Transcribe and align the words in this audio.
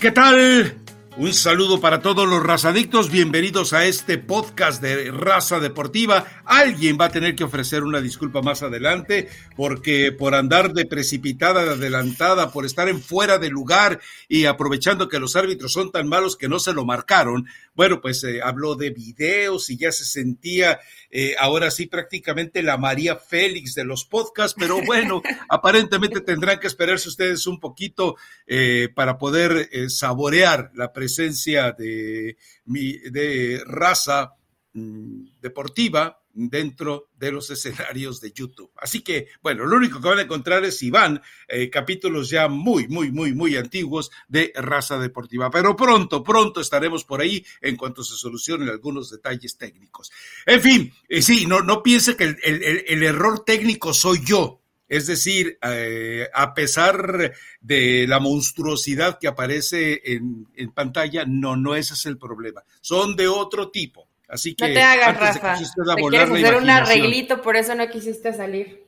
¿Qué 0.00 0.10
tal? 0.10 0.79
Un 1.16 1.34
saludo 1.34 1.80
para 1.80 2.02
todos 2.02 2.26
los 2.26 2.40
razadictos, 2.40 3.10
bienvenidos 3.10 3.72
a 3.72 3.84
este 3.84 4.16
podcast 4.16 4.80
de 4.80 5.10
Raza 5.10 5.58
Deportiva. 5.58 6.24
Alguien 6.44 6.96
va 6.98 7.06
a 7.06 7.10
tener 7.10 7.34
que 7.34 7.42
ofrecer 7.42 7.82
una 7.82 8.00
disculpa 8.00 8.42
más 8.42 8.62
adelante 8.62 9.28
porque 9.56 10.12
por 10.12 10.36
andar 10.36 10.72
de 10.72 10.86
precipitada, 10.86 11.64
de 11.64 11.72
adelantada, 11.72 12.52
por 12.52 12.64
estar 12.64 12.88
en 12.88 13.02
fuera 13.02 13.38
de 13.38 13.50
lugar 13.50 14.00
y 14.28 14.44
aprovechando 14.44 15.08
que 15.08 15.18
los 15.18 15.34
árbitros 15.34 15.72
son 15.72 15.90
tan 15.90 16.08
malos 16.08 16.36
que 16.36 16.48
no 16.48 16.60
se 16.60 16.72
lo 16.72 16.84
marcaron, 16.84 17.46
bueno, 17.74 18.00
pues 18.00 18.22
eh, 18.24 18.40
habló 18.42 18.76
de 18.76 18.90
videos 18.90 19.68
y 19.70 19.76
ya 19.76 19.90
se 19.90 20.04
sentía 20.04 20.80
eh, 21.10 21.34
ahora 21.38 21.70
sí 21.70 21.86
prácticamente 21.86 22.62
la 22.62 22.76
María 22.76 23.16
Félix 23.16 23.74
de 23.74 23.84
los 23.84 24.04
podcasts, 24.04 24.56
pero 24.58 24.80
bueno, 24.84 25.22
aparentemente 25.48 26.20
tendrán 26.20 26.60
que 26.60 26.66
esperarse 26.68 27.08
ustedes 27.08 27.46
un 27.46 27.58
poquito 27.58 28.16
eh, 28.46 28.88
para 28.94 29.18
poder 29.18 29.68
saborear 29.88 30.70
la 30.74 30.92
presencia 31.00 31.72
de, 31.72 32.36
de 32.66 33.62
raza 33.64 34.34
mm, 34.74 35.40
deportiva 35.40 36.20
dentro 36.34 37.08
de 37.16 37.32
los 37.32 37.48
escenarios 37.48 38.20
de 38.20 38.32
YouTube. 38.32 38.70
Así 38.76 39.00
que, 39.00 39.28
bueno, 39.42 39.64
lo 39.64 39.76
único 39.76 39.98
que 39.98 40.08
van 40.08 40.18
a 40.18 40.22
encontrar 40.22 40.62
es 40.62 40.82
Iván, 40.82 41.22
eh, 41.48 41.70
capítulos 41.70 42.28
ya 42.28 42.48
muy, 42.48 42.86
muy, 42.88 43.10
muy, 43.10 43.32
muy 43.32 43.56
antiguos 43.56 44.10
de 44.28 44.52
raza 44.54 44.98
deportiva. 44.98 45.50
Pero 45.50 45.74
pronto, 45.74 46.22
pronto 46.22 46.60
estaremos 46.60 47.04
por 47.04 47.22
ahí 47.22 47.42
en 47.62 47.76
cuanto 47.76 48.04
se 48.04 48.16
solucionen 48.16 48.68
algunos 48.68 49.10
detalles 49.10 49.56
técnicos. 49.56 50.12
En 50.44 50.60
fin, 50.60 50.92
eh, 51.08 51.22
sí, 51.22 51.46
no 51.46 51.82
piense 51.82 52.14
que 52.14 52.24
el 52.44 53.02
error 53.02 53.42
técnico 53.42 53.94
soy 53.94 54.22
yo. 54.22 54.59
Es 54.90 55.06
decir, 55.06 55.56
eh, 55.62 56.28
a 56.34 56.52
pesar 56.52 57.32
de 57.60 58.06
la 58.08 58.18
monstruosidad 58.18 59.20
que 59.20 59.28
aparece 59.28 60.02
en, 60.04 60.72
pantalla, 60.74 61.24
no, 61.24 61.54
no 61.54 61.76
ese 61.76 61.94
es 61.94 62.06
el 62.06 62.18
problema. 62.18 62.64
Son 62.80 63.14
de 63.14 63.28
otro 63.28 63.70
tipo. 63.70 64.08
Así 64.28 64.56
que 64.56 64.66
no 64.66 64.74
te 64.74 64.82
hagas, 64.82 65.16
Rafa. 65.16 65.58
te 65.58 66.02
quieres 66.02 66.30
hacer 66.30 66.56
un 66.56 66.68
arreglito, 66.68 67.40
por 67.40 67.56
eso 67.56 67.72
no 67.76 67.88
quisiste 67.88 68.32
salir. 68.32 68.84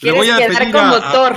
Le 0.00 0.10
voy 0.10 0.28
a 0.28 0.38
pedir 0.38 0.72
como 0.72 0.82
a, 0.82 1.36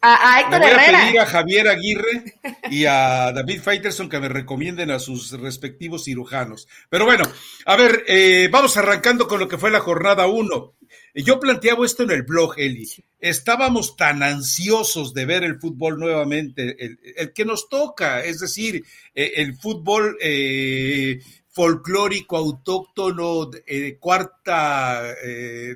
A, 0.00 0.40
Héctor 0.40 0.60
le 0.60 0.74
voy 0.74 0.84
a 0.84 1.00
pedir 1.04 1.20
a 1.20 1.26
Javier 1.26 1.68
Aguirre 1.68 2.34
y 2.68 2.86
a 2.86 3.30
David 3.30 3.62
Faitelson 3.62 4.08
que 4.08 4.18
me 4.18 4.28
recomienden 4.28 4.90
a 4.90 4.98
sus 4.98 5.30
respectivos 5.38 6.02
cirujanos. 6.06 6.66
Pero 6.88 7.04
bueno, 7.04 7.22
a 7.64 7.76
ver, 7.76 8.02
eh, 8.08 8.48
vamos 8.50 8.76
arrancando 8.76 9.28
con 9.28 9.38
lo 9.38 9.46
que 9.46 9.58
fue 9.58 9.70
la 9.70 9.78
jornada 9.78 10.26
1. 10.26 10.74
Yo 11.14 11.38
planteaba 11.38 11.84
esto 11.84 12.04
en 12.04 12.10
el 12.10 12.22
blog, 12.22 12.54
Eli. 12.56 12.88
Estábamos 13.20 13.96
tan 13.96 14.22
ansiosos 14.22 15.12
de 15.12 15.26
ver 15.26 15.44
el 15.44 15.60
fútbol 15.60 15.98
nuevamente, 15.98 16.76
el, 17.16 17.32
que 17.34 17.44
nos 17.44 17.68
toca, 17.68 18.24
es 18.24 18.40
decir, 18.40 18.82
eh, 19.14 19.32
el 19.36 19.54
fútbol 19.56 20.16
eh, 20.22 21.20
folclórico, 21.50 22.38
autóctono, 22.38 23.50
eh, 23.66 23.98
cuarta 24.00 25.14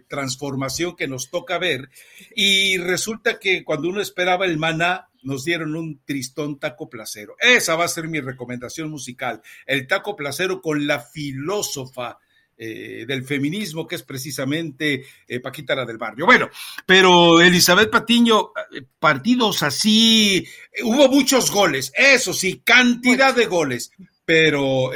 transformación 0.09 0.97
que 0.97 1.07
nos 1.07 1.31
toca 1.31 1.59
ver. 1.59 1.91
Y 2.35 2.79
resulta 2.79 3.39
que 3.39 3.63
cuando 3.63 3.91
uno 3.91 4.01
esperaba 4.01 4.47
el 4.47 4.57
maná, 4.57 5.09
nos 5.23 5.45
dieron 5.45 5.77
un 5.77 6.01
tristón 6.05 6.59
taco 6.59 6.89
placero. 6.89 7.35
Esa 7.41 7.75
va 7.75 7.85
a 7.85 7.89
ser 7.89 8.09
mi 8.09 8.21
recomendación 8.21 8.91
musical. 8.91 9.43
El 9.67 9.87
taco 9.87 10.17
placero 10.17 10.63
con 10.63 10.87
la 10.87 11.01
filósofa 11.01 12.21
eh, 12.59 13.05
del 13.07 13.23
feminismo, 13.23 13.87
que 13.87 13.97
es 13.97 14.03
precisamente 14.03 15.05
eh, 15.29 15.41
Paquita 15.41 15.75
la 15.75 15.85
del 15.85 15.99
barrio. 15.99 16.25
Bueno, 16.25 16.49
pero 16.87 17.39
Elizabeth 17.39 17.91
Patiño, 17.91 18.53
eh, 18.73 18.83
partidos 18.99 19.63
así, 19.63 20.47
hubo 20.83 21.07
muchos 21.11 21.51
goles, 21.51 21.93
eso 21.95 22.33
sí, 22.33 22.63
cantidad 22.65 23.35
de 23.35 23.45
goles, 23.45 23.93
pero 24.25 24.91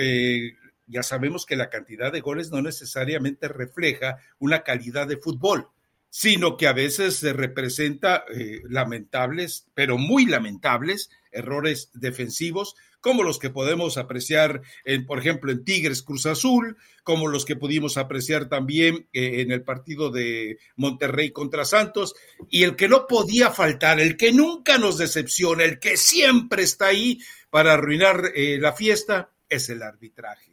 ya 0.87 1.03
sabemos 1.03 1.45
que 1.45 1.55
la 1.55 1.69
cantidad 1.69 2.11
de 2.11 2.23
goles 2.23 2.51
no 2.51 2.63
necesariamente 2.63 3.47
refleja 3.47 4.17
una 4.39 4.63
calidad 4.63 5.07
de 5.07 5.19
fútbol 5.19 5.69
sino 6.13 6.57
que 6.57 6.67
a 6.67 6.73
veces 6.73 7.19
se 7.19 7.33
representa 7.33 8.25
lamentables, 8.69 9.69
pero 9.75 9.97
muy 9.97 10.27
lamentables, 10.27 11.09
errores 11.33 11.91
defensivos, 11.95 12.75
como 13.01 13.23
los 13.23 13.39
que 13.39 13.51
podemos 13.51 13.97
apreciar, 13.97 14.63
en, 14.85 15.07
por 15.07 15.19
ejemplo, 15.19 15.51
en 15.51 15.65
Tigres 15.65 16.03
Cruz 16.03 16.27
Azul, 16.27 16.77
como 17.03 17.29
los 17.29 17.45
que 17.45 17.57
pudimos 17.57 17.97
apreciar 17.97 18.49
también 18.49 19.09
eh, 19.13 19.41
en 19.41 19.53
el 19.53 19.63
partido 19.63 20.11
de 20.11 20.59
Monterrey 20.77 21.31
contra 21.31 21.65
Santos, 21.65 22.15
y 22.49 22.63
el 22.63 22.77
que 22.77 22.89
no 22.89 23.07
podía 23.07 23.51
faltar, 23.51 24.01
el 24.01 24.17
que 24.17 24.33
nunca 24.33 24.79
nos 24.79 24.99
decepciona, 24.99 25.65
el 25.65 25.79
que 25.79 25.97
siempre 25.97 26.63
está 26.63 26.87
ahí 26.87 27.19
para 27.51 27.75
arruinar 27.75 28.33
eh, 28.35 28.59
la 28.61 28.73
fiesta, 28.73 29.31
es 29.49 29.69
el 29.69 29.83
arbitraje. 29.83 30.51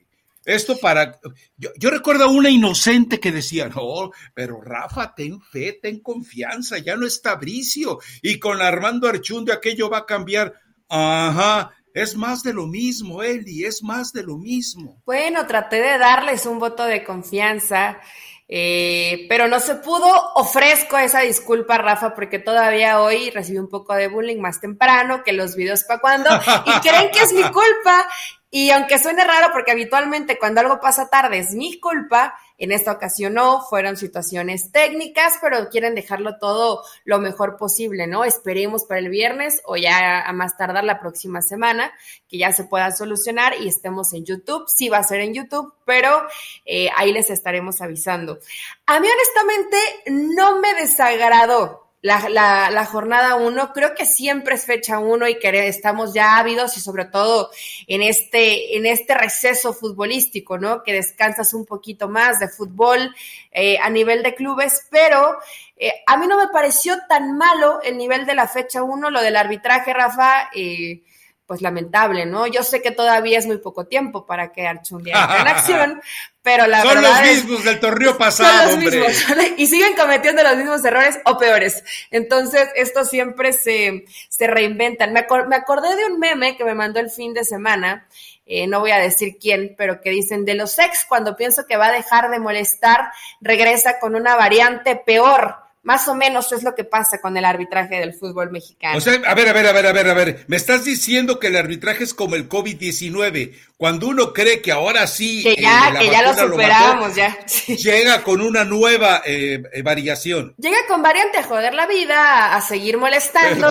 Esto 0.47 0.77
para. 0.77 1.19
Yo, 1.57 1.71
yo, 1.77 1.89
recuerdo 1.89 2.23
a 2.23 2.31
una 2.31 2.49
inocente 2.49 3.19
que 3.19 3.33
decía: 3.33 3.67
No, 3.67 4.11
pero 4.33 4.61
Rafa, 4.61 5.13
ten 5.13 5.41
fe, 5.41 5.77
ten 5.81 5.99
confianza, 5.99 6.77
ya 6.77 6.95
no 6.95 7.05
está 7.05 7.35
Bricio. 7.35 7.99
Y 8.21 8.39
con 8.39 8.61
Armando 8.61 9.09
Archunde 9.09 9.51
aquello 9.51 9.89
va 9.89 9.99
a 9.99 10.05
cambiar. 10.05 10.53
Ajá, 10.89 11.71
es 11.93 12.15
más 12.15 12.43
de 12.43 12.53
lo 12.53 12.67
mismo, 12.67 13.23
Eli, 13.23 13.65
es 13.65 13.81
más 13.81 14.13
de 14.13 14.23
lo 14.23 14.37
mismo. 14.37 15.01
Bueno, 15.05 15.47
traté 15.47 15.81
de 15.81 15.97
darles 15.97 16.45
un 16.45 16.59
voto 16.59 16.85
de 16.85 17.03
confianza, 17.03 17.99
eh, 18.47 19.25
pero 19.27 19.47
no 19.47 19.59
se 19.59 19.75
pudo. 19.75 20.07
Ofrezco 20.35 20.97
esa 20.97 21.21
disculpa, 21.21 21.77
Rafa, 21.77 22.13
porque 22.13 22.39
todavía 22.39 23.01
hoy 23.01 23.31
recibí 23.31 23.57
un 23.57 23.69
poco 23.69 23.95
de 23.95 24.07
bullying 24.07 24.39
más 24.39 24.61
temprano 24.61 25.23
que 25.23 25.33
los 25.33 25.55
videos 25.55 25.83
para 25.83 25.99
cuando 25.99 26.29
y 26.65 26.71
creen 26.87 27.09
que 27.11 27.19
es 27.19 27.33
mi 27.33 27.43
culpa. 27.43 28.07
Y 28.49 28.69
aunque 28.69 28.99
suene 28.99 29.23
raro, 29.23 29.47
porque 29.51 29.71
habitualmente 29.71 30.37
cuando 30.37 30.61
algo 30.61 30.79
pasa 30.79 31.09
tarde 31.09 31.39
es 31.39 31.51
mi 31.55 31.79
culpa, 31.79 32.35
en 32.57 32.71
esta 32.71 32.91
ocasión 32.91 33.35
no, 33.35 33.61
fueron 33.61 33.97
situaciones 33.97 34.71
técnicas, 34.71 35.33
pero 35.41 35.69
quieren 35.69 35.95
dejarlo 35.95 36.37
todo 36.39 36.83
lo 37.05 37.19
mejor 37.19 37.57
posible, 37.57 38.07
¿no? 38.07 38.23
Esperemos 38.23 38.85
para 38.85 38.99
el 38.99 39.09
viernes 39.09 39.61
o 39.65 39.77
ya 39.77 40.21
a 40.21 40.33
más 40.33 40.57
tardar 40.57 40.83
la 40.83 40.99
próxima 40.99 41.41
semana 41.41 41.91
que 42.27 42.37
ya 42.37 42.51
se 42.51 42.63
pueda 42.63 42.91
solucionar 42.91 43.53
y 43.59 43.67
estemos 43.67 44.13
en 44.13 44.25
YouTube. 44.25 44.65
Sí 44.67 44.89
va 44.89 44.97
a 44.97 45.03
ser 45.03 45.21
en 45.21 45.33
YouTube, 45.33 45.73
pero 45.85 46.23
eh, 46.65 46.89
ahí 46.95 47.13
les 47.13 47.29
estaremos 47.29 47.81
avisando. 47.81 48.39
A 48.85 48.99
mí 48.99 49.07
honestamente 49.07 49.77
no 50.07 50.59
me 50.59 50.73
desagradó 50.73 51.86
la, 52.01 52.69
la, 52.69 52.85
jornada 52.85 53.35
1, 53.35 53.73
creo 53.73 53.95
que 53.95 54.05
siempre 54.05 54.55
es 54.55 54.65
fecha 54.65 54.99
1 54.99 55.27
y 55.29 55.39
que 55.39 55.67
estamos 55.67 56.13
ya 56.13 56.37
ávidos 56.37 56.77
y 56.77 56.79
sobre 56.79 57.05
todo 57.05 57.49
en 57.87 58.03
este, 58.03 58.77
en 58.77 58.85
este 58.85 59.15
receso 59.15 59.73
futbolístico, 59.73 60.57
¿no? 60.59 60.83
Que 60.83 60.93
descansas 60.93 61.53
un 61.53 61.65
poquito 61.65 62.07
más 62.07 62.39
de 62.39 62.49
fútbol 62.49 63.15
eh, 63.51 63.79
a 63.79 63.89
nivel 63.89 64.21
de 64.21 64.35
clubes, 64.35 64.87
pero 64.91 65.37
eh, 65.75 65.91
a 66.05 66.17
mí 66.17 66.27
no 66.27 66.37
me 66.37 66.49
pareció 66.49 66.97
tan 67.09 67.35
malo 67.35 67.81
el 67.81 67.97
nivel 67.97 68.25
de 68.25 68.35
la 68.35 68.47
fecha 68.47 68.83
1, 68.83 69.09
lo 69.09 69.21
del 69.21 69.35
arbitraje, 69.35 69.93
Rafa. 69.93 70.49
Eh, 70.53 71.01
pues 71.47 71.61
lamentable, 71.61 72.25
¿no? 72.25 72.45
Yo 72.45 72.61
sé 72.61 72.81
que 72.81 72.91
todavía 72.91 73.39
es 73.39 73.47
muy 73.47 73.57
poco 73.57 73.87
tiempo 73.87 74.25
para 74.25 74.51
que 74.51 74.67
Archundia 74.67 75.19
entre 75.19 75.39
en 75.39 75.47
acción, 75.47 76.01
pero 76.41 76.67
la 76.67 76.81
son 76.81 76.95
verdad. 76.95 77.15
Son 77.15 77.25
los 77.25 77.35
mismos 77.35 77.63
del 77.63 77.79
torneo 77.79 78.17
pasado, 78.19 78.71
son 78.71 78.83
los 78.83 78.93
Mismos, 78.93 79.13
y 79.55 79.65
siguen 79.65 79.95
cometiendo 79.95 80.43
los 80.43 80.57
mismos 80.57 80.83
errores 80.83 81.19
o 81.23 81.37
peores. 81.37 81.83
Entonces, 82.11 82.67
esto 82.75 83.05
siempre 83.05 83.53
se, 83.53 84.03
se 84.27 84.47
reinventan. 84.47 85.13
Me, 85.13 85.25
me 85.47 85.55
acordé 85.55 85.95
de 85.95 86.05
un 86.05 86.19
meme 86.19 86.57
que 86.57 86.65
me 86.65 86.75
mandó 86.75 86.99
el 86.99 87.09
fin 87.09 87.33
de 87.33 87.45
semana, 87.45 88.07
eh, 88.45 88.67
no 88.67 88.81
voy 88.81 88.91
a 88.91 88.97
decir 88.97 89.37
quién, 89.39 89.73
pero 89.77 90.01
que 90.01 90.09
dicen 90.09 90.43
de 90.43 90.55
los 90.55 90.77
ex, 90.79 91.05
cuando 91.07 91.37
pienso 91.37 91.65
que 91.65 91.77
va 91.77 91.87
a 91.87 91.91
dejar 91.93 92.29
de 92.29 92.39
molestar, 92.39 93.11
regresa 93.39 93.99
con 93.99 94.15
una 94.15 94.35
variante 94.35 94.97
peor 94.97 95.66
más 95.87 96.05
o 96.09 96.15
menos 96.15 96.51
es 96.51 96.63
lo 96.63 96.75
que 96.75 96.83
pasa 96.83 97.21
con 97.21 97.37
el 97.37 97.45
arbitraje 97.45 97.95
del 97.95 98.13
fútbol 98.13 98.51
mexicano. 98.51 98.97
O 98.97 98.99
sea, 98.99 99.13
a 99.25 99.33
ver, 99.33 99.47
a 99.47 99.53
ver, 99.53 99.67
a 99.67 99.71
ver, 99.71 99.87
a 99.87 99.93
ver, 99.93 100.09
a 100.09 100.13
ver. 100.13 100.43
Me 100.47 100.57
estás 100.57 100.83
diciendo 100.83 101.39
que 101.39 101.47
el 101.47 101.55
arbitraje 101.55 102.03
es 102.03 102.13
como 102.13 102.35
el 102.35 102.49
COVID-19. 102.49 103.53
Cuando 103.77 104.07
uno 104.07 104.33
cree 104.33 104.61
que 104.61 104.73
ahora 104.73 105.07
sí. 105.07 105.43
Que 105.43 105.55
ya, 105.55 105.93
eh, 105.95 105.99
que 105.99 106.09
ya 106.09 106.23
lo 106.23 106.33
superamos, 106.33 107.15
ya. 107.15 107.37
Llega 107.67 108.23
con 108.23 108.41
una 108.41 108.65
nueva 108.65 109.21
eh, 109.25 109.63
eh, 109.71 109.81
variación. 109.81 110.55
Llega 110.57 110.77
con 110.89 111.01
variante 111.01 111.37
a 111.37 111.43
joder 111.43 111.73
la 111.73 111.87
vida, 111.87 112.53
a 112.53 112.59
seguir 112.59 112.97
molestando. 112.97 113.69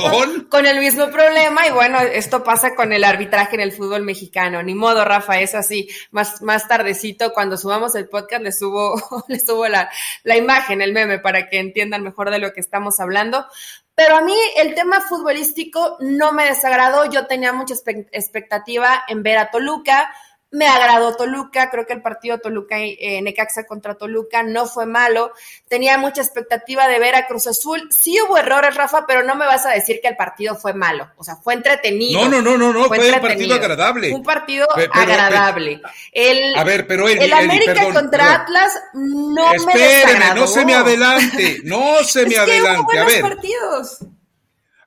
Con 0.49 0.65
el 0.65 0.79
mismo 0.79 1.11
problema. 1.11 1.67
Y 1.67 1.73
bueno, 1.73 2.01
esto 2.01 2.43
pasa 2.43 2.75
con 2.75 2.95
el 2.95 3.05
arbitraje 3.05 3.57
en 3.57 3.61
el 3.61 3.73
fútbol 3.73 4.05
mexicano. 4.05 4.63
Ni 4.63 4.75
modo, 4.75 5.05
Rafa, 5.05 5.41
es 5.41 5.55
así. 5.55 5.89
Más, 6.13 6.41
más 6.41 6.67
tardecito, 6.67 7.35
cuando 7.35 7.59
subamos 7.59 7.95
el 7.95 8.09
podcast, 8.09 8.43
le 8.43 8.53
subo, 8.53 9.25
le 9.29 9.39
subo 9.39 9.69
la, 9.69 9.91
la 10.23 10.37
imagen, 10.39 10.81
el 10.81 10.95
meme, 10.95 11.19
para 11.19 11.51
que 11.51 11.59
entiendan 11.59 12.06
mejor 12.07 12.31
de 12.31 12.39
lo 12.39 12.53
que 12.53 12.61
estamos 12.61 13.01
hablando. 13.01 13.45
Pero 13.95 14.17
a 14.17 14.21
mí 14.21 14.35
el 14.57 14.75
tema 14.75 15.01
futbolístico 15.01 15.97
no 16.01 16.33
me 16.33 16.47
desagradó. 16.47 17.11
Yo 17.11 17.27
tenía 17.27 17.53
mucha 17.53 17.75
expectativa 18.13 19.03
en 19.09 19.23
ver 19.23 19.39
a 19.39 19.51
Toluca, 19.51 20.15
Me 20.53 20.69
agradó 20.69 21.17
Toluca, 21.17 21.71
creo 21.71 21.87
que 21.87 21.93
el 21.93 22.03
partido 22.03 22.39
Toluca 22.39 22.77
eh, 22.79 23.21
Necaxa 23.21 23.67
contra 23.67 23.97
Toluca 23.97 24.45
no 24.45 24.67
fue 24.67 24.87
malo. 24.87 25.33
Tenía 25.69 25.99
mucha 25.99 26.23
expectativa 26.23 26.87
de 26.87 27.01
ver 27.01 27.17
a 27.17 27.27
Cruz 27.27 27.49
Azul. 27.49 27.89
Sí 27.91 28.17
hubo 28.23 28.39
errores, 28.39 28.77
Rafa, 28.77 29.07
pero 29.07 29.25
no 29.25 29.35
me 29.35 29.45
vas 29.45 29.67
a 29.67 29.71
decir 29.71 29.99
que 30.01 30.09
el 30.09 30.17
partido 30.17 30.55
fue 30.55 30.73
malo. 30.73 31.11
O 31.17 31.25
sea, 31.25 31.35
fue 31.37 31.55
entretenido. 31.55 32.23
No, 32.23 32.29
no, 32.29 32.43
no, 32.43 32.57
no, 32.57 32.73
no 32.73 32.85
fue, 32.85 33.13
un 33.13 33.21
partido 33.21 33.55
agradable. 33.57 34.15
Un 34.15 34.23
partido 34.23 34.69
agradable. 34.93 35.83
El, 36.13 36.55
a 36.57 36.63
ver, 36.63 36.87
pero 36.87 37.09
el 37.09 37.33
América 37.33 37.93
contra 37.93 38.35
Atlas 38.35 38.73
no 38.95 39.53
me 39.53 39.75
desagradó. 39.75 40.41
no 40.43 40.47
se 40.47 40.65
me 40.65 40.75
adelante, 40.75 41.61
no 41.65 42.05
se 42.05 42.25
me 42.25 42.37
adelante. 42.37 42.99
a 42.99 43.05
ver. 43.05 43.21
partidos. 43.21 43.99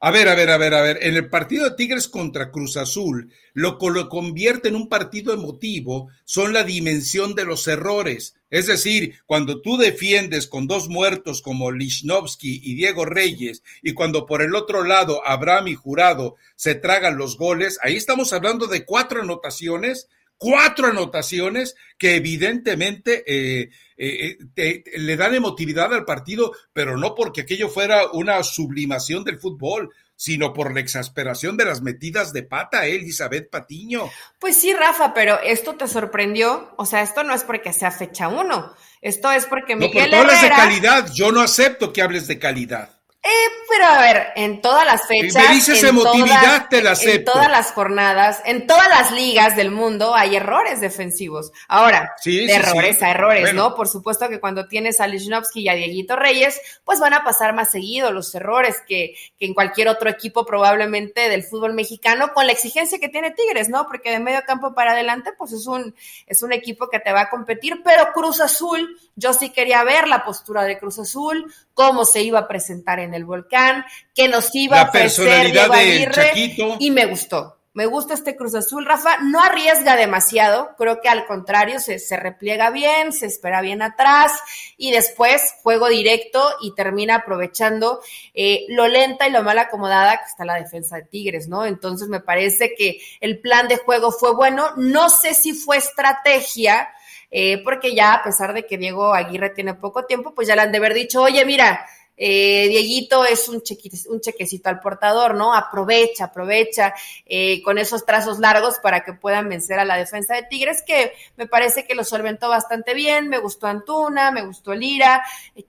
A 0.02 0.12
ver, 0.12 0.30
a 0.30 0.36
ver, 0.36 0.50
a 0.50 0.58
ver, 0.58 0.74
a 0.74 0.82
ver. 0.82 1.00
En 1.02 1.18
el 1.18 1.30
partido 1.30 1.66
de 1.66 1.76
Tigres 1.76 2.08
contra 2.08 2.52
Cruz 2.52 2.78
Azul, 2.78 3.34
lo 3.52 3.78
que 3.78 3.90
lo 3.90 4.08
convierte 4.08 4.70
en 4.70 4.78
un 4.78 4.88
partido 4.88 5.34
emotivo 5.34 6.08
son 6.24 6.54
la 6.54 6.64
dimensión 6.64 7.36
de 7.36 7.44
los 7.44 7.68
errores. 7.68 8.34
Es 8.50 8.68
decir, 8.68 9.20
cuando 9.26 9.62
tú 9.62 9.76
defiendes 9.76 10.48
con 10.48 10.68
dos 10.68 10.88
muertos 10.88 11.42
como 11.42 11.72
Lichnowsky 11.72 12.62
y 12.64 12.76
Diego 12.76 13.04
Reyes, 13.04 13.62
y 13.84 13.92
cuando 13.92 14.26
por 14.26 14.42
el 14.42 14.56
otro 14.56 14.86
lado 14.86 15.22
Abraham 15.28 15.68
y 15.68 15.76
Jurado 15.76 16.38
se 16.56 16.76
tragan 16.76 17.18
los 17.18 17.38
goles, 17.38 17.78
ahí 17.82 17.98
estamos 17.98 18.32
hablando 18.32 18.68
de 18.68 18.86
cuatro 18.86 19.22
anotaciones 19.22 20.08
cuatro 20.40 20.88
anotaciones 20.88 21.76
que 22.00 22.16
evidentemente 22.16 23.24
eh, 23.28 23.70
eh, 23.98 24.38
eh, 24.56 24.84
le 24.98 25.18
dan 25.18 25.36
emotividad 25.36 25.94
al 25.94 26.06
partido, 26.06 26.54
pero 26.74 26.98
no 26.98 27.14
porque 27.14 27.42
aquello 27.42 27.70
fuera 27.70 28.10
una 28.14 28.42
sublimación 28.42 29.24
del 29.24 29.38
fútbol, 29.38 29.94
sino 30.16 30.54
por 30.54 30.74
la 30.74 30.80
exasperación 30.80 31.58
de 31.58 31.66
las 31.66 31.82
metidas 31.82 32.34
de 32.34 32.44
pata, 32.44 32.86
Elizabeth 32.86 33.50
Patiño. 33.50 34.10
Pues 34.40 34.60
sí, 34.60 34.74
Rafa, 34.74 35.14
pero 35.14 35.40
esto 35.42 35.76
te 35.76 35.88
sorprendió, 35.88 36.74
o 36.78 36.86
sea, 36.86 37.02
esto 37.02 37.24
no 37.24 37.34
es 37.34 37.44
porque 37.44 37.74
sea 37.74 37.92
fecha 37.92 38.30
uno, 38.30 38.74
esto 39.02 39.32
es 39.32 39.46
porque 39.46 39.76
Miguel 39.76 40.10
no, 40.10 40.24
de 40.24 40.50
calidad, 40.50 41.12
yo 41.14 41.32
no 41.32 41.42
acepto 41.42 41.94
que 41.94 42.02
hables 42.02 42.28
de 42.28 42.40
calidad. 42.40 42.99
Eh, 43.30 43.52
pero 43.70 43.86
a 43.86 44.00
ver, 44.00 44.28
en 44.36 44.62
todas 44.62 44.86
las 44.86 45.06
fechas. 45.06 45.48
Me 45.48 45.54
dices 45.54 45.84
en 45.84 45.90
emotividad, 45.90 46.68
te 46.68 46.82
la 46.82 46.92
acepto. 46.92 47.18
En 47.18 47.26
todas 47.26 47.52
las 47.52 47.72
jornadas, 47.72 48.42
en 48.46 48.66
todas 48.66 48.90
las 48.90 49.12
ligas 49.12 49.56
del 49.56 49.70
mundo 49.70 50.16
hay 50.16 50.36
errores 50.36 50.82
defensivos. 50.82 51.52
Ahora, 51.68 52.16
de 52.26 52.52
errores 52.52 53.04
a 53.04 53.12
errores, 53.12 53.54
¿no? 53.54 53.76
Por 53.76 53.88
supuesto 53.88 54.28
que 54.30 54.40
cuando 54.40 54.68
tienes 54.68 55.00
a 55.00 55.08
Lichnowsky 55.08 55.62
y 55.62 55.70
a 55.70 55.76
Dieguito 55.76 56.16
Reyes, 56.16 56.60
pues 56.84 57.00
van 57.00 57.14
a 57.14 57.24
pasar 57.24 57.54
más 57.54 57.70
seguido 57.70 58.12
los 58.12 58.34
errores 58.34 58.82
que, 58.88 59.14
que 59.38 59.46
en 59.46 59.54
cualquier 59.54 59.90
otro 59.90 60.10
equipo 60.10 60.46
probablemente 60.46 61.30
del 61.30 61.44
fútbol 61.44 61.74
mexicano, 61.74 62.34
con 62.34 62.48
la 62.48 62.54
exigencia 62.54 63.00
que 63.00 63.10
tiene 63.10 63.32
Tigres, 63.32 63.70
¿no? 63.70 63.86
Porque 63.86 64.10
de 64.10 64.20
medio 64.20 64.42
campo 64.48 64.74
para 64.74 64.94
adelante, 64.94 65.32
pues 65.38 65.52
es 65.52 65.68
un, 65.68 65.94
es 66.26 66.42
un 66.42 66.52
equipo 66.52 66.90
que 66.90 67.00
te 67.00 67.12
va 67.12 67.22
a 67.22 67.30
competir, 67.30 67.82
pero 67.84 68.12
Cruz 68.14 68.42
Azul, 68.42 69.00
yo 69.16 69.34
sí 69.34 69.52
quería 69.52 69.84
ver 69.84 70.08
la 70.08 70.26
postura 70.26 70.64
de 70.64 70.80
Cruz 70.80 70.98
Azul, 70.98 71.54
cómo 71.80 72.04
se 72.04 72.22
iba 72.22 72.40
a 72.40 72.48
presentar 72.50 73.00
en 73.00 73.14
el 73.14 73.24
volcán, 73.24 73.86
que 74.14 74.28
nos 74.28 74.54
iba 74.54 74.82
a 74.82 74.90
ofrecer 74.90 75.50
Diego 75.50 75.74
Aguirre, 75.74 76.34
y 76.78 76.92
me 76.92 77.06
gustó. 77.06 77.56
Me 77.72 77.86
gusta 77.86 78.16
este 78.16 78.36
Cruz 78.36 78.54
Azul, 78.54 78.86
Rafa. 78.86 79.20
No 79.22 79.42
arriesga 79.42 79.96
demasiado, 79.96 80.72
creo 80.78 81.00
que 81.00 81.08
al 81.08 81.26
contrario, 81.26 81.80
se, 81.80 81.98
se 81.98 82.18
repliega 82.18 82.70
bien, 82.70 83.14
se 83.14 83.28
espera 83.28 83.62
bien 83.62 83.82
atrás 83.82 84.34
y 84.76 84.92
después 84.92 85.56
juego 85.64 85.88
directo 85.88 86.46
y 86.62 86.76
termina 86.76 87.16
aprovechando 87.16 88.02
eh, 88.34 88.66
lo 88.68 88.90
lenta 88.90 89.30
y 89.30 89.32
lo 89.32 89.42
mal 89.42 89.58
acomodada 89.58 90.18
que 90.18 90.26
está 90.26 90.44
la 90.44 90.56
defensa 90.56 90.98
de 90.98 91.04
Tigres, 91.04 91.48
¿no? 91.48 91.66
Entonces 91.66 92.10
me 92.10 92.20
parece 92.20 92.74
que 92.78 93.00
el 93.22 93.40
plan 93.40 93.70
de 93.70 93.78
juego 93.78 94.12
fue 94.12 94.36
bueno. 94.36 94.72
No 94.76 95.10
sé 95.10 95.34
si 95.34 95.54
fue 95.54 95.78
estrategia, 95.78 96.90
eh, 97.32 97.62
porque 97.64 97.94
ya 97.96 98.14
a 98.14 98.24
pesar 98.24 98.54
de 98.54 98.66
que 98.66 98.78
Diego 98.78 99.14
Aguirre 99.14 99.52
tiene 99.52 99.74
poco 99.74 100.06
tiempo, 100.06 100.34
pues 100.34 100.48
ya 100.48 100.56
le 100.56 100.64
han 100.64 100.72
de 100.72 100.78
haber 100.78 100.94
dicho, 100.94 101.22
oye, 101.22 101.46
mira, 101.46 101.86
eh, 102.22 102.68
Dieguito 102.68 103.24
es 103.24 103.48
un, 103.48 103.64
un 104.10 104.20
chequecito 104.20 104.70
al 104.70 104.82
portador, 104.82 105.36
¿no? 105.36 105.56
Aprovecha, 105.56 106.26
aprovecha 106.26 106.94
eh, 107.26 107.62
con 107.64 107.78
esos 107.78 108.06
trazos 108.06 108.40
largos 108.40 108.80
para 108.84 109.06
que 109.06 109.14
puedan 109.14 109.48
vencer 109.48 109.80
a 109.80 109.86
la 109.86 109.96
defensa 109.96 110.36
de 110.36 110.44
Tigres, 110.44 110.84
que 110.86 111.14
me 111.38 111.48
parece 111.48 111.86
que 111.86 111.96
lo 111.96 112.04
solventó 112.04 112.50
bastante 112.50 112.94
bien. 112.94 113.30
Me 113.30 113.38
gustó 113.38 113.68
Antuna, 113.68 114.32
me 114.32 114.42
gustó 114.42 114.76
Lira, 114.76 115.24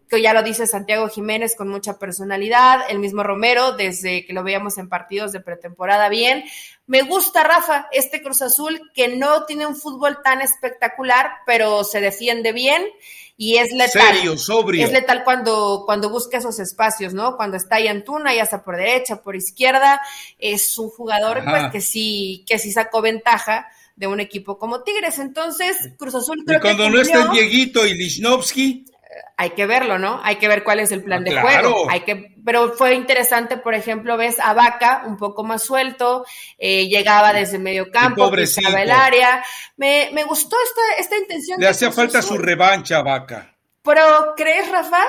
que 0.08 0.20
ya 0.20 0.35
lo 0.35 0.43
dice 0.43 0.67
Santiago 0.67 1.08
Jiménez 1.08 1.55
con 1.55 1.69
mucha 1.69 2.00
personalidad, 2.00 2.81
el 2.88 2.99
mismo 2.99 3.23
Romero, 3.23 3.73
desde 3.73 4.26
que 4.26 4.32
lo 4.32 4.43
veíamos 4.43 4.76
en 4.79 4.88
partidos 4.88 5.31
de 5.31 5.38
pretemporada 5.38 6.08
bien. 6.08 6.43
Me 6.88 7.02
gusta, 7.02 7.44
Rafa, 7.44 7.87
este 7.93 8.20
Cruz 8.20 8.43
Azul 8.43 8.91
que 8.93 9.06
no 9.06 9.44
tiene 9.44 9.69
un 9.69 9.76
fútbol 9.76 10.19
tan 10.25 10.41
espectacular, 10.41 11.31
pero 11.47 11.85
se 11.85 12.00
defiende 12.00 12.50
bien 12.52 12.85
y 13.42 13.56
es 13.56 13.72
letal. 13.72 14.16
Serio, 14.16 14.37
sobrio. 14.37 14.84
Es 14.84 14.92
letal 14.92 15.25
cuando, 15.25 15.84
cuando 15.87 16.10
busca 16.10 16.37
esos 16.37 16.58
espacios, 16.58 17.14
¿no? 17.14 17.38
Cuando 17.38 17.56
está 17.56 17.76
ahí 17.76 17.88
Antuna, 17.88 18.34
ya 18.34 18.42
está 18.42 18.62
por 18.62 18.76
derecha, 18.76 19.22
por 19.22 19.34
izquierda, 19.34 19.98
es 20.38 20.76
un 20.76 20.90
jugador 20.90 21.42
pues 21.42 21.72
que 21.72 21.81
sí, 21.81 22.44
que 22.46 22.58
sí 22.58 22.70
sacó 22.70 23.00
ventaja 23.00 23.66
de 23.96 24.08
un 24.08 24.20
equipo 24.20 24.58
como 24.58 24.82
Tigres. 24.82 25.19
Entonces, 25.19 25.75
Cruz 25.96 26.16
Azul 26.16 26.44
creo 26.44 26.58
y 26.58 26.60
cuando 26.60 26.90
no 26.90 27.00
está 27.00 27.28
Dieguito 27.28 27.87
y 27.87 27.94
Lichnowsky 27.94 28.84
hay 29.37 29.50
que 29.50 29.67
verlo, 29.67 29.99
¿no? 29.99 30.20
Hay 30.22 30.37
que 30.37 30.49
ver 30.49 30.64
cuál 30.64 30.81
es 30.81 30.93
el 30.93 31.02
plan 31.02 31.25
de 31.25 31.40
juego. 31.40 31.88
Hay 31.90 32.00
que, 32.00 32.34
pero 32.44 32.72
fue 32.75 32.94
interesante, 32.94 33.56
por 33.56 33.75
ejemplo, 33.75 34.17
ves 34.17 34.38
a 34.40 34.52
Vaca 34.55 35.05
un 35.06 35.17
poco 35.17 35.44
más 35.44 35.62
suelto, 35.62 36.25
eh, 36.58 36.88
llegaba 36.88 37.32
desde 37.32 37.58
medio 37.58 37.90
campo, 37.90 38.31
pisaba 38.31 38.82
el 38.82 38.90
área. 38.90 39.43
Me, 39.76 40.11
me 40.12 40.25
gustó 40.25 40.56
esta, 40.62 41.02
esta 41.02 41.17
intención. 41.17 41.61
Le 41.61 41.69
hacía 41.69 41.90
falta 41.90 42.22
su 42.22 42.37
revancha 42.37 42.99
a 42.99 43.02
Vaca. 43.02 43.56
Pero, 43.82 44.34
¿crees, 44.37 44.70
Rafa? 44.70 45.02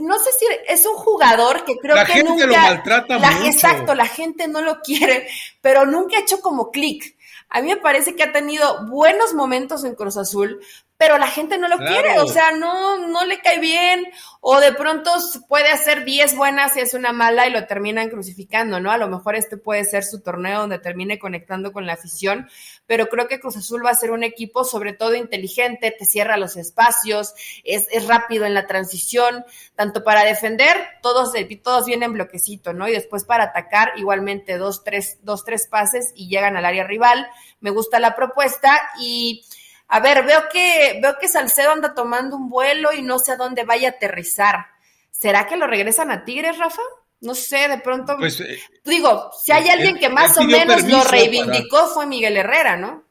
No 0.00 0.18
sé 0.18 0.30
si 0.38 0.46
es 0.68 0.84
un 0.84 0.96
jugador 0.96 1.64
que 1.64 1.76
creo 1.76 1.96
que 2.04 2.22
nunca. 2.22 2.46
La 2.46 2.46
gente 2.46 2.46
lo 2.46 2.56
maltrata 2.56 3.18
mucho. 3.18 3.46
Exacto, 3.46 3.94
la 3.94 4.06
gente 4.06 4.48
no 4.48 4.60
lo 4.60 4.80
quiere, 4.80 5.28
pero 5.62 5.86
nunca 5.86 6.18
ha 6.18 6.20
hecho 6.20 6.40
como 6.40 6.70
clic. 6.70 7.16
A 7.48 7.62
mí 7.62 7.68
me 7.68 7.78
parece 7.78 8.14
que 8.14 8.22
ha 8.22 8.32
tenido 8.32 8.86
buenos 8.86 9.32
momentos 9.32 9.84
en 9.84 9.94
Cruz 9.94 10.18
Azul, 10.18 10.60
pero 10.98 11.16
la 11.16 11.28
gente 11.28 11.58
no 11.58 11.68
lo 11.68 11.78
quiere, 11.78 12.18
o 12.18 12.26
sea, 12.26 12.50
no, 12.50 13.06
no 13.06 13.24
le 13.24 13.40
cae 13.40 13.60
bien, 13.60 14.04
o 14.40 14.58
de 14.58 14.72
pronto 14.72 15.12
puede 15.48 15.70
hacer 15.70 16.04
10 16.04 16.36
buenas 16.36 16.76
y 16.76 16.80
es 16.80 16.92
una 16.92 17.12
mala 17.12 17.46
y 17.46 17.52
lo 17.52 17.66
terminan 17.66 18.10
crucificando, 18.10 18.80
¿no? 18.80 18.90
A 18.90 18.98
lo 18.98 19.08
mejor 19.08 19.36
este 19.36 19.56
puede 19.56 19.84
ser 19.84 20.02
su 20.02 20.20
torneo 20.20 20.58
donde 20.58 20.80
termine 20.80 21.20
conectando 21.20 21.72
con 21.72 21.86
la 21.86 21.92
afición, 21.92 22.50
pero 22.86 23.06
creo 23.06 23.28
que 23.28 23.38
Cruz 23.38 23.56
Azul 23.56 23.86
va 23.86 23.90
a 23.90 23.94
ser 23.94 24.10
un 24.10 24.24
equipo 24.24 24.64
sobre 24.64 24.92
todo 24.92 25.14
inteligente, 25.14 25.94
te 25.96 26.04
cierra 26.04 26.36
los 26.36 26.56
espacios, 26.56 27.32
es, 27.62 27.86
es 27.92 28.08
rápido 28.08 28.44
en 28.44 28.54
la 28.54 28.66
transición, 28.66 29.44
tanto 29.76 30.02
para 30.02 30.24
defender, 30.24 30.76
todos, 31.00 31.32
todos 31.62 31.86
vienen 31.86 32.12
bloquecito, 32.12 32.72
¿no? 32.72 32.88
Y 32.88 32.92
después 32.92 33.24
para 33.24 33.44
atacar, 33.44 33.92
igualmente 33.96 34.58
dos, 34.58 34.82
tres, 34.82 35.18
dos, 35.22 35.44
tres 35.44 35.68
pases 35.68 36.12
y 36.16 36.28
llegan 36.28 36.56
al 36.56 36.64
área 36.64 36.82
rival. 36.82 37.28
Me 37.60 37.70
gusta 37.70 38.00
la 38.00 38.16
propuesta 38.16 38.90
y 39.00 39.44
a 39.88 40.00
ver, 40.00 40.24
veo 40.24 40.42
que, 40.52 41.00
veo 41.02 41.16
que 41.18 41.28
Salcedo 41.28 41.72
anda 41.72 41.94
tomando 41.94 42.36
un 42.36 42.50
vuelo 42.50 42.92
y 42.92 43.02
no 43.02 43.18
sé 43.18 43.32
a 43.32 43.36
dónde 43.36 43.64
vaya 43.64 43.88
a 43.88 43.92
aterrizar. 43.92 44.66
¿Será 45.10 45.46
que 45.46 45.56
lo 45.56 45.66
regresan 45.66 46.10
a 46.10 46.24
Tigres, 46.24 46.58
Rafa? 46.58 46.82
No 47.20 47.34
sé, 47.34 47.68
de 47.68 47.78
pronto. 47.78 48.16
Pues, 48.18 48.40
eh, 48.40 48.60
digo, 48.84 49.30
si 49.42 49.50
hay 49.50 49.68
alguien 49.68 49.98
que 49.98 50.08
más 50.08 50.36
o 50.38 50.44
menos 50.44 50.84
lo 50.84 51.02
reivindicó 51.04 51.88
fue 51.88 52.06
Miguel 52.06 52.36
Herrera, 52.36 52.76
¿no? 52.76 53.08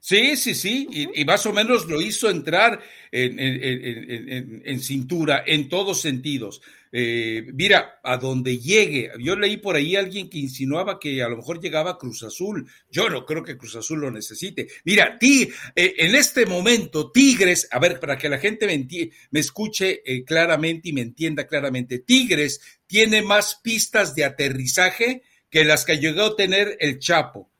Sí, 0.00 0.36
sí, 0.36 0.54
sí, 0.54 0.86
y, 1.14 1.24
más 1.24 1.46
o 1.46 1.52
menos 1.54 1.86
lo 1.86 1.98
hizo 1.98 2.28
entrar 2.28 2.78
en, 3.10 3.38
en, 3.38 4.80
cintura 4.80 5.44
en 5.46 5.70
todos 5.70 6.02
sentidos. 6.02 6.60
Eh, 6.96 7.46
mira, 7.54 7.98
a 8.04 8.18
donde 8.18 8.60
llegue, 8.60 9.10
yo 9.18 9.34
leí 9.34 9.56
por 9.56 9.74
ahí 9.74 9.96
alguien 9.96 10.30
que 10.30 10.38
insinuaba 10.38 11.00
que 11.00 11.24
a 11.24 11.28
lo 11.28 11.38
mejor 11.38 11.60
llegaba 11.60 11.98
Cruz 11.98 12.22
Azul. 12.22 12.70
Yo 12.88 13.10
no 13.10 13.26
creo 13.26 13.42
que 13.42 13.56
Cruz 13.56 13.74
Azul 13.74 13.98
lo 13.98 14.12
necesite. 14.12 14.68
Mira, 14.84 15.18
ti, 15.18 15.48
eh, 15.74 15.94
en 15.98 16.14
este 16.14 16.46
momento, 16.46 17.10
Tigres, 17.10 17.66
a 17.72 17.80
ver, 17.80 17.98
para 17.98 18.16
que 18.16 18.28
la 18.28 18.38
gente 18.38 18.68
me, 18.68 18.86
me 19.32 19.40
escuche 19.40 20.02
eh, 20.04 20.22
claramente 20.22 20.90
y 20.90 20.92
me 20.92 21.00
entienda 21.00 21.48
claramente, 21.48 21.98
Tigres 21.98 22.60
tiene 22.86 23.22
más 23.22 23.58
pistas 23.60 24.14
de 24.14 24.24
aterrizaje 24.24 25.22
que 25.50 25.64
las 25.64 25.84
que 25.84 25.98
llegó 25.98 26.22
a 26.22 26.36
tener 26.36 26.76
el 26.78 27.00
Chapo. 27.00 27.50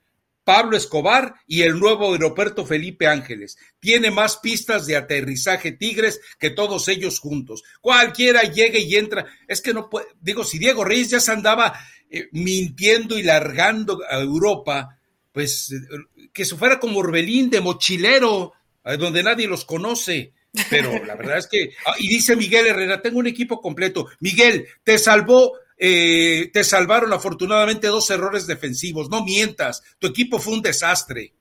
Pablo 0.44 0.76
Escobar 0.76 1.34
y 1.46 1.62
el 1.62 1.78
nuevo 1.78 2.12
aeropuerto 2.12 2.66
Felipe 2.66 3.06
Ángeles. 3.06 3.56
Tiene 3.80 4.10
más 4.10 4.36
pistas 4.36 4.86
de 4.86 4.96
aterrizaje 4.96 5.72
Tigres 5.72 6.20
que 6.38 6.50
todos 6.50 6.88
ellos 6.88 7.18
juntos. 7.18 7.62
Cualquiera 7.80 8.42
llegue 8.42 8.80
y 8.80 8.96
entra. 8.96 9.26
Es 9.48 9.60
que 9.60 9.74
no 9.74 9.88
puede, 9.88 10.06
digo, 10.20 10.44
si 10.44 10.58
Diego 10.58 10.84
Reyes 10.84 11.10
ya 11.10 11.20
se 11.20 11.32
andaba 11.32 11.74
eh, 12.10 12.28
mintiendo 12.32 13.18
y 13.18 13.22
largando 13.22 14.00
a 14.08 14.20
Europa, 14.20 14.98
pues 15.32 15.72
eh, 15.72 16.28
que 16.32 16.44
se 16.44 16.56
fuera 16.56 16.78
como 16.78 17.00
Orbelín 17.00 17.50
de 17.50 17.60
mochilero, 17.60 18.52
donde 18.98 19.22
nadie 19.22 19.48
los 19.48 19.64
conoce. 19.64 20.34
Pero 20.70 21.04
la 21.04 21.16
verdad 21.16 21.38
es 21.38 21.48
que, 21.48 21.70
ah, 21.86 21.94
y 21.98 22.08
dice 22.08 22.36
Miguel 22.36 22.66
Herrera, 22.66 23.02
tengo 23.02 23.18
un 23.18 23.26
equipo 23.26 23.60
completo. 23.60 24.08
Miguel, 24.20 24.66
te 24.84 24.98
salvó 24.98 25.52
eh, 25.76 26.50
te 26.52 26.64
salvaron 26.64 27.12
afortunadamente 27.12 27.88
dos 27.88 28.08
errores 28.10 28.46
defensivos. 28.46 29.08
No 29.08 29.24
mientas, 29.24 29.82
tu 29.98 30.06
equipo 30.06 30.38
fue 30.38 30.54
un 30.54 30.62
desastre. 30.62 31.32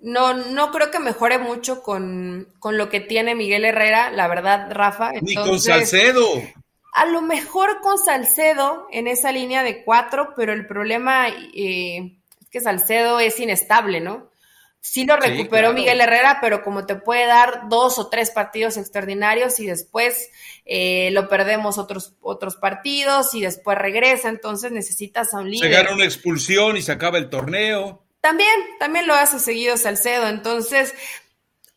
no, 0.00 0.34
no 0.34 0.70
creo 0.70 0.90
que 0.90 0.98
mejore 0.98 1.38
mucho 1.38 1.82
con, 1.82 2.48
lo 2.62 2.88
que 2.88 3.00
tiene 3.00 3.34
Miguel 3.34 3.64
Herrera, 3.64 4.10
la 4.10 4.28
verdad, 4.28 4.68
Rafa. 4.70 5.12
Ni 5.20 5.34
con 5.34 5.60
Salcedo. 5.60 6.26
A 6.94 7.06
lo 7.06 7.22
mejor 7.22 7.80
con 7.80 7.98
Salcedo 7.98 8.86
en 8.90 9.06
esa 9.06 9.30
línea 9.30 9.62
de 9.62 9.84
cuatro, 9.84 10.34
pero 10.36 10.52
el 10.52 10.66
problema 10.66 11.28
eh, 11.28 12.18
es 12.40 12.48
que 12.50 12.60
Salcedo 12.60 13.20
es 13.20 13.38
inestable, 13.38 14.00
¿no? 14.00 14.30
Sí 14.90 15.04
lo 15.04 15.18
recuperó 15.18 15.74
Miguel 15.74 16.00
Herrera, 16.00 16.38
pero 16.40 16.62
como 16.62 16.86
te 16.86 16.94
puede 16.94 17.26
dar 17.26 17.68
dos 17.68 17.98
o 17.98 18.08
tres 18.08 18.30
partidos 18.30 18.78
extraordinarios 18.78 19.60
y 19.60 19.66
después 19.66 20.30
eh, 20.64 21.10
lo 21.12 21.28
perdemos 21.28 21.76
otros, 21.76 22.14
otros 22.22 22.56
partidos 22.56 23.34
y 23.34 23.42
después 23.42 23.76
regresa, 23.76 24.30
entonces 24.30 24.72
necesitas 24.72 25.34
a 25.34 25.40
un 25.40 25.50
líder. 25.50 25.70
Se 25.70 25.76
gana 25.76 25.94
una 25.94 26.06
expulsión 26.06 26.78
y 26.78 26.82
se 26.82 26.90
acaba 26.90 27.18
el 27.18 27.28
torneo. 27.28 28.02
También, 28.22 28.48
también 28.78 29.06
lo 29.06 29.12
hace 29.14 29.38
seguido 29.40 29.76
Salcedo, 29.76 30.26
entonces 30.26 30.94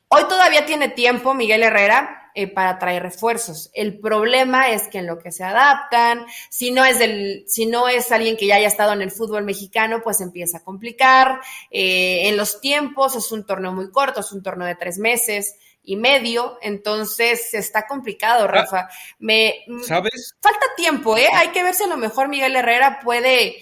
hoy 0.07 0.23
todavía 0.29 0.65
tiene 0.65 0.87
tiempo 0.87 1.33
Miguel 1.33 1.63
Herrera, 1.63 2.20
eh, 2.33 2.47
para 2.47 2.79
traer 2.79 3.03
refuerzos. 3.03 3.69
El 3.73 3.99
problema 3.99 4.69
es 4.69 4.87
que 4.87 4.99
en 4.99 5.07
lo 5.07 5.19
que 5.19 5.31
se 5.31 5.43
adaptan, 5.43 6.25
si 6.49 6.71
no 6.71 6.85
es 6.85 6.99
del, 6.99 7.43
si 7.47 7.65
no 7.65 7.87
es 7.87 8.11
alguien 8.11 8.37
que 8.37 8.47
ya 8.47 8.55
haya 8.55 8.67
estado 8.67 8.93
en 8.93 9.01
el 9.01 9.11
fútbol 9.11 9.43
mexicano, 9.43 10.01
pues 10.03 10.21
empieza 10.21 10.59
a 10.59 10.63
complicar. 10.63 11.41
Eh, 11.69 12.29
en 12.29 12.37
los 12.37 12.61
tiempos 12.61 13.15
es 13.15 13.31
un 13.31 13.45
torneo 13.45 13.71
muy 13.73 13.91
corto, 13.91 14.21
es 14.21 14.31
un 14.31 14.41
torneo 14.43 14.67
de 14.67 14.75
tres 14.75 14.97
meses 14.97 15.55
y 15.83 15.95
medio, 15.95 16.57
entonces 16.61 17.53
está 17.53 17.87
complicado, 17.87 18.45
ah, 18.45 18.47
Rafa. 18.47 18.89
Me, 19.19 19.63
mm, 19.67 19.81
¿Sabes? 19.81 20.35
Falta 20.39 20.65
tiempo, 20.77 21.17
¿eh? 21.17 21.27
Hay 21.33 21.49
que 21.49 21.63
ver 21.63 21.73
si 21.73 21.83
a 21.83 21.87
lo 21.87 21.97
mejor 21.97 22.29
Miguel 22.29 22.55
Herrera 22.55 22.99
puede 23.03 23.57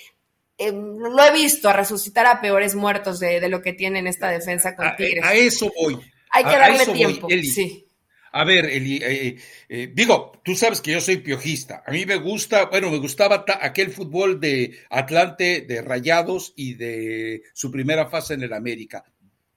eh, 0.59 0.73
lo 0.73 1.23
he 1.23 1.31
visto 1.31 1.69
a 1.69 1.73
resucitar 1.73 2.25
a 2.25 2.41
peores 2.41 2.75
muertos 2.75 3.19
de, 3.19 3.47
lo 3.47 3.61
que 3.61 3.71
tiene 3.71 3.99
en 3.99 4.07
esta 4.07 4.27
defensa 4.29 4.75
con 4.75 4.93
Tigres. 4.97 5.25
A, 5.25 5.33
eso 5.33 5.71
voy. 5.81 5.97
Hay 6.31 6.43
que 6.43 6.57
darle 6.57 6.85
tiempo. 6.87 7.27
sí. 7.29 7.88
A 8.31 8.43
ver, 8.43 8.65
eh, 8.65 9.37
eh, 9.67 9.91
digo, 9.93 10.31
tú 10.43 10.55
sabes 10.55 10.81
que 10.81 10.91
yo 10.91 11.01
soy 11.01 11.17
piojista. 11.17 11.83
A 11.85 11.91
mí 11.91 12.05
me 12.05 12.15
gusta, 12.15 12.65
bueno, 12.65 12.91
me 12.91 12.97
gustaba 12.97 13.45
aquel 13.61 13.91
fútbol 13.91 14.39
de 14.39 14.77
Atlante, 14.89 15.61
de 15.61 15.81
Rayados 15.81 16.53
y 16.55 16.75
de 16.75 17.43
su 17.53 17.71
primera 17.71 18.07
fase 18.09 18.35
en 18.35 18.43
el 18.43 18.53
América 18.53 19.03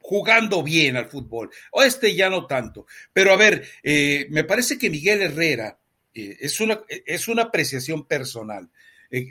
jugando 0.05 0.64
bien 0.64 0.97
al 0.97 1.09
fútbol. 1.09 1.50
O 1.71 1.83
este 1.83 2.14
ya 2.14 2.29
no 2.29 2.47
tanto. 2.47 2.87
Pero 3.12 3.33
a 3.33 3.37
ver, 3.37 3.64
eh, 3.85 4.26
me 4.31 4.43
parece 4.43 4.76
que 4.76 4.91
Miguel 4.91 5.23
Herrera, 5.23 5.79
es, 6.12 6.61
una, 6.61 6.83
es 6.88 7.29
una 7.29 7.43
apreciación 7.45 8.07
personal, 8.07 8.69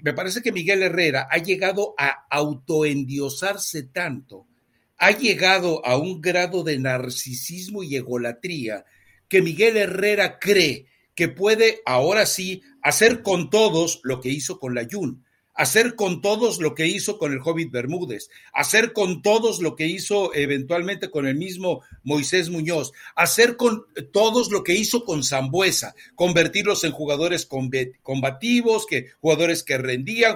me 0.04 0.14
parece 0.14 0.42
que 0.44 0.52
Miguel 0.52 0.84
Herrera 0.84 1.28
ha 1.30 1.38
llegado 1.40 1.96
a 1.98 2.28
autoendiosarse 2.30 3.84
tanto, 3.84 4.48
ha 4.98 5.10
llegado 5.10 5.84
a 5.84 5.98
un 5.98 6.22
grado 6.22 6.64
de 6.64 6.78
narcisismo 6.78 7.82
y 7.82 7.96
egolatría 7.96 8.86
que 9.32 9.42
Miguel 9.42 9.78
Herrera 9.78 10.40
cree 10.40 10.88
que 11.16 11.30
puede 11.30 11.82
ahora 11.86 12.26
sí 12.26 12.64
hacer 12.82 13.24
con 13.24 13.50
todos 13.50 14.02
lo 14.04 14.20
que 14.20 14.28
hizo 14.28 14.60
con 14.60 14.76
la 14.76 14.86
Jun, 14.92 15.24
hacer 15.54 15.96
con 15.96 16.20
todos 16.20 16.60
lo 16.60 16.76
que 16.76 16.88
hizo 16.88 17.18
con 17.18 17.32
el 17.32 17.40
Hobbit 17.42 17.72
Bermúdez, 17.72 18.30
hacer 18.52 18.92
con 18.92 19.22
todos 19.22 19.62
lo 19.62 19.78
que 19.78 19.88
hizo 19.88 20.34
eventualmente 20.34 21.10
con 21.10 21.28
el 21.28 21.36
mismo 21.36 21.82
Moisés 22.04 22.50
Muñoz, 22.50 22.92
hacer 23.16 23.56
con 23.56 23.86
todos 24.12 24.52
lo 24.52 24.66
que 24.66 24.76
hizo 24.76 25.06
con 25.06 25.24
Zambuesa, 25.24 25.96
convertirlos 26.16 26.84
en 26.84 26.92
jugadores 26.92 27.48
combativos, 28.04 28.86
que, 28.86 29.12
jugadores 29.22 29.64
que 29.64 29.78
rendían, 29.78 30.36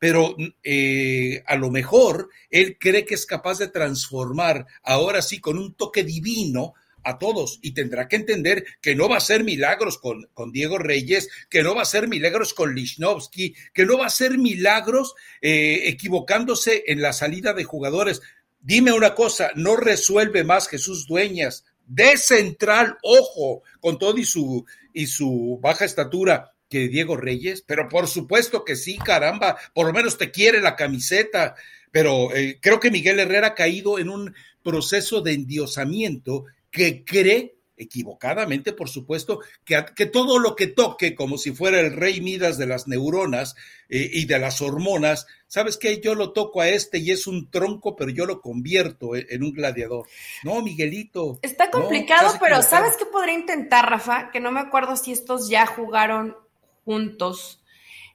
pero 0.00 0.34
eh, 0.64 1.44
a 1.46 1.54
lo 1.54 1.70
mejor 1.70 2.28
él 2.50 2.76
cree 2.80 3.04
que 3.04 3.14
es 3.14 3.24
capaz 3.24 3.58
de 3.58 3.68
transformar 3.68 4.66
ahora 4.82 5.22
sí 5.22 5.40
con 5.40 5.58
un 5.58 5.74
toque 5.74 6.02
divino 6.02 6.74
a 7.06 7.18
todos 7.18 7.60
y 7.62 7.72
tendrá 7.72 8.08
que 8.08 8.16
entender 8.16 8.64
que 8.82 8.96
no 8.96 9.08
va 9.08 9.18
a 9.18 9.20
ser 9.20 9.44
milagros 9.44 9.96
con, 9.98 10.28
con 10.34 10.50
Diego 10.50 10.76
Reyes, 10.76 11.28
que 11.48 11.62
no 11.62 11.74
va 11.74 11.82
a 11.82 11.86
ser 11.86 12.08
milagros 12.08 12.52
con 12.52 12.74
Lichnowsky, 12.74 13.54
que 13.72 13.86
no 13.86 13.96
va 13.96 14.06
a 14.06 14.10
ser 14.10 14.38
milagros 14.38 15.14
eh, 15.40 15.82
equivocándose 15.84 16.84
en 16.88 17.00
la 17.00 17.12
salida 17.12 17.52
de 17.52 17.64
jugadores. 17.64 18.20
Dime 18.60 18.92
una 18.92 19.14
cosa, 19.14 19.52
no 19.54 19.76
resuelve 19.76 20.42
más 20.42 20.68
Jesús 20.68 21.06
Dueñas 21.06 21.64
de 21.86 22.16
central, 22.16 22.98
ojo, 23.02 23.62
con 23.80 23.98
todo 23.98 24.18
y 24.18 24.24
su, 24.24 24.66
y 24.92 25.06
su 25.06 25.60
baja 25.62 25.84
estatura 25.84 26.52
que 26.68 26.88
Diego 26.88 27.16
Reyes, 27.16 27.62
pero 27.64 27.88
por 27.88 28.08
supuesto 28.08 28.64
que 28.64 28.74
sí, 28.74 28.98
caramba, 28.98 29.56
por 29.72 29.86
lo 29.86 29.92
menos 29.92 30.18
te 30.18 30.32
quiere 30.32 30.60
la 30.60 30.74
camiseta, 30.74 31.54
pero 31.92 32.34
eh, 32.34 32.58
creo 32.60 32.80
que 32.80 32.90
Miguel 32.90 33.20
Herrera 33.20 33.48
ha 33.48 33.54
caído 33.54 34.00
en 34.00 34.10
un 34.10 34.34
proceso 34.64 35.20
de 35.20 35.32
endiosamiento 35.32 36.46
que 36.76 37.06
cree 37.06 37.56
equivocadamente, 37.78 38.74
por 38.74 38.90
supuesto, 38.90 39.40
que, 39.64 39.82
que, 39.94 40.04
todo 40.04 40.38
lo 40.38 40.54
que 40.56 40.66
toque, 40.66 41.14
como 41.14 41.38
si 41.38 41.52
fuera 41.52 41.80
el 41.80 41.92
rey 41.94 42.20
Midas 42.20 42.58
de 42.58 42.66
las 42.66 42.86
neuronas 42.86 43.54
eh, 43.88 44.10
y 44.12 44.26
de 44.26 44.38
las 44.38 44.60
hormonas, 44.60 45.26
¿sabes 45.46 45.78
qué? 45.78 46.00
Yo 46.00 46.14
lo 46.14 46.32
toco 46.32 46.60
a 46.60 46.68
este 46.68 46.98
y 46.98 47.10
es 47.10 47.26
un 47.26 47.50
tronco, 47.50 47.96
pero 47.96 48.10
yo 48.10 48.26
lo 48.26 48.42
convierto 48.42 49.16
en, 49.16 49.42
un 49.42 49.52
gladiador. 49.52 50.06
No, 50.44 50.62
Miguelito. 50.62 51.38
Está 51.42 51.70
complicado, 51.70 52.36
pero 52.40 52.62
¿sabes 52.62 52.96
qué 52.98 53.06
podría 53.06 53.34
intentar, 53.34 53.88
Rafa? 53.88 54.30
Que 54.30 54.40
no 54.40 54.52
me 54.52 54.60
acuerdo 54.60 54.96
si 54.96 55.12
estos 55.12 55.48
ya 55.48 55.66
jugaron 55.66 56.36
juntos. 56.84 57.62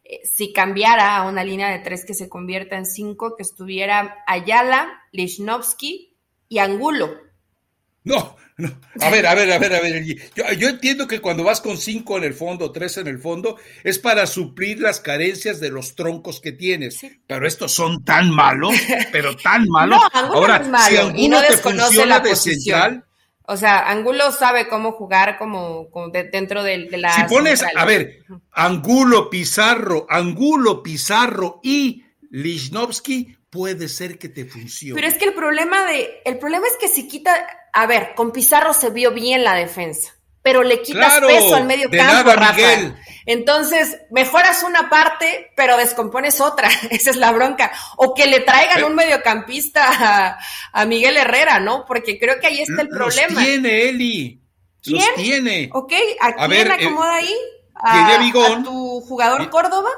Eh, 0.03 0.21
si 0.23 0.53
cambiara 0.53 1.17
a 1.17 1.27
una 1.27 1.43
línea 1.43 1.69
de 1.69 1.79
tres 1.79 2.05
que 2.05 2.13
se 2.13 2.29
convierta 2.29 2.77
en 2.77 2.85
cinco, 2.85 3.35
que 3.35 3.43
estuviera 3.43 4.23
Ayala, 4.27 5.03
Lichnowsky 5.11 6.15
y 6.47 6.57
Angulo 6.59 7.30
no, 8.03 8.35
no. 8.57 8.69
A 8.99 9.09
ver, 9.09 9.25
a 9.25 9.35
ver, 9.35 9.51
a 9.51 9.59
ver, 9.59 9.73
a 9.73 9.81
ver. 9.81 10.05
Yo, 10.57 10.69
entiendo 10.69 11.07
que 11.07 11.19
cuando 11.19 11.43
vas 11.43 11.61
con 11.61 11.77
cinco 11.77 12.17
en 12.17 12.23
el 12.23 12.33
fondo, 12.33 12.71
tres 12.71 12.97
en 12.97 13.07
el 13.07 13.19
fondo, 13.19 13.57
es 13.83 13.99
para 13.99 14.27
suplir 14.27 14.79
las 14.79 14.99
carencias 14.99 15.59
de 15.59 15.69
los 15.69 15.95
troncos 15.95 16.41
que 16.41 16.51
tienes. 16.51 16.99
Pero 17.27 17.47
estos 17.47 17.73
son 17.73 18.03
tan 18.03 18.29
malos, 18.31 18.75
pero 19.11 19.35
tan 19.35 19.65
malos. 19.69 19.99
Ahora, 20.13 20.63
si 20.87 20.97
Angulo 20.97 21.19
y 21.19 21.27
no 21.27 21.41
te 21.41 21.57
funciona 21.57 22.19
de 22.19 22.35
central. 22.35 23.05
O 23.43 23.57
sea, 23.57 23.89
Angulo 23.89 24.31
sabe 24.31 24.67
cómo 24.67 24.93
jugar 24.93 25.37
como, 25.37 25.89
dentro 26.11 26.63
de, 26.63 26.87
la. 26.91 27.13
Si 27.13 27.23
pones, 27.23 27.63
a 27.63 27.85
ver, 27.85 28.19
Angulo, 28.51 29.29
Pizarro, 29.29 30.05
Angulo, 30.09 30.81
Pizarro 30.81 31.59
y 31.61 32.03
Lichnowsky, 32.29 33.35
puede 33.49 33.89
ser 33.89 34.17
que 34.17 34.29
te 34.29 34.45
funcione. 34.45 34.95
Pero 34.95 35.07
es 35.07 35.17
que 35.17 35.25
el 35.25 35.33
problema 35.33 35.85
de, 35.85 36.21
el 36.23 36.39
problema 36.39 36.65
es 36.65 36.77
que 36.79 36.87
si 36.87 37.07
quita, 37.07 37.33
a 37.73 37.85
ver, 37.85 38.13
con 38.15 38.31
Pizarro 38.31 38.73
se 38.73 38.89
vio 38.89 39.11
bien 39.11 39.43
la 39.43 39.55
defensa, 39.55 40.13
pero 40.41 40.63
le 40.63 40.81
quitas 40.81 41.19
peso 41.19 41.55
al 41.55 41.65
medio 41.65 41.89
campo, 41.89 42.31
Rafa. 42.31 42.95
Entonces, 43.25 43.97
mejoras 44.09 44.63
una 44.63 44.89
parte, 44.89 45.51
pero 45.55 45.77
descompones 45.77 46.41
otra. 46.41 46.69
Esa 46.89 47.11
es 47.11 47.17
la 47.17 47.31
bronca. 47.31 47.71
O 47.97 48.13
que 48.13 48.25
le 48.25 48.39
traigan 48.41 48.83
un 48.83 48.95
mediocampista 48.95 50.37
a, 50.73 50.85
Miguel 50.85 51.17
Herrera, 51.17 51.59
¿no? 51.59 51.85
Porque 51.85 52.19
creo 52.19 52.39
que 52.39 52.47
ahí 52.47 52.61
está 52.61 52.81
el 52.81 52.89
problema. 52.89 53.35
Los 53.35 53.43
tiene, 53.43 53.89
Eli. 53.89 54.41
¿Quién? 54.81 54.97
Los 54.97 55.15
tiene. 55.15 55.69
Ok, 55.73 55.93
¿a, 56.19 56.47
quién 56.47 56.71
acomoda 56.71 57.15
ahí? 57.15 57.35
¿A, 57.75 58.15
¿A 58.15 58.63
tu 58.63 59.01
jugador 59.01 59.49
Córdoba? 59.49 59.89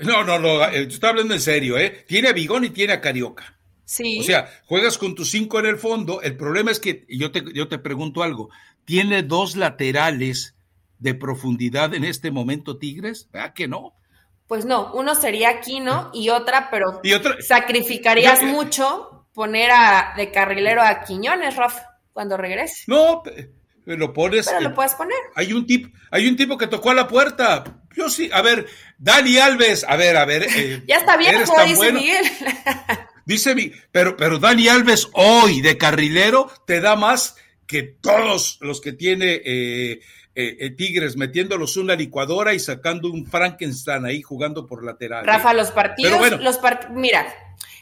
No, 0.00 0.24
no, 0.24 0.38
no, 0.38 0.64
eh, 0.64 0.86
estoy 0.88 1.08
hablando 1.08 1.34
en 1.34 1.40
serio, 1.40 1.78
¿eh? 1.78 2.04
Tiene 2.06 2.28
a 2.28 2.32
Bigón 2.32 2.64
y 2.64 2.70
tiene 2.70 2.94
a 2.94 3.00
Carioca. 3.00 3.53
Sí. 3.84 4.20
O 4.20 4.22
sea, 4.22 4.48
juegas 4.66 4.98
con 4.98 5.14
tus 5.14 5.30
cinco 5.30 5.58
en 5.58 5.66
el 5.66 5.78
fondo. 5.78 6.22
El 6.22 6.36
problema 6.36 6.70
es 6.70 6.80
que, 6.80 7.04
yo 7.08 7.30
te, 7.30 7.44
yo 7.52 7.68
te 7.68 7.78
pregunto 7.78 8.22
algo, 8.22 8.50
¿tiene 8.84 9.22
dos 9.22 9.56
laterales 9.56 10.54
de 10.98 11.14
profundidad 11.14 11.94
en 11.94 12.04
este 12.04 12.30
momento 12.30 12.78
Tigres? 12.78 13.28
¿Verdad 13.32 13.52
que 13.52 13.68
no? 13.68 13.94
Pues 14.46 14.64
no, 14.64 14.92
uno 14.94 15.14
sería 15.14 15.50
Aquino 15.50 16.10
y 16.12 16.28
otra, 16.28 16.68
pero 16.70 17.00
sacrificarías 17.40 18.42
mucho 18.42 19.26
poner 19.32 19.70
a, 19.70 20.14
de 20.16 20.30
carrilero 20.30 20.82
a 20.82 21.02
Quiñones, 21.02 21.56
Rafa, 21.56 21.98
cuando 22.12 22.36
regrese. 22.36 22.84
No, 22.86 23.22
lo 23.86 24.12
pones. 24.12 24.46
Pero 24.46 24.60
lo 24.60 24.74
puedes 24.74 24.94
poner. 24.94 25.18
Hay 25.34 25.52
un 25.52 25.66
tipo, 25.66 25.88
hay 26.10 26.28
un 26.28 26.36
tipo 26.36 26.56
que 26.56 26.66
tocó 26.66 26.90
a 26.90 26.94
la 26.94 27.08
puerta. 27.08 27.64
Yo 27.96 28.08
sí, 28.08 28.30
a 28.32 28.42
ver, 28.42 28.66
Dani 28.98 29.38
Alves, 29.38 29.84
a 29.88 29.96
ver, 29.96 30.16
a 30.16 30.24
ver. 30.24 30.44
Eh, 30.44 30.82
ya 30.88 30.96
está 30.96 31.16
bien, 31.16 31.36
dice 31.66 31.92
Miguel. 31.92 32.24
dice 33.24 33.54
mi, 33.54 33.72
pero, 33.90 34.16
pero 34.16 34.38
Dani 34.38 34.68
Alves 34.68 35.08
hoy 35.14 35.60
de 35.60 35.76
carrilero 35.78 36.50
te 36.66 36.80
da 36.80 36.96
más 36.96 37.36
que 37.66 37.82
todos 37.82 38.58
los 38.60 38.80
que 38.80 38.92
tiene 38.92 39.40
eh, 39.44 40.00
eh, 40.34 40.70
Tigres, 40.70 41.16
metiéndolos 41.16 41.76
una 41.76 41.94
licuadora 41.94 42.54
y 42.54 42.58
sacando 42.58 43.10
un 43.10 43.26
Frankenstein 43.26 44.04
ahí 44.04 44.22
jugando 44.22 44.66
por 44.66 44.84
lateral. 44.84 45.24
Rafa, 45.24 45.54
los 45.54 45.70
partidos, 45.70 46.40
los 46.40 46.58
mira, 46.90 47.26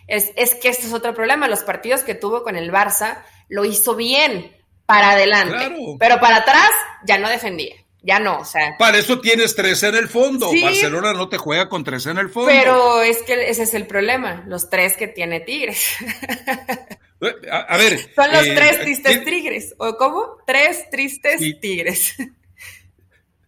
es, 0.07 0.33
es 0.37 0.55
que 0.55 0.69
este 0.69 0.87
es 0.87 0.93
otro 0.93 1.15
problema. 1.15 1.49
Los 1.49 1.63
partidos 1.63 2.03
que 2.03 2.15
tuvo 2.15 2.43
con 2.43 2.57
el 2.57 2.71
Barça 2.71 3.23
lo 3.49 3.65
hizo 3.65 3.95
bien 3.95 4.55
para 4.87 5.13
adelante. 5.13 5.75
Pero 5.99 6.21
para 6.21 6.37
atrás 6.37 6.71
ya 7.05 7.19
no 7.19 7.29
defendía. 7.29 7.75
Ya 8.05 8.19
no, 8.19 8.41
o 8.41 8.45
sea. 8.45 8.77
Para 8.79 8.99
eso 8.99 9.21
tienes 9.21 9.55
tres 9.55 9.83
en 9.85 9.95
el 9.95 10.09
fondo. 10.09 10.51
Barcelona 10.61 11.13
no 11.13 11.29
te 11.29 11.39
juega 11.39 11.69
con 11.69 11.85
tres 11.85 12.07
en 12.07 12.19
el 12.19 12.31
fondo. 12.31 12.51
Pero 12.51 13.01
es 13.03 13.23
que 13.23 13.49
ese 13.49 13.63
es 13.63 13.75
el 13.75 13.87
problema, 13.87 14.45
los 14.49 14.69
tres 14.69 14.97
que 14.97 15.07
tiene 15.07 15.41
Tigres. 15.41 15.89
A, 17.51 17.77
ver. 17.77 18.11
Son 18.15 18.33
los 18.33 18.47
eh, 18.47 18.55
tres 18.55 18.81
tristes 18.81 19.25
tigres, 19.25 19.75
¿o 19.79 19.97
cómo? 19.97 20.39
Tres 20.47 20.91
tristes 20.91 21.41
tigres. 21.61 22.15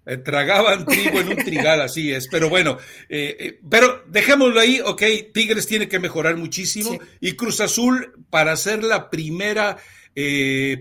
Eh, 0.07 0.19
tragaban 0.19 0.85
trigo 0.85 1.19
en 1.19 1.29
un 1.29 1.37
trigal, 1.37 1.81
así 1.81 2.13
es. 2.13 2.29
Pero 2.29 2.51
bueno, 2.51 2.77
eh, 3.09 3.59
pero 3.71 4.05
dejémoslo 4.07 4.61
ahí, 4.61 4.79
ok, 4.85 5.03
Tigres 5.33 5.67
tiene 5.67 5.89
que 5.89 5.99
mejorar 5.99 6.37
muchísimo 6.37 6.99
y 7.21 7.33
Cruz 7.37 7.63
Azul 7.63 8.13
para 8.29 8.53
hacer 8.53 8.85
la 8.85 9.09
primera 9.09 9.79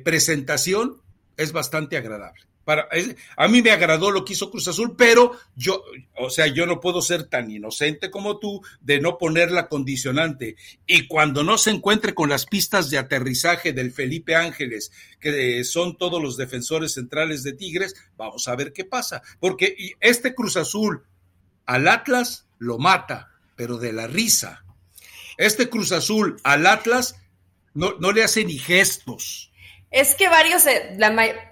presentación 0.04 1.02
es 1.38 1.54
bastante 1.54 1.96
agradable. 1.96 2.42
Para, 2.66 2.88
a 3.36 3.48
mí 3.48 3.62
me 3.62 3.72
agradó 3.72 4.10
lo 4.10 4.24
que 4.24 4.34
hizo 4.34 4.50
Cruz 4.50 4.68
Azul, 4.68 4.96
pero 4.98 5.38
yo, 5.56 5.84
o 6.18 6.30
sea, 6.30 6.48
yo 6.48 6.66
no 6.66 6.80
puedo 6.80 7.02
ser 7.02 7.24
tan 7.24 7.52
inocente 7.52 8.10
como 8.10 8.40
tú 8.40 8.62
de 8.80 9.02
no 9.02 9.18
poner 9.18 9.52
la 9.52 9.68
condicionante. 9.68 10.56
Y 10.88 11.08
cuando 11.08 11.44
no 11.44 11.58
se 11.58 11.72
encuentre 11.72 12.14
con 12.14 12.30
las 12.30 12.46
pistas 12.46 12.90
de 12.90 12.98
aterrizaje 12.98 13.74
del 13.74 13.92
Felipe 13.92 14.36
Ángeles, 14.36 14.92
que 15.20 15.64
son 15.64 15.98
todos 15.98 16.22
los 16.22 16.38
defensores 16.38 16.94
centrales 16.94 17.44
de 17.44 17.54
Tigres, 17.54 17.96
vamos 18.18 18.48
a 18.48 18.56
ver 18.56 18.72
qué 18.72 18.86
pasa. 18.86 19.22
Porque 19.40 19.76
este 20.00 20.34
Cruz 20.34 20.56
Azul 20.56 21.04
al 21.66 21.88
Atlas 21.88 22.48
lo 22.60 22.78
mata, 22.78 23.32
pero 23.56 23.78
de 23.78 23.94
la 23.94 24.08
risa. 24.08 24.64
Este 25.38 25.70
Cruz 25.70 25.92
Azul 25.92 26.38
al 26.44 26.66
Atlas 26.66 27.16
no, 27.74 27.96
no 28.00 28.12
le 28.12 28.24
hace 28.24 28.46
ni 28.46 28.58
gestos 28.58 29.52
es 29.94 30.16
que 30.16 30.28
varios, 30.28 30.66
eh, 30.66 30.98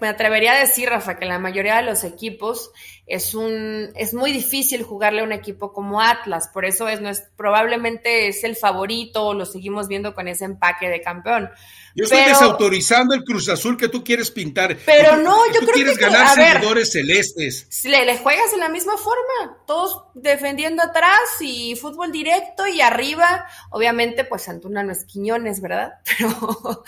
me 0.00 0.08
atrevería 0.08 0.54
a 0.54 0.58
decir, 0.58 0.88
Rafa, 0.88 1.16
que 1.16 1.26
la 1.26 1.38
mayoría 1.38 1.76
de 1.76 1.84
los 1.84 2.02
equipos 2.02 2.72
es 3.06 3.36
un, 3.36 3.92
es 3.94 4.14
muy 4.14 4.32
difícil 4.32 4.82
jugarle 4.82 5.20
a 5.20 5.24
un 5.24 5.30
equipo 5.30 5.72
como 5.72 6.00
Atlas, 6.00 6.48
por 6.52 6.64
eso 6.64 6.88
es, 6.88 7.00
no 7.00 7.08
es, 7.08 7.22
probablemente 7.36 8.26
es 8.26 8.42
el 8.42 8.56
favorito, 8.56 9.32
lo 9.32 9.46
seguimos 9.46 9.86
viendo 9.86 10.12
con 10.12 10.26
ese 10.26 10.44
empaque 10.44 10.88
de 10.88 11.00
campeón. 11.00 11.50
Yo 11.94 12.04
estoy 12.04 12.20
desautorizando 12.24 13.14
el 13.14 13.22
Cruz 13.22 13.48
Azul 13.48 13.76
que 13.76 13.88
tú 13.88 14.02
quieres 14.02 14.30
pintar. 14.30 14.76
Pero 14.86 15.18
no, 15.18 15.46
yo 15.52 15.60
tú 15.60 15.66
creo 15.66 15.74
quieres 15.74 15.98
ganar 15.98 16.34
seguidores 16.34 16.90
celestes. 16.90 17.66
Si 17.68 17.88
le, 17.88 18.04
le, 18.04 18.18
juegas 18.18 18.52
en 18.54 18.60
la 18.60 18.70
misma 18.70 18.96
forma, 18.96 19.58
todos 19.66 20.04
defendiendo 20.14 20.82
atrás 20.82 21.20
y 21.40 21.76
fútbol 21.76 22.10
directo 22.10 22.66
y 22.66 22.80
arriba, 22.80 23.46
obviamente, 23.70 24.24
pues 24.24 24.48
Antuna 24.48 24.82
no 24.82 24.90
es 24.90 25.04
Quiñones, 25.04 25.60
¿verdad? 25.60 25.92
Pero, 26.18 26.82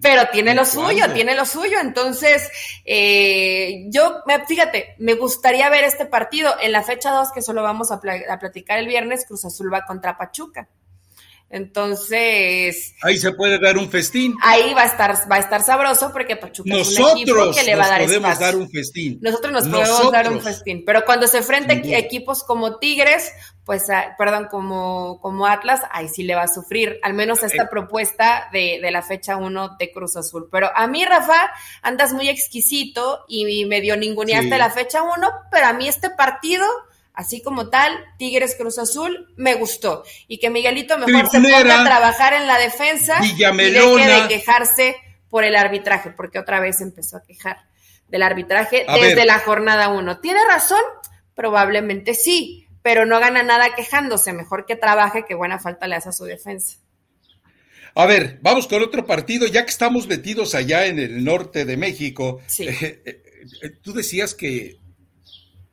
pero 0.00 0.22
tiene 0.32 0.54
lo 0.54 0.64
suyo, 0.64 1.12
tiene 1.12 1.34
lo 1.34 1.46
suyo. 1.46 1.78
Entonces, 1.80 2.50
eh, 2.84 3.86
yo, 3.88 4.22
fíjate, 4.46 4.96
me 4.98 5.14
gustaría 5.14 5.68
ver 5.70 5.84
este 5.84 6.06
partido 6.06 6.54
en 6.60 6.72
la 6.72 6.82
fecha 6.82 7.10
2, 7.10 7.32
que 7.32 7.42
solo 7.42 7.62
vamos 7.62 7.90
a, 7.90 8.00
a 8.28 8.38
platicar 8.38 8.78
el 8.78 8.86
viernes, 8.86 9.24
Cruz 9.26 9.44
Azul 9.44 9.72
va 9.72 9.84
contra 9.84 10.16
Pachuca. 10.16 10.68
Entonces. 11.54 12.94
Ahí 13.02 13.16
se 13.16 13.30
puede 13.30 13.60
dar 13.60 13.78
un 13.78 13.88
festín. 13.88 14.34
Ahí 14.42 14.74
va 14.74 14.82
a 14.82 14.86
estar, 14.86 15.30
va 15.30 15.36
a 15.36 15.38
estar 15.38 15.62
sabroso 15.62 16.10
porque 16.12 16.34
Pachuca 16.34 16.74
es 16.74 16.98
un 16.98 17.10
equipo 17.10 17.52
que 17.52 17.62
le 17.62 17.76
va 17.76 17.84
a 17.84 17.88
dar 17.90 18.04
podemos 18.04 18.38
dar 18.40 18.56
un 18.56 18.68
festín. 18.68 19.18
Nosotros 19.22 19.52
nos 19.52 19.68
podemos 19.68 20.10
dar 20.10 20.32
un 20.32 20.40
festín. 20.40 20.82
Pero 20.84 21.04
cuando 21.04 21.28
se 21.28 21.38
enfrenten 21.38 21.84
equipos 21.94 22.42
como 22.42 22.78
Tigres, 22.78 23.30
pues, 23.64 23.88
ah, 23.90 24.14
perdón, 24.18 24.48
como, 24.50 25.20
como 25.20 25.46
Atlas, 25.46 25.80
ahí 25.90 26.08
sí 26.08 26.22
le 26.22 26.34
va 26.34 26.42
a 26.42 26.48
sufrir. 26.48 26.98
Al 27.02 27.14
menos 27.14 27.42
esta 27.42 27.68
propuesta 27.70 28.48
de, 28.52 28.78
de 28.82 28.90
la 28.90 29.02
fecha 29.02 29.36
1 29.36 29.76
de 29.78 29.90
Cruz 29.90 30.16
Azul. 30.16 30.48
Pero 30.50 30.70
a 30.74 30.86
mí, 30.86 31.04
Rafa, 31.04 31.50
andas 31.82 32.12
muy 32.12 32.28
exquisito 32.28 33.24
y 33.28 33.64
medio 33.64 33.96
ninguneaste 33.96 34.58
la 34.58 34.70
fecha 34.70 35.02
1, 35.02 35.32
pero 35.50 35.66
a 35.66 35.72
mí 35.72 35.88
este 35.88 36.10
partido 36.10 36.66
así 37.14 37.40
como 37.42 37.70
tal, 37.70 37.92
Tigres 38.18 38.56
Cruz 38.56 38.78
Azul, 38.78 39.32
me 39.36 39.54
gustó. 39.54 40.04
Y 40.26 40.38
que 40.38 40.50
Miguelito 40.50 40.98
mejor 40.98 41.30
se 41.30 41.40
ponga 41.40 41.80
a 41.80 41.84
trabajar 41.84 42.34
en 42.34 42.46
la 42.46 42.58
defensa 42.58 43.18
y 43.24 43.36
deje 43.36 44.22
de 44.22 44.28
quejarse 44.28 44.96
por 45.30 45.44
el 45.44 45.56
arbitraje, 45.56 46.10
porque 46.10 46.38
otra 46.38 46.60
vez 46.60 46.80
empezó 46.80 47.16
a 47.16 47.22
quejar 47.22 47.58
del 48.08 48.22
arbitraje 48.22 48.84
desde 49.00 49.24
la 49.24 49.38
jornada 49.38 49.88
uno. 49.88 50.18
¿Tiene 50.18 50.40
razón? 50.46 50.82
Probablemente 51.34 52.14
sí, 52.14 52.63
pero 52.84 53.06
no 53.06 53.18
gana 53.18 53.42
nada 53.42 53.74
quejándose. 53.74 54.34
Mejor 54.34 54.66
que 54.66 54.76
trabaje, 54.76 55.24
que 55.26 55.34
buena 55.34 55.58
falta 55.58 55.88
le 55.88 55.96
hace 55.96 56.10
a 56.10 56.12
su 56.12 56.24
defensa. 56.24 56.76
A 57.94 58.04
ver, 58.04 58.38
vamos 58.42 58.66
con 58.66 58.82
otro 58.82 59.06
partido, 59.06 59.46
ya 59.46 59.64
que 59.64 59.70
estamos 59.70 60.06
metidos 60.06 60.54
allá 60.54 60.84
en 60.84 60.98
el 60.98 61.24
norte 61.24 61.64
de 61.64 61.78
México. 61.78 62.42
Eh, 62.58 63.00
eh, 63.06 63.22
eh, 63.62 63.70
tú 63.80 63.94
decías 63.94 64.34
que 64.34 64.80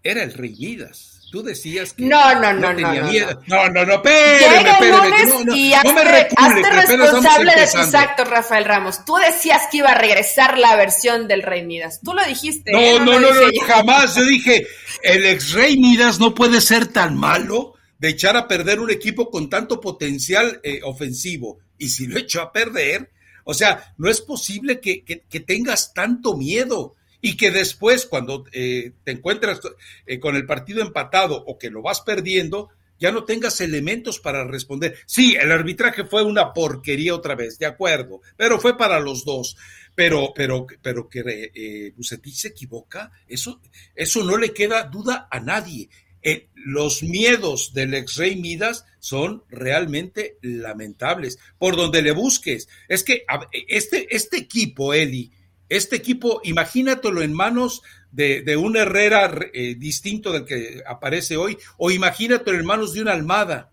era 0.01 0.23
el 0.23 0.33
Rey 0.33 0.55
Midas. 0.57 1.20
Tú 1.31 1.41
decías 1.41 1.93
que 1.93 2.03
no, 2.03 2.41
no, 2.41 2.51
no, 2.51 2.75
tenía 2.75 3.03
no, 3.03 3.09
miedo. 3.09 3.41
No, 3.47 3.69
no, 3.69 3.85
no, 3.85 3.93
espérame, 3.93 4.67
espérame. 4.67 5.29
No, 5.29 5.43
no, 5.45 5.55
y 5.55 5.73
hazte, 5.73 5.93
me 5.93 6.27
hazte 6.35 6.69
responsable 6.69 7.55
de 7.55 7.67
tus 7.67 7.95
actos, 7.95 8.27
Rafael 8.27 8.65
Ramos. 8.65 9.05
Tú 9.05 9.15
decías 9.15 9.61
que 9.71 9.77
iba 9.77 9.91
a 9.91 9.97
regresar 9.97 10.57
la 10.57 10.75
versión 10.75 11.29
del 11.29 11.43
Rey 11.43 11.65
Midas. 11.65 12.01
Tú 12.03 12.13
lo 12.13 12.21
dijiste. 12.25 12.73
No, 12.73 12.79
¿eh? 12.79 12.99
no, 12.99 13.17
no, 13.17 13.31
no, 13.33 13.41
jamás. 13.65 14.15
Yo 14.15 14.25
dije, 14.25 14.67
el 15.03 15.25
ex 15.25 15.53
Rey 15.53 15.77
Midas 15.77 16.19
no 16.19 16.35
puede 16.35 16.59
ser 16.59 16.87
tan 16.87 17.17
malo 17.17 17.75
de 17.97 18.09
echar 18.09 18.35
a 18.35 18.49
perder 18.49 18.81
un 18.81 18.91
equipo 18.91 19.29
con 19.29 19.49
tanto 19.49 19.79
potencial 19.79 20.59
eh, 20.63 20.81
ofensivo. 20.83 21.59
Y 21.77 21.87
si 21.87 22.07
lo 22.07 22.19
echó 22.19 22.41
a 22.41 22.51
perder, 22.51 23.09
o 23.45 23.53
sea, 23.53 23.93
no 23.97 24.09
es 24.09 24.19
posible 24.19 24.81
que, 24.81 25.05
que, 25.05 25.21
que 25.21 25.39
tengas 25.39 25.93
tanto 25.93 26.35
miedo 26.35 26.95
y 27.21 27.37
que 27.37 27.51
después 27.51 28.05
cuando 28.05 28.45
eh, 28.51 28.93
te 29.03 29.11
encuentras 29.11 29.61
eh, 30.05 30.19
con 30.19 30.35
el 30.35 30.45
partido 30.45 30.81
empatado 30.81 31.43
o 31.45 31.57
que 31.57 31.69
lo 31.69 31.81
vas 31.81 32.01
perdiendo, 32.01 32.69
ya 33.01 33.11
no 33.11 33.23
tengas 33.23 33.59
elementos 33.61 34.19
para 34.19 34.45
responder. 34.45 34.95
Sí, 35.07 35.35
el 35.35 35.51
arbitraje 35.51 36.05
fue 36.05 36.23
una 36.23 36.53
porquería 36.53 37.15
otra 37.15 37.35
vez, 37.35 37.57
de 37.57 37.65
acuerdo, 37.65 38.21
pero 38.37 38.59
fue 38.59 38.77
para 38.77 38.99
los 38.99 39.25
dos. 39.25 39.57
Pero, 39.95 40.33
pero, 40.33 40.67
pero 40.81 41.09
que 41.09 41.51
eh, 41.53 41.93
se 42.01 42.47
equivoca, 42.47 43.11
eso, 43.27 43.59
eso 43.93 44.23
no 44.23 44.37
le 44.37 44.53
queda 44.53 44.83
duda 44.83 45.27
a 45.29 45.39
nadie. 45.39 45.89
Eh, 46.23 46.49
los 46.53 47.01
miedos 47.01 47.73
del 47.73 47.95
ex 47.95 48.15
rey 48.17 48.35
Midas 48.35 48.85
son 48.99 49.43
realmente 49.49 50.37
lamentables. 50.41 51.39
Por 51.57 51.75
donde 51.75 52.01
le 52.03 52.11
busques. 52.11 52.69
Es 52.87 53.03
que 53.03 53.25
este, 53.67 54.15
este 54.15 54.37
equipo, 54.37 54.93
Eli, 54.93 55.31
este 55.71 55.95
equipo, 55.95 56.41
imagínatelo 56.43 57.21
en 57.21 57.33
manos 57.33 57.81
de, 58.11 58.57
un 58.57 58.77
Herrera 58.77 59.31
eh, 59.53 59.75
distinto 59.75 60.31
del 60.31 60.45
que 60.45 60.83
aparece 60.85 61.37
hoy, 61.37 61.57
o 61.77 61.91
imagínatelo 61.91 62.59
en 62.59 62.65
manos 62.65 62.93
de 62.93 63.01
una 63.01 63.13
Almada. 63.13 63.71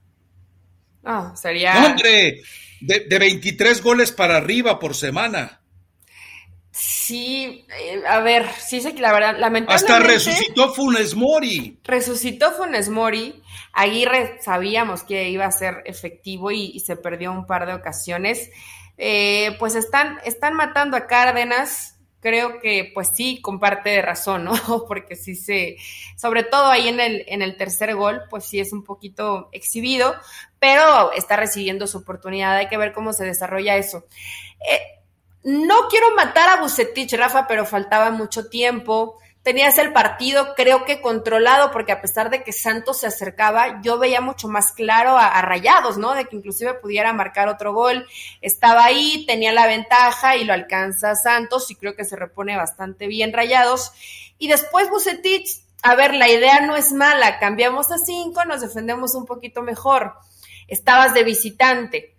Ah, 1.04 1.34
sería. 1.36 1.84
¡Hombre! 1.84 2.42
De, 2.80 3.00
de 3.00 3.18
23 3.18 3.82
goles 3.82 4.12
para 4.12 4.36
arriba 4.36 4.78
por 4.78 4.94
semana. 4.94 5.58
Sí, 6.80 7.66
eh, 7.76 8.02
a 8.06 8.20
ver, 8.20 8.46
sí 8.64 8.80
sé 8.80 8.94
que 8.94 9.02
la 9.02 9.12
verdad, 9.12 9.36
lamentablemente. 9.36 9.74
Hasta 9.74 9.98
resucitó 9.98 10.72
Funes 10.72 11.16
Mori. 11.16 11.80
Resucitó 11.82 12.52
Funes 12.52 12.88
Mori. 12.88 13.42
Aguirre 13.72 14.38
sabíamos 14.40 15.02
que 15.02 15.28
iba 15.28 15.44
a 15.44 15.50
ser 15.50 15.82
efectivo 15.86 16.52
y, 16.52 16.78
se 16.78 16.96
perdió 16.96 17.32
un 17.32 17.46
par 17.46 17.66
de 17.66 17.74
ocasiones. 17.74 18.50
Eh, 18.98 19.56
pues 19.60 19.76
están, 19.76 20.18
están 20.24 20.54
matando 20.54 20.96
a 20.96 21.06
Cárdenas. 21.06 21.94
Creo 22.20 22.58
que, 22.58 22.90
pues 22.92 23.10
sí, 23.14 23.40
comparte 23.40 23.90
de 23.90 24.02
razón, 24.02 24.44
¿no? 24.44 24.52
Porque 24.88 25.14
sí 25.14 25.36
se, 25.36 25.76
sobre 26.16 26.42
todo 26.42 26.66
ahí 26.66 26.88
en 26.88 26.98
el, 26.98 27.24
en 27.28 27.42
el 27.42 27.56
tercer 27.56 27.94
gol, 27.94 28.22
pues 28.28 28.44
sí 28.44 28.58
es 28.58 28.72
un 28.72 28.82
poquito 28.82 29.48
exhibido, 29.52 30.16
pero 30.58 31.12
está 31.12 31.36
recibiendo 31.36 31.86
su 31.86 31.98
oportunidad. 31.98 32.56
Hay 32.56 32.68
que 32.68 32.76
ver 32.76 32.92
cómo 32.92 33.12
se 33.12 33.24
desarrolla 33.24 33.76
eso. 33.76 34.04
Eh, 34.68 34.80
no 35.44 35.86
quiero 35.88 36.14
matar 36.16 36.48
a 36.48 36.60
Bucetich, 36.60 37.14
Rafa, 37.14 37.46
pero 37.46 37.64
faltaba 37.64 38.10
mucho 38.10 38.48
tiempo 38.48 39.18
tenías 39.42 39.78
el 39.78 39.92
partido 39.92 40.54
creo 40.54 40.84
que 40.84 41.00
controlado, 41.00 41.70
porque 41.70 41.92
a 41.92 42.00
pesar 42.00 42.30
de 42.30 42.42
que 42.42 42.52
Santos 42.52 43.00
se 43.00 43.06
acercaba, 43.06 43.80
yo 43.82 43.98
veía 43.98 44.20
mucho 44.20 44.48
más 44.48 44.72
claro 44.72 45.16
a, 45.16 45.40
Rayados, 45.42 45.96
¿no? 45.98 46.14
De 46.14 46.26
que 46.26 46.36
inclusive 46.36 46.74
pudiera 46.74 47.12
marcar 47.12 47.48
otro 47.48 47.72
gol. 47.72 48.06
Estaba 48.40 48.84
ahí, 48.84 49.24
tenía 49.26 49.52
la 49.52 49.66
ventaja 49.66 50.36
y 50.36 50.44
lo 50.44 50.52
alcanza 50.52 51.14
Santos 51.14 51.70
y 51.70 51.76
creo 51.76 51.94
que 51.94 52.04
se 52.04 52.16
repone 52.16 52.56
bastante 52.56 53.06
bien 53.06 53.32
Rayados. 53.32 53.92
Y 54.38 54.48
después 54.48 54.90
Bucetich, 54.90 55.62
a 55.82 55.94
ver, 55.94 56.14
la 56.14 56.28
idea 56.28 56.60
no 56.60 56.76
es 56.76 56.92
mala, 56.92 57.38
cambiamos 57.38 57.90
a 57.90 57.98
cinco, 57.98 58.44
nos 58.44 58.60
defendemos 58.60 59.14
un 59.14 59.26
poquito 59.26 59.62
mejor. 59.62 60.14
Estabas 60.66 61.14
de 61.14 61.24
visitante 61.24 62.17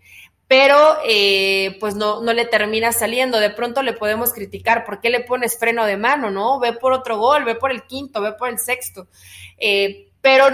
pero 0.50 0.98
eh, 1.06 1.78
pues 1.80 1.94
no, 1.94 2.24
no 2.24 2.34
le 2.34 2.44
termina 2.44 2.92
saliendo. 2.92 3.40
De 3.40 3.52
pronto 3.52 3.84
le 3.84 3.94
podemos 3.94 4.34
criticar, 4.34 4.84
¿por 4.84 5.00
qué 5.00 5.12
le 5.12 5.20
pones 5.20 5.60
freno 5.60 5.86
de 5.86 5.96
mano? 5.96 6.32
¿No? 6.32 6.60
Ve 6.60 6.74
por 6.74 6.92
otro 6.92 7.20
gol, 7.20 7.46
ve 7.46 7.54
por 7.54 7.70
el 7.70 7.84
quinto, 7.84 8.20
ve 8.20 8.34
por 8.34 8.50
el 8.50 8.58
sexto. 8.58 9.08
Eh, 9.60 10.10
pero 10.22 10.48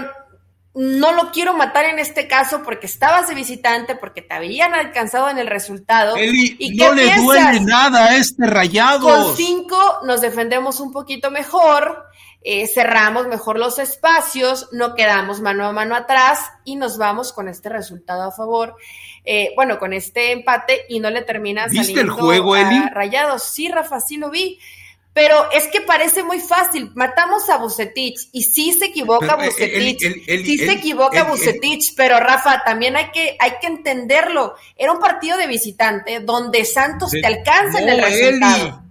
no 0.74 1.12
lo 1.12 1.32
quiero 1.32 1.54
matar 1.54 1.86
en 1.86 1.98
este 1.98 2.28
caso 2.28 2.62
porque 2.62 2.84
estabas 2.84 3.28
de 3.28 3.34
visitante, 3.34 3.96
porque 3.96 4.20
te 4.20 4.34
habían 4.34 4.74
alcanzado 4.74 5.30
en 5.30 5.38
el 5.38 5.46
resultado. 5.46 6.14
¿Y 6.18 6.76
no 6.76 6.92
le 6.92 7.16
duele 7.16 7.60
nada 7.60 8.08
a 8.08 8.16
este 8.18 8.46
rayado. 8.46 9.00
Con 9.00 9.34
cinco 9.34 10.00
nos 10.04 10.20
defendemos 10.20 10.78
un 10.78 10.92
poquito 10.92 11.30
mejor, 11.30 12.04
eh, 12.42 12.68
cerramos 12.68 13.26
mejor 13.28 13.58
los 13.58 13.78
espacios, 13.78 14.68
no 14.72 14.94
quedamos 14.94 15.40
mano 15.40 15.66
a 15.66 15.72
mano 15.72 15.96
atrás 15.96 16.40
y 16.66 16.76
nos 16.76 16.98
vamos 16.98 17.32
con 17.32 17.48
este 17.48 17.70
resultado 17.70 18.24
a 18.24 18.30
favor. 18.30 18.76
Eh, 19.28 19.52
bueno, 19.56 19.80
con 19.80 19.92
este 19.92 20.30
empate 20.30 20.86
y 20.88 21.00
no 21.00 21.10
le 21.10 21.22
terminas 21.22 21.72
¿Viste 21.72 22.00
el 22.00 22.10
juego, 22.10 22.54
Eli? 22.54 22.80
Rayados. 22.92 23.42
Sí, 23.42 23.68
Rafa, 23.68 24.00
sí 24.00 24.16
lo 24.16 24.30
vi. 24.30 24.60
Pero 25.12 25.50
es 25.50 25.66
que 25.68 25.80
parece 25.80 26.22
muy 26.22 26.38
fácil. 26.38 26.92
Matamos 26.94 27.48
a 27.48 27.56
Bucetich 27.56 28.28
y 28.32 28.42
sí 28.42 28.72
se 28.72 28.86
equivoca 28.86 29.36
eh, 29.40 29.46
Bucetich. 29.46 29.98
sí 30.44 30.58
se 30.58 30.72
equivoca 30.72 31.24
Bucetich, 31.24 31.94
pero 31.96 32.20
Rafa, 32.20 32.62
también 32.64 32.96
hay 32.96 33.10
que, 33.10 33.34
hay 33.38 33.52
que 33.60 33.66
entenderlo. 33.66 34.54
Era 34.76 34.92
un 34.92 35.00
partido 35.00 35.38
de 35.38 35.46
visitante 35.46 36.20
donde 36.20 36.64
Santos 36.64 37.10
te 37.10 37.26
alcanza 37.26 37.80
en 37.80 37.88
el 37.88 38.02
resultado. 38.02 38.84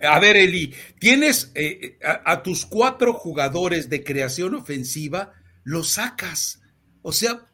A 0.00 0.20
ver, 0.20 0.36
Eli, 0.36 0.72
tienes 1.00 1.50
eh, 1.56 1.98
a, 2.02 2.42
tus 2.42 2.64
cuatro 2.64 3.12
jugadores 3.12 3.90
de 3.90 4.04
creación 4.04 4.54
ofensiva, 4.54 5.32
los 5.64 5.90
sacas. 5.94 6.60
O 7.02 7.10
sea, 7.10 7.47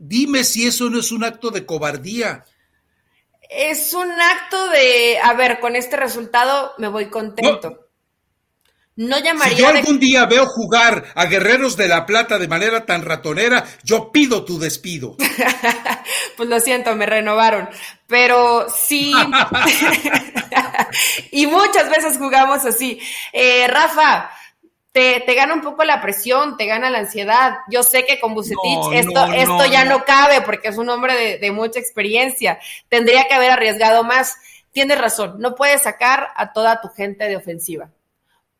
dime 0.00 0.44
si 0.44 0.66
eso 0.66 0.88
no 0.88 0.98
es 0.98 1.12
un 1.12 1.24
acto 1.24 1.50
de 1.50 1.66
cobardía 1.66 2.44
es 3.50 3.92
un 3.94 4.08
acto 4.08 4.68
de, 4.68 5.18
a 5.18 5.34
ver, 5.34 5.58
con 5.58 5.74
este 5.74 5.96
resultado 5.96 6.72
me 6.78 6.88
voy 6.88 7.10
contento. 7.10 7.88
No, 8.96 9.18
llamaría. 9.18 9.56
Si 9.56 9.62
yo 9.62 9.68
algún 9.68 9.98
día 9.98 10.26
veo 10.26 10.46
jugar 10.46 11.04
a 11.14 11.24
Guerreros 11.26 11.76
de 11.76 11.88
la 11.88 12.06
Plata 12.06 12.38
de 12.38 12.46
manera 12.46 12.84
tan 12.84 13.02
ratonera, 13.02 13.64
yo 13.82 14.12
pido 14.12 14.44
tu 14.44 14.58
despido. 14.58 15.16
pues 16.36 16.48
lo 16.48 16.60
siento, 16.60 16.94
me 16.94 17.06
renovaron. 17.06 17.68
Pero 18.06 18.66
sí. 18.68 19.12
y 21.32 21.46
muchas 21.46 21.88
veces 21.88 22.18
jugamos 22.18 22.64
así. 22.64 23.00
Eh, 23.32 23.66
Rafa, 23.66 24.30
te, 24.92 25.20
te, 25.20 25.34
gana 25.34 25.54
un 25.54 25.60
poco 25.60 25.84
la 25.84 26.02
presión, 26.02 26.56
te 26.56 26.66
gana 26.66 26.90
la 26.90 26.98
ansiedad. 26.98 27.58
Yo 27.68 27.82
sé 27.82 28.04
que 28.04 28.18
con 28.18 28.34
Bucetich 28.34 28.92
esto, 28.92 29.24
esto 29.32 29.66
ya 29.66 29.84
no. 29.84 30.04
cabe 30.04 30.40
porque 30.40 30.68
es 30.68 30.78
un 30.78 30.88
hombre 30.88 31.14
de, 31.14 31.38
de, 31.38 31.50
mucha 31.52 31.78
experiencia. 31.78 32.58
Tendría 32.88 33.28
que 33.28 33.34
haber 33.34 33.52
arriesgado 33.52 34.02
más. 34.02 34.36
Tienes 34.72 35.00
razón, 35.00 35.36
no 35.38 35.54
puedes 35.54 35.82
sacar 35.82 36.28
a 36.36 36.52
toda 36.52 36.80
tu 36.80 36.88
gente 36.88 37.28
de 37.28 37.36
ofensiva. 37.36 37.90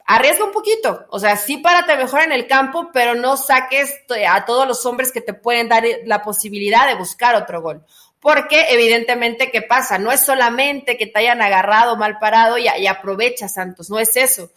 Arriesga 0.07 0.45
un 0.45 0.51
poquito, 0.51 1.07
o 1.11 1.21
sea, 1.21 1.37
sí 1.37 1.59
párate 1.59 1.95
mejor 1.97 2.23
en 2.23 2.33
el 2.33 2.49
campo, 2.49 2.91
pero 2.93 3.15
no 3.15 3.37
saques 3.37 3.95
a 4.29 4.45
todos 4.45 4.67
los 4.67 4.85
hombres 4.85 5.13
que 5.13 5.21
te 5.21 5.35
pueden 5.35 5.69
dar 5.69 5.85
la 6.05 6.21
posibilidad 6.23 6.89
de 6.89 6.97
buscar 6.97 7.37
otro 7.37 7.63
gol. 7.63 7.85
Porque 8.19 8.67
evidentemente, 8.71 9.53
¿qué 9.53 9.63
pasa? 9.63 9.99
No 9.99 10.11
es 10.11 10.21
solamente 10.21 10.97
que 10.97 11.07
te 11.07 11.21
hayan 11.21 11.41
agarrado 11.41 11.97
mal 11.97 12.19
parado 12.19 12.59
y, 12.59 12.67
y 12.67 12.87
aprovecha 12.89 13.49
Santos, 13.49 13.89
no 13.89 14.01
es 14.01 14.17
eso 14.17 14.51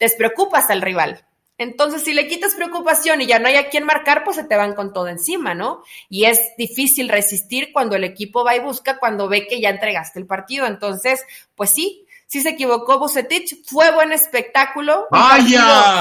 despreocupas 0.00 0.70
al 0.70 0.82
rival. 0.82 1.24
Entonces, 1.58 2.02
si 2.02 2.14
le 2.14 2.26
quitas 2.26 2.54
preocupación 2.54 3.20
y 3.20 3.26
ya 3.26 3.38
no 3.38 3.46
hay 3.46 3.56
a 3.56 3.68
quien 3.68 3.84
marcar, 3.84 4.24
pues 4.24 4.36
se 4.36 4.44
te 4.44 4.56
van 4.56 4.74
con 4.74 4.94
todo 4.94 5.08
encima, 5.08 5.54
¿no? 5.54 5.82
Y 6.08 6.24
es 6.24 6.56
difícil 6.56 7.10
resistir 7.10 7.70
cuando 7.70 7.96
el 7.96 8.04
equipo 8.04 8.42
va 8.42 8.56
y 8.56 8.60
busca, 8.60 8.98
cuando 8.98 9.28
ve 9.28 9.46
que 9.46 9.60
ya 9.60 9.68
entregaste 9.68 10.18
el 10.18 10.26
partido. 10.26 10.66
Entonces, 10.66 11.22
pues 11.54 11.68
sí, 11.68 12.06
sí 12.26 12.40
se 12.40 12.48
equivocó 12.48 12.98
Bucetich, 12.98 13.62
fue 13.66 13.90
buen 13.90 14.10
espectáculo, 14.12 15.06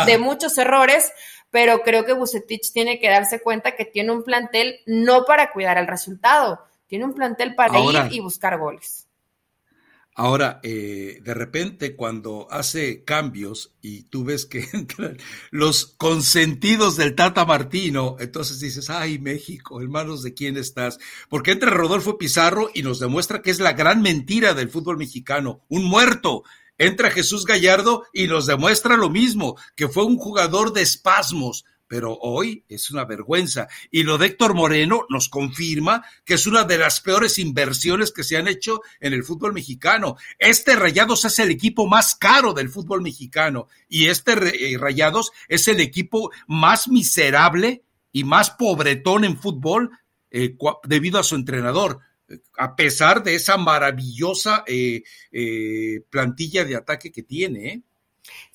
de 0.06 0.18
muchos 0.18 0.58
errores, 0.58 1.12
pero 1.52 1.82
creo 1.82 2.06
que 2.06 2.14
Bucetich 2.14 2.72
tiene 2.72 2.98
que 2.98 3.10
darse 3.10 3.42
cuenta 3.42 3.76
que 3.76 3.84
tiene 3.84 4.14
un 4.14 4.24
plantel 4.24 4.80
no 4.86 5.26
para 5.26 5.52
cuidar 5.52 5.78
el 5.78 5.88
resultado, 5.88 6.64
tiene 6.88 7.04
un 7.04 7.14
plantel 7.14 7.56
para 7.56 7.78
ir 7.82 8.14
y 8.14 8.22
buscar 8.22 8.58
goles. 8.58 9.09
Ahora, 10.20 10.60
eh, 10.64 11.22
de 11.24 11.34
repente, 11.34 11.96
cuando 11.96 12.50
hace 12.52 13.06
cambios 13.06 13.72
y 13.82 14.04
tú 14.04 14.26
ves 14.26 14.46
que 14.46 14.68
entran 14.74 15.18
los 15.50 15.96
consentidos 15.98 16.98
del 16.98 17.16
Tata 17.16 17.46
Martino, 17.46 18.18
entonces 18.20 18.60
dices, 18.60 18.90
ay, 18.90 19.18
México, 19.18 19.80
hermanos, 19.80 20.22
¿de 20.22 20.34
quién 20.34 20.58
estás? 20.58 21.00
Porque 21.30 21.52
entra 21.52 21.70
Rodolfo 21.70 22.18
Pizarro 22.18 22.70
y 22.74 22.84
nos 22.84 23.00
demuestra 23.00 23.42
que 23.42 23.50
es 23.50 23.62
la 23.62 23.72
gran 23.72 24.02
mentira 24.02 24.54
del 24.54 24.70
fútbol 24.70 24.98
mexicano, 24.98 25.62
un 25.70 25.86
muerto. 25.86 26.44
Entra 26.78 27.12
Jesús 27.12 27.46
Gallardo 27.46 28.04
y 28.12 28.28
nos 28.28 28.46
demuestra 28.46 28.98
lo 28.98 29.10
mismo, 29.10 29.56
que 29.78 29.88
fue 29.88 30.04
un 30.04 30.18
jugador 30.18 30.74
de 30.74 30.82
espasmos, 30.82 31.64
pero 31.89 32.15
hoy 32.21 32.63
es 32.69 32.91
una 32.91 33.04
vergüenza. 33.04 33.67
Y 33.89 34.04
lo 34.04 34.19
de 34.19 34.28
Héctor 34.28 34.54
Moreno 34.54 35.08
nos 35.10 35.28
confirma 35.28 36.06
que 36.23 36.36
es 36.36 36.45
una 36.45 36.63
de 36.63 36.78
las 36.78 37.02
peores 37.02 37.39
inversiones 37.39 38.12
que 38.12 38.23
se 38.23 38.38
han 38.38 38.47
hecho 38.47 38.82
en 39.02 39.12
el 39.13 39.23
fútbol 39.23 39.54
mexicano. 39.54 40.15
Este 40.38 40.75
Rayados 40.75 41.25
es 41.25 41.39
el 41.39 41.49
equipo 41.49 41.88
más 41.88 42.15
caro 42.15 42.54
del 42.54 42.69
fútbol 42.69 43.02
mexicano 43.02 43.67
y 43.89 44.06
este 44.06 44.34
eh, 44.34 44.78
Rayados 44.78 45.32
es 45.47 45.67
el 45.67 45.80
equipo 45.80 46.32
más 46.47 46.88
miserable 46.88 47.82
y 48.12 48.23
más 48.23 48.52
pobretón 48.52 49.25
en 49.25 49.38
fútbol 49.38 49.89
eh, 50.30 50.56
debido 50.84 51.19
a 51.19 51.23
su 51.23 51.36
entrenador 51.36 52.02
a 52.60 52.75
pesar 52.75 53.23
de 53.23 53.34
esa 53.34 53.58
maravillosa 53.58 54.63
eh, 54.67 55.02
plantilla 56.12 56.63
de 56.63 56.75
ataque 56.75 57.12
que 57.12 57.23
tiene. 57.23 57.82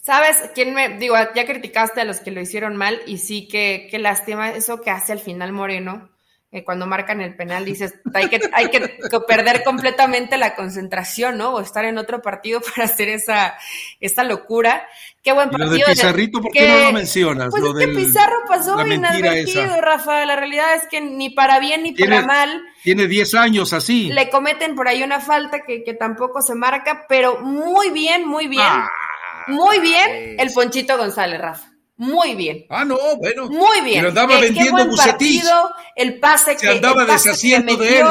¿Sabes 0.05 0.51
quién 0.55 0.75
me, 0.75 0.99
digo, 0.99 1.17
ya 1.35 1.47
criticaste 1.47 2.03
a 2.03 2.05
los 2.05 2.21
que 2.21 2.31
lo 2.31 2.39
hicieron 2.39 2.77
mal 2.77 3.01
y 3.07 3.17
sí 3.17 3.49
que, 3.49 3.89
qué 3.91 3.99
lástima 3.99 4.51
eso 4.51 4.83
que 4.83 4.91
hace 4.91 5.13
al 5.13 5.19
final 5.19 5.53
Moreno, 5.53 6.11
eh, 6.53 6.63
cuando 6.63 6.87
marcan 6.87 7.23
el 7.23 7.35
penal, 7.35 7.65
dices, 7.65 7.95
hay 8.13 8.29
que, 8.29 8.39
hay 8.53 8.69
que 8.69 8.99
perder 9.27 9.65
completamente 9.65 10.37
la 10.37 10.55
concentración, 10.55 11.39
¿no? 11.39 11.55
O 11.55 11.61
estar 11.63 11.87
en 11.87 11.97
otro 11.97 12.21
partido 12.21 12.61
para 12.77 12.85
hacer 12.85 13.09
esa, 13.09 13.57
esa 13.99 14.25
locura. 14.25 14.87
Qué 15.23 15.33
buen 15.33 15.49
partido. 15.49 15.71
Lo 15.71 15.87
de 15.87 15.93
Pizarrito, 15.93 16.43
¿por 16.43 16.53
qué 16.53 16.69
no 16.69 16.79
lo 16.81 16.93
mencionas? 16.93 17.49
Pues 17.51 17.65
es 17.65 17.87
que 17.87 17.89
Pizarro 17.95 18.37
pasó 18.47 18.87
inadvertido, 18.87 19.81
Rafa. 19.81 20.27
La 20.27 20.37
realidad 20.37 20.75
es 20.75 20.87
que 20.87 21.01
ni 21.01 21.31
para 21.31 21.61
bien 21.61 21.83
ni 21.83 21.93
para 21.93 22.27
mal. 22.27 22.63
Tiene 22.83 23.07
10 23.07 23.35
años 23.37 23.73
así. 23.73 24.13
Le 24.13 24.29
cometen 24.29 24.75
por 24.75 24.87
ahí 24.87 25.03
una 25.03 25.21
falta 25.21 25.61
que, 25.61 25.83
que 25.83 25.95
tampoco 25.95 26.43
se 26.43 26.55
marca, 26.55 27.07
pero 27.09 27.41
muy 27.41 27.89
bien, 27.89 28.29
muy 28.29 28.49
bien. 28.49 28.67
Ah. 28.67 28.91
Muy 29.49 29.79
bien 29.81 30.37
el 30.39 30.53
Ponchito 30.53 30.97
González, 30.97 31.41
Rafa. 31.41 31.75
Muy 31.97 32.35
bien. 32.35 32.67
Ah, 32.71 32.85
no, 32.85 32.99
bueno. 33.19 33.49
Muy 33.49 33.81
bien. 33.83 33.99
Pero 33.99 34.09
andaba 34.09 34.41
vendiendo 34.41 34.97
partido, 34.97 35.71
el 35.95 36.19
pase 36.19 36.59
Se 36.59 36.69
andaba 36.69 37.05
deshaciendo 37.05 37.77
de 37.77 38.01
él. 38.01 38.07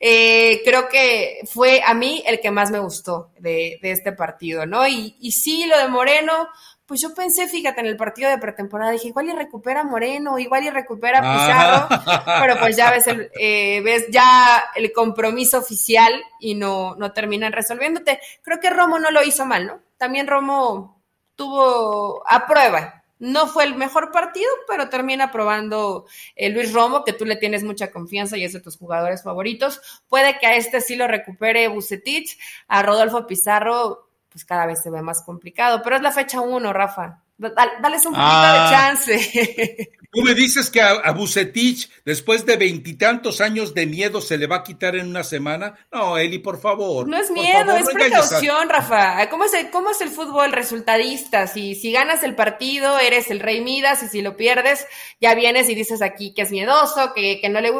Eh, 0.00 0.62
creo 0.64 0.88
que 0.88 1.40
fue 1.44 1.82
a 1.84 1.92
mí 1.92 2.22
el 2.26 2.40
que 2.40 2.50
más 2.50 2.70
me 2.70 2.78
gustó 2.78 3.32
de, 3.38 3.78
este 3.82 4.12
partido, 4.12 4.64
¿no? 4.64 4.88
Y, 4.88 5.16
y 5.20 5.32
sí, 5.32 5.66
lo 5.66 5.76
de 5.76 5.88
Moreno, 5.88 6.48
pues 6.86 7.02
yo 7.02 7.14
pensé, 7.14 7.46
fíjate, 7.46 7.80
en 7.80 7.86
el 7.86 7.96
partido 7.98 8.30
de 8.30 8.38
pretemporada, 8.38 8.90
dije, 8.90 9.08
igual 9.08 9.28
y 9.28 9.32
recupera 9.32 9.84
Moreno, 9.84 10.38
igual 10.38 10.64
y 10.64 10.70
recupera 10.70 11.20
Pizarro, 11.20 11.88
pero 12.40 12.58
pues 12.58 12.74
ya 12.74 12.90
ves, 12.90 13.06
el, 13.06 13.30
eh, 13.38 13.82
ves 13.84 14.06
ya 14.10 14.64
el 14.74 14.92
compromiso 14.92 15.58
oficial 15.58 16.12
y 16.40 16.54
no, 16.54 16.96
no 16.96 17.12
terminan 17.12 17.52
resolviéndote. 17.52 18.18
Creo 18.42 18.58
que 18.60 18.70
Romo 18.70 18.98
no 18.98 19.10
lo 19.10 19.22
hizo 19.22 19.44
mal, 19.44 19.66
¿no? 19.66 19.89
También 20.00 20.26
Romo 20.26 21.02
tuvo 21.36 22.24
a 22.26 22.46
prueba. 22.46 23.04
No 23.18 23.46
fue 23.46 23.64
el 23.64 23.74
mejor 23.74 24.10
partido, 24.10 24.48
pero 24.66 24.88
termina 24.88 25.30
probando 25.30 26.06
el 26.34 26.54
Luis 26.54 26.72
Romo, 26.72 27.04
que 27.04 27.12
tú 27.12 27.26
le 27.26 27.36
tienes 27.36 27.64
mucha 27.64 27.90
confianza 27.90 28.38
y 28.38 28.44
es 28.44 28.54
de 28.54 28.60
tus 28.60 28.78
jugadores 28.78 29.22
favoritos. 29.22 30.02
Puede 30.08 30.38
que 30.38 30.46
a 30.46 30.56
este 30.56 30.80
sí 30.80 30.96
lo 30.96 31.06
recupere 31.06 31.68
Bucetich, 31.68 32.38
a 32.66 32.82
Rodolfo 32.82 33.26
Pizarro, 33.26 34.08
pues 34.30 34.46
cada 34.46 34.64
vez 34.64 34.82
se 34.82 34.88
ve 34.88 35.02
más 35.02 35.22
complicado, 35.22 35.82
pero 35.84 35.96
es 35.96 36.02
la 36.02 36.12
fecha 36.12 36.40
uno, 36.40 36.72
Rafa. 36.72 37.22
Dales 37.36 38.06
un 38.06 38.14
poquito 38.14 38.40
de 38.40 38.58
ah. 38.58 38.68
chance. 38.70 39.92
Tú 40.12 40.22
me 40.22 40.34
dices 40.34 40.70
que 40.70 40.80
a, 40.82 41.12
Bucetich, 41.12 41.88
después 42.04 42.44
de 42.44 42.56
veintitantos 42.56 43.40
años 43.40 43.74
de 43.74 43.86
miedo, 43.86 44.20
se 44.20 44.38
le 44.38 44.48
va 44.48 44.56
a 44.56 44.62
quitar 44.64 44.96
en 44.96 45.06
una 45.06 45.22
semana. 45.22 45.86
No, 45.92 46.18
Eli, 46.18 46.40
por 46.40 46.60
favor. 46.60 47.06
No 47.06 47.16
es 47.16 47.30
miedo, 47.30 47.76
es 47.76 47.88
precaución, 47.88 48.68
Rafa. 48.68 49.28
¿Cómo 49.28 49.44
es, 49.44 49.54
el, 49.54 49.70
¿Cómo 49.70 49.90
es 49.90 50.00
el 50.00 50.08
fútbol 50.08 50.50
resultadista? 50.50 51.46
Si, 51.46 51.76
si 51.76 51.92
ganas 51.92 52.24
el 52.24 52.34
partido, 52.34 52.98
eres 52.98 53.30
el 53.30 53.38
rey 53.38 53.60
Midas, 53.60 54.02
y 54.02 54.08
si 54.08 54.20
lo 54.20 54.36
pierdes, 54.36 54.84
ya 55.20 55.36
vienes 55.36 55.68
y 55.68 55.76
dices 55.76 56.02
aquí 56.02 56.34
que 56.34 56.42
es 56.42 56.50
miedoso, 56.50 57.12
que, 57.14 57.40
que 57.40 57.48
no 57.48 57.60
le 57.60 57.70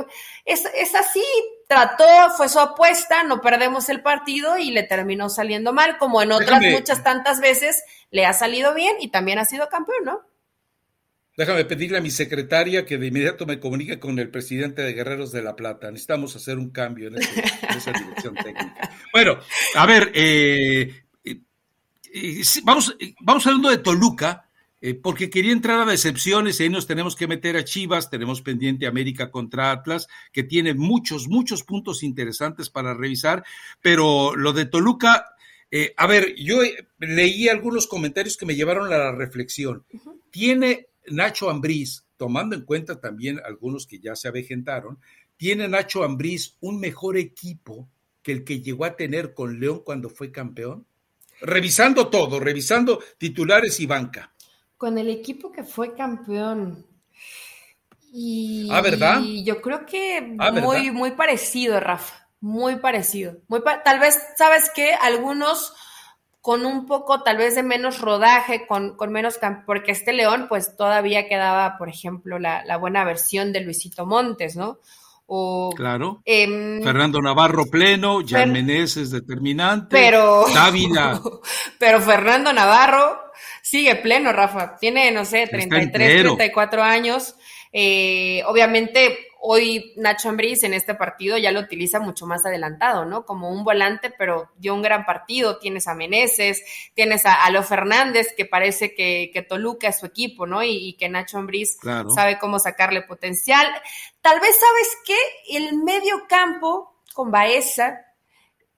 es, 0.44 0.64
es 0.74 0.94
así, 0.94 1.24
trató, 1.66 2.06
fue 2.36 2.48
su 2.48 2.60
apuesta, 2.60 3.24
no 3.24 3.40
perdemos 3.40 3.88
el 3.88 4.02
partido 4.02 4.56
y 4.56 4.70
le 4.70 4.84
terminó 4.84 5.30
saliendo 5.30 5.72
mal, 5.72 5.98
como 5.98 6.22
en 6.22 6.30
otras 6.30 6.62
muchas 6.62 7.02
tantas 7.02 7.40
veces 7.40 7.82
le 8.10 8.24
ha 8.24 8.32
salido 8.32 8.72
bien 8.72 8.96
y 9.00 9.08
también 9.08 9.38
ha 9.38 9.44
sido 9.44 9.68
campeón, 9.68 10.04
¿no? 10.04 10.29
Déjame 11.36 11.64
pedirle 11.64 11.98
a 11.98 12.02
mi 12.02 12.10
secretaria 12.10 12.84
que 12.84 12.98
de 12.98 13.06
inmediato 13.06 13.46
me 13.46 13.60
comunique 13.60 13.98
con 13.98 14.18
el 14.18 14.30
presidente 14.30 14.82
de 14.82 14.92
Guerreros 14.92 15.32
de 15.32 15.42
la 15.42 15.56
Plata. 15.56 15.90
Necesitamos 15.90 16.34
hacer 16.36 16.58
un 16.58 16.70
cambio 16.70 17.08
en, 17.08 17.16
esa 17.16 17.92
dirección 17.92 18.34
técnica. 18.34 18.90
Bueno, 19.12 19.38
a 19.74 19.86
ver, 19.86 20.10
eh, 20.14 21.02
eh, 21.24 21.40
eh, 22.12 22.42
vamos, 22.64 22.96
vamos 23.20 23.46
hablando 23.46 23.70
de 23.70 23.78
Toluca. 23.78 24.46
porque 25.02 25.28
quería 25.28 25.52
entrar 25.52 25.80
a 25.80 25.90
decepciones 25.90 26.58
y 26.58 26.64
ahí 26.64 26.68
nos 26.70 26.86
tenemos 26.86 27.14
que 27.14 27.26
meter 27.26 27.56
a 27.56 27.64
Chivas, 27.64 28.08
tenemos 28.08 28.40
pendiente 28.40 28.86
América 28.86 29.30
contra 29.30 29.72
Atlas, 29.72 30.08
que 30.32 30.42
tiene 30.42 30.74
muchos, 30.74 31.28
muchos 31.28 31.64
puntos 31.64 32.02
interesantes 32.02 32.70
para 32.70 32.94
revisar, 32.94 33.44
pero 33.82 34.34
lo 34.34 34.54
de 34.54 34.64
Toluca, 34.64 35.34
eh, 35.70 35.94
a 35.96 36.06
ver, 36.06 36.34
yo 36.36 36.60
leí 36.98 37.48
algunos 37.48 37.86
comentarios 37.86 38.36
que 38.36 38.46
me 38.46 38.56
llevaron 38.56 38.92
a 38.92 38.98
la 38.98 39.12
reflexión. 39.12 39.84
Tiene 40.30 40.88
Nacho 41.08 41.50
Ambriz, 41.50 42.06
tomando 42.16 42.54
en 42.54 42.62
cuenta 42.64 43.00
también 43.00 43.40
algunos 43.44 43.86
que 43.86 43.98
ya 43.98 44.14
se 44.14 44.28
avejentaron, 44.28 44.98
tiene 45.36 45.68
Nacho 45.68 46.04
Ambriz 46.04 46.56
un 46.60 46.80
mejor 46.80 47.16
equipo 47.16 47.88
que 48.22 48.32
el 48.32 48.44
que 48.44 48.60
llegó 48.60 48.84
a 48.84 48.96
tener 48.96 49.32
con 49.34 49.58
León 49.58 49.82
cuando 49.84 50.10
fue 50.10 50.30
campeón? 50.30 50.86
Revisando 51.40 52.08
todo, 52.08 52.38
revisando 52.38 53.00
titulares 53.18 53.80
y 53.80 53.86
banca 53.86 54.34
con 54.80 54.96
el 54.96 55.10
equipo 55.10 55.52
que 55.52 55.62
fue 55.62 55.94
campeón. 55.94 56.86
Y, 58.14 58.66
ah, 58.72 58.80
¿verdad? 58.80 59.20
Y 59.22 59.44
yo 59.44 59.60
creo 59.60 59.84
que 59.84 60.36
ah, 60.38 60.52
muy, 60.52 60.90
muy 60.90 61.10
parecido, 61.10 61.78
Rafa. 61.78 62.30
Muy 62.40 62.76
parecido. 62.76 63.36
Muy 63.46 63.60
tal 63.84 64.00
vez, 64.00 64.18
¿sabes 64.38 64.70
qué? 64.74 64.94
Algunos 64.94 65.74
con 66.40 66.64
un 66.64 66.87
poco 66.87 67.22
tal 67.22 67.37
vez 67.37 67.55
de 67.55 67.62
menos 67.62 68.00
rodaje, 68.00 68.66
con, 68.66 68.96
con 68.96 69.12
menos 69.12 69.38
porque 69.66 69.92
este 69.92 70.12
León 70.12 70.46
pues 70.48 70.76
todavía 70.76 71.29
quedaba, 71.29 71.76
por 71.76 71.88
ejemplo, 71.88 72.38
la, 72.38 72.64
la 72.64 72.76
buena 72.76 73.05
versión 73.05 73.53
de 73.53 73.61
Luisito 73.61 74.07
Montes, 74.07 74.57
¿no? 74.57 74.79
O, 75.33 75.70
claro. 75.76 76.22
Em, 76.24 76.83
Fernando 76.83 77.22
Navarro 77.22 77.66
pleno, 77.66 78.18
Jan 78.26 78.50
Meneses 78.50 79.12
determinante, 79.12 79.87
pero, 79.90 80.44
Dávila. 80.53 81.20
pero 81.79 82.00
Fernando 82.00 82.53
Navarro 82.53 83.31
sigue 83.62 83.94
pleno, 83.94 84.33
Rafa. 84.33 84.76
Tiene, 84.76 85.12
no 85.12 85.24
sé, 85.24 85.46
33, 85.46 86.22
34 86.22 86.83
años. 86.83 87.37
Eh, 87.72 88.42
obviamente, 88.46 89.29
hoy 89.42 89.92
Nacho 89.96 90.29
Ambriz 90.29 90.64
en 90.64 90.74
este 90.74 90.94
partido 90.94 91.38
ya 91.38 91.50
lo 91.50 91.61
utiliza 91.61 91.98
mucho 92.00 92.26
más 92.26 92.44
adelantado, 92.44 93.05
¿no? 93.05 93.24
Como 93.24 93.50
un 93.50 93.64
volante, 93.64 94.11
pero 94.11 94.50
dio 94.57 94.74
un 94.74 94.83
gran 94.83 95.07
partido. 95.07 95.59
Tienes 95.59 95.88
a 95.88 95.94
Meneses, 95.94 96.62
tienes 96.94 97.26
a, 97.26 97.44
Alo 97.44 97.62
Fernández, 97.62 98.35
que 98.37 98.44
parece 98.44 98.94
que, 98.94 99.46
Toluca 99.48 99.88
es 99.88 99.98
su 99.98 100.07
equipo, 100.07 100.46
¿no? 100.46 100.62
Y, 100.62 100.94
que 100.98 101.09
Nacho 101.09 101.38
Ambriz 101.38 101.79
sabe 102.14 102.38
cómo 102.38 102.59
sacarle 102.59 103.03
potencial. 103.03 103.66
Tal 104.20 104.38
vez, 104.40 104.57
¿sabes 104.59 104.98
qué? 105.07 105.57
El 105.57 105.83
medio 105.83 106.26
campo 106.29 106.94
con 107.14 107.31
Baeza 107.31 108.07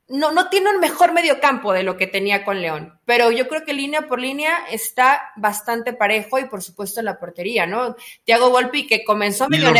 no, 0.09 0.33
no 0.33 0.49
tiene 0.49 0.71
un 0.71 0.81
mejor 0.81 1.13
medio 1.13 1.41
campo 1.41 1.73
de 1.73 1.83
lo 1.83 1.97
que 1.97 2.07
tenía 2.07 2.45
con 2.45 2.61
León, 2.61 2.99
pero 3.05 3.31
yo 3.31 3.49
creo 3.49 3.65
que 3.65 3.73
línea 3.73 4.09
por 4.09 4.21
línea 4.21 4.59
está 4.71 5.33
bastante 5.37 5.93
parejo 5.93 6.39
y 6.39 6.45
por 6.45 6.63
supuesto 6.63 7.01
en 7.01 7.07
la 7.07 7.19
portería, 7.19 7.67
¿no? 7.67 7.97
Tiago 8.25 8.51
Volpi 8.51 8.87
que 8.87 9.05
comenzó 9.05 9.49
medio, 9.49 9.73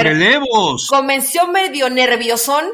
comenzó 0.89 1.49
medio 1.49 1.91
nerviosón 1.91 2.67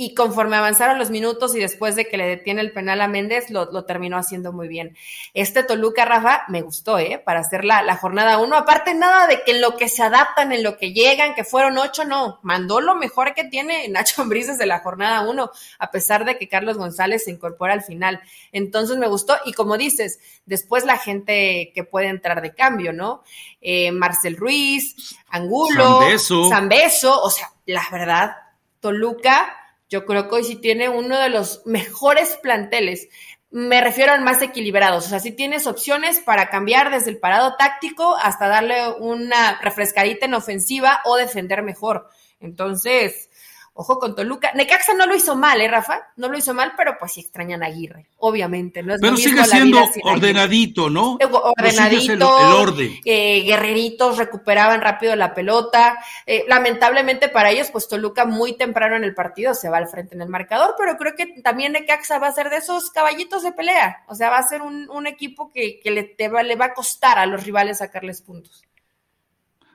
y 0.00 0.14
conforme 0.14 0.56
avanzaron 0.56 0.98
los 0.98 1.10
minutos 1.10 1.54
y 1.54 1.58
después 1.58 1.94
de 1.94 2.08
que 2.08 2.16
le 2.16 2.26
detiene 2.26 2.62
el 2.62 2.72
penal 2.72 3.02
a 3.02 3.06
Méndez, 3.06 3.50
lo, 3.50 3.84
terminó 3.84 4.16
haciendo 4.16 4.50
muy 4.50 4.66
bien. 4.66 4.96
Este 5.34 5.62
Toluca, 5.62 6.06
Rafa, 6.06 6.44
me 6.48 6.62
gustó, 6.62 6.98
¿eh? 6.98 7.20
Para 7.22 7.40
hacer 7.40 7.66
la, 7.66 7.82
la 7.82 7.98
jornada 7.98 8.38
uno. 8.38 8.56
Aparte, 8.56 8.94
nada 8.94 9.26
de 9.26 9.42
que 9.42 9.50
en 9.50 9.60
lo 9.60 9.76
que 9.76 9.90
se 9.90 10.02
adaptan, 10.02 10.52
en 10.52 10.62
lo 10.62 10.78
que 10.78 10.94
llegan, 10.94 11.34
que 11.34 11.44
fueron 11.44 11.76
ocho, 11.76 12.06
no. 12.06 12.40
Mandó 12.42 12.80
lo 12.80 12.94
mejor 12.94 13.34
que 13.34 13.44
tiene 13.44 13.86
Nacho 13.88 14.22
Ambriz 14.22 14.46
desde 14.46 14.64
la 14.64 14.78
jornada 14.78 15.28
uno, 15.28 15.50
a 15.78 15.90
pesar 15.90 16.24
de 16.24 16.38
que 16.38 16.48
Carlos 16.48 16.78
González 16.78 17.24
se 17.24 17.32
incorpora 17.32 17.74
al 17.74 17.82
final. 17.82 18.22
Entonces 18.52 18.96
me 18.96 19.06
gustó. 19.06 19.36
Y 19.44 19.52
como 19.52 19.76
dices, 19.76 20.18
después 20.46 20.86
la 20.86 20.96
gente 20.96 21.72
que 21.74 21.84
puede 21.84 22.06
entrar 22.06 22.40
de 22.40 22.54
cambio, 22.54 22.94
¿no? 22.94 23.22
Eh, 23.60 23.92
Marcel 23.92 24.38
Ruiz, 24.38 25.14
Angulo, 25.28 26.00
Zambeso. 26.48 27.20
O 27.20 27.28
sea, 27.28 27.52
la 27.66 27.86
verdad, 27.92 28.34
Toluca 28.80 29.58
yo 29.90 30.06
creo 30.06 30.28
que 30.28 30.36
hoy 30.36 30.44
sí 30.44 30.56
tiene 30.56 30.88
uno 30.88 31.18
de 31.18 31.28
los 31.28 31.66
mejores 31.66 32.38
planteles. 32.40 33.08
Me 33.50 33.80
refiero 33.80 34.12
al 34.12 34.22
más 34.22 34.40
equilibrados. 34.40 35.06
O 35.06 35.08
sea, 35.08 35.18
sí 35.18 35.32
tienes 35.32 35.66
opciones 35.66 36.20
para 36.20 36.48
cambiar 36.48 36.92
desde 36.92 37.10
el 37.10 37.18
parado 37.18 37.56
táctico 37.56 38.16
hasta 38.16 38.46
darle 38.46 38.88
una 39.00 39.60
refrescadita 39.60 40.26
en 40.26 40.34
ofensiva 40.34 41.00
o 41.04 41.16
defender 41.16 41.64
mejor. 41.64 42.08
Entonces, 42.38 43.29
Ojo 43.72 43.98
con 43.98 44.14
Toluca. 44.14 44.52
Necaxa 44.52 44.94
no 44.94 45.06
lo 45.06 45.14
hizo 45.14 45.36
mal, 45.36 45.60
¿eh, 45.60 45.68
Rafa? 45.68 46.08
No 46.16 46.28
lo 46.28 46.36
hizo 46.36 46.52
mal, 46.52 46.72
pero 46.76 46.96
pues 46.98 47.12
sí 47.12 47.20
extrañan 47.20 47.62
a 47.62 47.66
Aguirre, 47.66 48.08
obviamente. 48.18 48.82
No 48.82 48.94
pero 49.00 49.16
sigue 49.16 49.44
siendo 49.44 49.78
ordenadito, 50.04 50.90
¿no? 50.90 51.16
Ordenadito. 51.56 52.12
El, 52.12 52.22
orden. 52.22 53.00
Eh, 53.04 53.42
guerreritos 53.42 54.18
recuperaban 54.18 54.80
rápido 54.80 55.14
la 55.16 55.34
pelota. 55.34 55.98
Eh, 56.26 56.44
lamentablemente 56.48 57.28
para 57.28 57.50
ellos, 57.50 57.70
pues 57.70 57.88
Toluca 57.88 58.24
muy 58.26 58.56
temprano 58.56 58.96
en 58.96 59.04
el 59.04 59.14
partido 59.14 59.54
se 59.54 59.68
va 59.68 59.78
al 59.78 59.88
frente 59.88 60.14
en 60.14 60.22
el 60.22 60.28
marcador, 60.28 60.74
pero 60.76 60.96
creo 60.96 61.14
que 61.14 61.40
también 61.42 61.72
Necaxa 61.72 62.18
va 62.18 62.26
a 62.26 62.32
ser 62.32 62.50
de 62.50 62.56
esos 62.56 62.90
caballitos 62.90 63.42
de 63.42 63.52
pelea. 63.52 64.04
O 64.08 64.14
sea, 64.14 64.30
va 64.30 64.38
a 64.38 64.48
ser 64.48 64.62
un, 64.62 65.06
equipo 65.06 65.50
que, 65.50 65.80
le, 65.84 66.28
va, 66.28 66.42
le 66.42 66.56
va 66.56 66.66
a 66.66 66.74
costar 66.74 67.18
a 67.18 67.26
los 67.26 67.44
rivales 67.44 67.78
sacarles 67.78 68.20
puntos. 68.20 68.62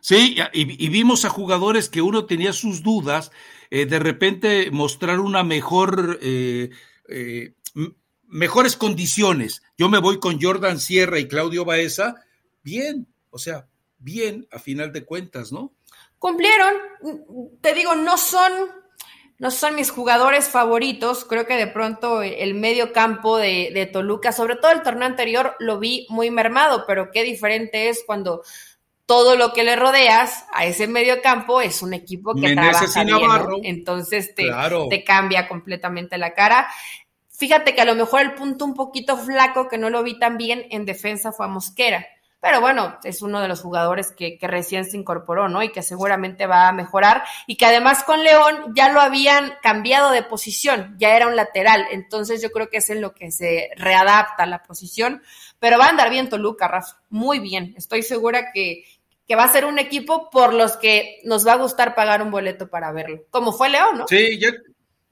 Sí, 0.05 0.38
y, 0.53 0.89
vimos 0.89 1.25
a 1.25 1.29
jugadores 1.29 1.89
que 1.89 2.03
uno 2.03 2.25
tenía 2.25 2.53
sus 2.53 2.84
dudas, 2.84 3.31
eh, 3.69 3.86
de 3.86 3.99
repente 3.99 4.69
mostrar 4.71 5.19
una 5.19 5.43
mejor, 5.43 6.19
eh, 6.21 6.69
eh, 7.10 7.54
mejores 8.28 8.75
condiciones. 8.75 9.62
Yo 9.78 9.89
me 9.89 9.99
voy 9.99 10.19
con 10.19 10.41
Jordan 10.41 10.80
Sierra 10.80 11.19
y 11.19 11.28
Claudio 11.28 11.65
Baeza, 11.65 12.15
bien, 12.63 13.08
o 13.30 13.38
sea, 13.38 13.67
bien 13.97 14.47
a 14.51 14.60
final 14.60 14.91
de 14.91 15.06
cuentas, 15.06 15.51
¿no? 15.51 15.73
Cumplieron, 16.19 16.73
te 17.62 17.73
digo, 17.73 17.95
no 17.95 18.17
son, 18.17 18.51
no 19.38 19.51
son 19.51 19.75
mis 19.75 19.91
jugadores 19.91 20.47
favoritos. 20.47 21.25
Creo 21.25 21.45
que 21.45 21.56
de 21.56 21.67
pronto 21.67 22.21
el 22.21 22.56
medio 22.56 22.93
campo 22.93 23.38
de, 23.38 23.71
de, 23.73 23.86
Toluca, 23.86 24.32
sobre 24.32 24.56
todo 24.56 24.71
el 24.71 24.82
torneo 24.82 25.08
anterior, 25.08 25.56
lo 25.60 25.78
vi 25.78 26.08
muy 26.10 26.32
mermado, 26.32 26.86
pero 26.88 27.12
qué 27.12 27.23
diferente 27.23 27.89
es 27.89 28.04
cuando 28.06 28.43
todo 29.06 29.36
lo 29.36 29.54
que 29.54 29.63
le 29.63 29.76
rodeas 29.76 30.46
a 30.54 30.65
ese 30.65 30.88
medio 30.88 31.22
campo 31.22 31.62
es 31.62 31.82
un 31.82 31.94
equipo 31.94 32.34
que 32.34 32.54
trabaja 32.54 33.04
bien, 33.04 33.22
entonces 33.63 34.34
te, 34.34 34.50
te 34.89 35.04
cambia 35.04 35.48
completamente 35.48 36.18
la 36.18 36.34
cara. 36.34 36.68
Fíjate 37.30 37.76
que 37.76 37.82
a 37.82 37.86
lo 37.86 37.96
mejor 37.96 38.22
el 38.22 38.34
punto 38.34 38.65
un 38.65 38.74
poquito 38.74 39.18
flaco 39.18 39.68
que 39.68 39.78
no 39.78 39.89
lo 39.89 40.04
vi 40.04 40.18
tan 40.18 40.38
bien 40.38 40.65
en 40.72 40.86
defensa 40.86 41.32
fue 41.32 41.46
a 41.46 41.50
Mosquera. 41.50 42.08
Pero 42.46 42.62
bueno, 42.62 43.00
es 43.04 43.24
uno 43.24 43.41
de 43.41 43.48
los 43.48 43.62
jugadores 43.62 44.12
que, 44.12 44.38
que, 44.38 44.48
recién 44.48 44.86
se 44.86 44.98
incorporó, 44.98 45.50
¿no? 45.50 45.63
Y 45.63 45.72
que 45.72 45.82
seguramente 45.82 46.46
va 46.46 46.68
a 46.68 46.74
mejorar. 46.74 47.24
Y 47.48 47.58
que 47.58 47.65
además 47.65 48.04
con 48.04 48.24
León 48.24 48.72
ya 48.76 48.91
lo 48.91 49.02
habían 49.02 49.54
cambiado 49.63 50.12
de 50.12 50.22
posición, 50.22 50.96
ya 51.00 51.15
era 51.15 51.26
un 51.26 51.36
lateral. 51.36 51.88
Entonces 51.89 52.44
yo 52.44 52.52
creo 52.52 52.70
que 52.70 52.78
es 52.78 52.89
en 52.91 53.02
lo 53.02 53.15
que 53.15 53.32
se 53.32 53.72
readapta 53.78 54.46
la 54.46 54.62
posición. 54.62 55.24
Pero 55.58 55.80
va 55.80 55.88
a 55.88 55.89
andar 55.89 56.12
bien 56.12 56.30
Toluca, 56.30 56.68
Rafa. 56.68 57.00
Muy 57.10 57.39
bien. 57.39 57.74
Estoy 57.78 58.04
segura 58.04 58.52
que, 58.54 58.86
que 59.27 59.35
va 59.35 59.45
a 59.45 59.51
ser 59.51 59.65
un 59.65 59.79
equipo 59.79 60.29
por 60.29 60.53
los 60.53 60.77
que 60.77 61.19
nos 61.23 61.45
va 61.45 61.53
a 61.53 61.57
gustar 61.57 61.95
pagar 61.95 62.21
un 62.21 62.31
boleto 62.31 62.69
para 62.69 62.91
verlo, 62.91 63.25
como 63.29 63.51
fue 63.51 63.69
León, 63.69 63.97
¿no? 63.99 64.07
Sí, 64.07 64.39
ya, 64.39 64.53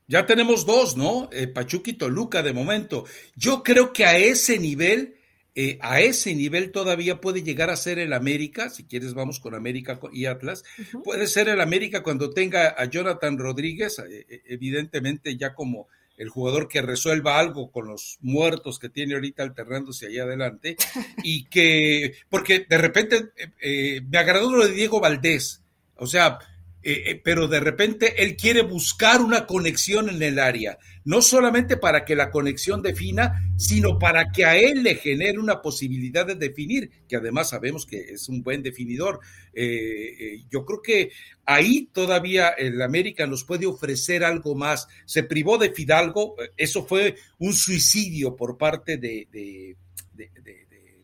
ya 0.08 0.26
tenemos 0.26 0.66
dos, 0.66 0.96
¿no? 0.96 1.30
Eh, 1.32 1.48
Pachuca 1.48 1.92
y 1.92 1.94
Toluca 1.94 2.44
de 2.44 2.54
momento. 2.54 3.06
Yo 3.36 3.64
creo 3.64 3.92
que 3.94 4.06
a 4.06 4.16
ese 4.18 4.60
nivel, 4.60 5.16
eh, 5.56 5.80
a 5.82 6.02
ese 6.02 6.36
nivel 6.36 6.72
todavía 6.72 7.22
puede 7.22 7.42
llegar 7.42 7.70
a 7.70 7.78
ser 7.78 7.98
el 7.98 8.14
América, 8.14 8.70
si 8.70 8.86
quieres 8.86 9.14
vamos 9.14 9.40
con 9.40 9.56
América 9.56 10.00
y 10.12 10.26
Atlas, 10.26 10.64
puede 11.04 11.28
ser 11.28 11.50
el 11.50 11.62
América 11.62 12.04
cuando 12.04 12.30
tenga 12.30 12.76
a 12.78 12.86
Jonathan 12.86 13.38
Rodríguez, 13.38 13.98
eh, 14.00 14.44
evidentemente 14.46 15.36
ya 15.38 15.56
como 15.56 15.88
el 16.18 16.30
jugador 16.30 16.68
que 16.68 16.82
resuelva 16.82 17.40
algo 17.40 17.72
con 17.72 17.88
los 17.88 18.18
muertos 18.22 18.80
que 18.80 18.90
tiene 18.90 19.16
ahorita 19.16 19.44
alternándose 19.44 20.08
ahí 20.08 20.20
adelante 20.20 20.78
y 21.24 21.46
que, 21.46 22.16
porque 22.30 22.66
de 22.68 22.78
repente 22.78 23.32
eh, 23.36 23.50
eh, 23.62 24.02
me 24.02 24.18
agradó 24.18 24.52
lo 24.52 24.68
de 24.68 24.74
Diego 24.74 25.00
Valdés, 25.00 25.62
o 25.96 26.08
sea, 26.08 26.40
eh, 26.84 27.22
pero 27.24 27.48
de 27.48 27.60
repente 27.60 28.24
él 28.24 28.36
quiere 28.36 28.62
buscar 28.62 29.22
una 29.22 29.46
conexión 29.46 30.10
en 30.10 30.22
el 30.22 30.40
área 30.40 30.78
no 31.06 31.22
solamente 31.22 31.78
para 31.78 32.06
que 32.06 32.16
la 32.16 32.32
conexión 32.32 32.82
defina, 32.82 33.54
sino 33.58 34.00
para 34.00 34.32
que 34.32 34.46
a 34.46 34.58
él 34.58 34.84
le 34.84 34.96
genere 34.96 35.40
una 35.40 35.62
posibilidad 35.62 36.26
de 36.26 36.36
definir, 36.36 36.90
que 37.08 37.18
además 37.18 37.50
sabemos 37.50 37.86
que 37.86 38.00
es 38.00 38.30
un 38.30 38.42
buen 38.42 38.64
definidor. 38.64 39.20
Eh, 39.54 40.16
eh, 40.20 40.44
yo 40.50 40.66
creo 40.66 40.82
que 40.82 41.12
ahí 41.46 41.90
todavía 41.92 42.50
el 42.50 42.82
América 42.82 43.28
nos 43.28 43.44
puede 43.44 43.66
ofrecer 43.66 44.24
algo 44.24 44.56
más. 44.56 44.88
Se 45.06 45.24
privó 45.24 45.58
de 45.58 45.72
Fidalgo, 45.72 46.36
eso 46.58 46.86
fue 46.86 47.16
un 47.40 47.54
suicidio 47.54 48.36
por 48.36 48.58
parte 48.58 48.98
de, 48.98 49.76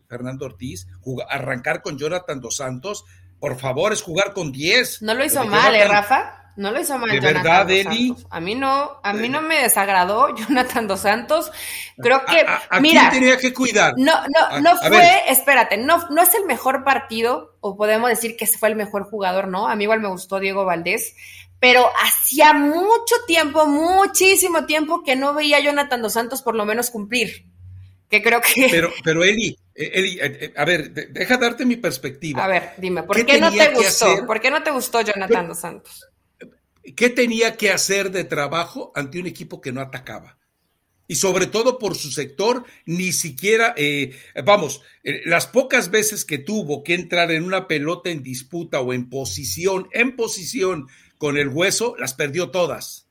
Fernando 0.08 0.46
Ortiz, 0.46 0.88
arrancar 1.30 1.82
con 1.84 1.98
Jonathan 1.98 2.40
Dos 2.40 2.56
Santos. 2.56 3.06
Por 3.40 3.60
favor, 3.60 3.94
es 3.94 4.02
jugar 4.02 4.34
con 4.34 4.52
10. 4.52 5.02
No 5.02 5.14
lo 5.14 5.24
hizo 5.24 5.46
mal, 5.46 5.74
¿eh, 5.76 5.88
Rafa? 5.88 6.40
No 6.60 6.72
lo 6.72 6.82
hizo 6.82 6.98
mal. 6.98 7.10
¿De 7.10 7.22
verdad, 7.22 7.72
Eli? 7.72 8.14
A 8.30 8.42
mí 8.42 8.54
no, 8.54 9.00
a 9.02 9.14
mí 9.14 9.30
no 9.30 9.42
me 9.42 9.62
desagradó 9.62 10.36
Jonathan 10.36 10.88
dos 10.88 11.00
Santos. 11.00 11.52
Creo 11.98 12.26
que, 12.26 12.46
mira, 12.82 13.10
quién 13.10 13.22
tenía 13.22 13.38
que 13.38 13.54
cuidar? 13.54 13.94
No, 13.96 14.14
no, 14.28 14.60
no 14.60 14.76
fue, 14.76 15.22
espérate, 15.30 15.78
no, 15.78 16.06
no 16.10 16.22
es 16.22 16.34
el 16.34 16.46
mejor 16.46 16.84
partido, 16.84 17.56
o 17.62 17.78
podemos 17.78 18.10
decir 18.10 18.36
que 18.36 18.46
fue 18.46 18.68
el 18.68 18.76
mejor 18.76 19.10
jugador, 19.10 19.48
¿no? 19.48 19.70
A 19.70 19.76
mí 19.78 19.84
igual 19.86 20.02
me 20.02 20.10
gustó 20.10 20.42
Diego 20.42 20.66
Valdés, 20.66 21.16
pero 21.62 21.90
hacía 22.04 22.52
mucho 22.52 23.16
tiempo, 23.26 23.66
muchísimo 23.66 24.66
tiempo 24.66 25.04
que 25.04 25.16
no 25.16 25.34
veía 25.34 25.58
a 25.58 25.62
Jonathan 25.62 26.02
dos 26.02 26.12
Santos 26.12 26.42
por 26.42 26.56
lo 26.56 26.66
menos 26.66 26.90
cumplir. 26.90 27.46
Que 28.10 28.22
creo 28.22 28.42
que. 28.42 28.68
Pero, 28.72 28.92
pero 29.04 29.24
Eli, 29.24 29.56
eh, 29.76 29.92
Eli, 29.94 30.20
eh, 30.20 30.38
eh, 30.42 30.54
a 30.56 30.66
ver, 30.66 30.92
deja 30.92 31.38
darte 31.38 31.66
mi 31.66 31.76
perspectiva. 31.76 32.44
A 32.44 32.48
ver, 32.48 32.72
dime, 32.78 33.04
¿por 33.04 33.24
qué, 33.26 33.40
no 33.40 33.52
te 33.52 33.74
gustó? 33.74 34.26
¿Por 34.26 34.42
qué 34.42 34.50
no 34.50 34.64
te 34.64 34.72
gustó 34.72 35.02
Jonathan 35.02 35.48
dos 35.48 35.60
Santos? 35.60 36.10
¿Qué 36.96 37.10
tenía 37.10 37.56
que 37.56 37.72
hacer 37.72 38.12
de 38.12 38.24
trabajo 38.24 38.92
ante 38.96 39.20
un 39.20 39.28
equipo 39.28 39.62
que 39.62 39.72
no 39.72 39.82
atacaba? 39.82 40.40
Y 41.12 41.16
sobre 41.16 41.48
todo 41.48 41.80
por 41.80 41.96
su 41.96 42.12
sector, 42.12 42.66
ni 42.86 43.14
siquiera, 43.14 43.74
eh, 43.76 44.16
vamos, 44.46 44.84
eh, 45.04 45.24
las 45.26 45.48
pocas 45.48 45.90
veces 45.90 46.24
que 46.24 46.38
tuvo 46.38 46.84
que 46.84 46.94
entrar 46.94 47.32
en 47.32 47.44
una 47.44 47.68
pelota 47.68 48.12
en 48.12 48.22
disputa 48.22 48.80
o 48.80 48.94
en 48.94 49.10
posición, 49.10 49.90
en 49.92 50.16
posición 50.16 50.88
con 51.18 51.38
el 51.38 51.48
hueso, 51.48 51.96
las 51.98 52.14
perdió 52.14 52.52
todas. 52.52 53.09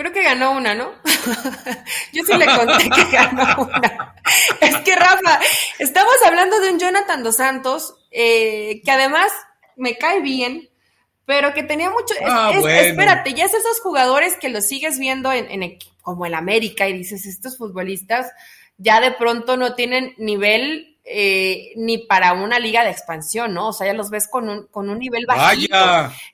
Creo 0.00 0.14
que 0.14 0.22
ganó 0.22 0.52
una, 0.52 0.74
¿no? 0.74 0.94
Yo 2.14 2.24
sí 2.24 2.32
le 2.34 2.46
conté 2.46 2.88
que 2.88 3.04
ganó 3.12 3.64
una. 3.64 4.14
Es 4.58 4.78
que, 4.78 4.96
Rafa, 4.96 5.40
estamos 5.78 6.14
hablando 6.24 6.58
de 6.58 6.70
un 6.70 6.78
Jonathan 6.78 7.22
Dos 7.22 7.36
Santos, 7.36 7.96
eh, 8.10 8.80
que 8.82 8.90
además 8.90 9.30
me 9.76 9.98
cae 9.98 10.22
bien, 10.22 10.70
pero 11.26 11.52
que 11.52 11.64
tenía 11.64 11.90
mucho. 11.90 12.14
Ah, 12.26 12.50
espérate, 12.54 13.34
ya 13.34 13.44
es 13.44 13.52
esos 13.52 13.78
jugadores 13.80 14.36
que 14.36 14.48
los 14.48 14.64
sigues 14.64 14.98
viendo 14.98 15.30
en, 15.32 15.62
en, 15.62 15.78
como 16.00 16.24
el 16.24 16.32
América 16.32 16.88
y 16.88 16.94
dices, 16.94 17.26
estos 17.26 17.58
futbolistas 17.58 18.32
ya 18.78 19.02
de 19.02 19.12
pronto 19.12 19.58
no 19.58 19.74
tienen 19.74 20.14
nivel 20.16 20.89
eh, 21.12 21.72
ni 21.76 21.98
para 21.98 22.32
una 22.32 22.58
liga 22.58 22.84
de 22.84 22.90
expansión, 22.90 23.52
¿no? 23.52 23.68
O 23.68 23.72
sea, 23.72 23.88
ya 23.88 23.94
los 23.94 24.10
ves 24.10 24.28
con 24.28 24.48
un, 24.48 24.66
con 24.68 24.88
un 24.88 24.98
nivel 24.98 25.26
bajito. 25.26 25.76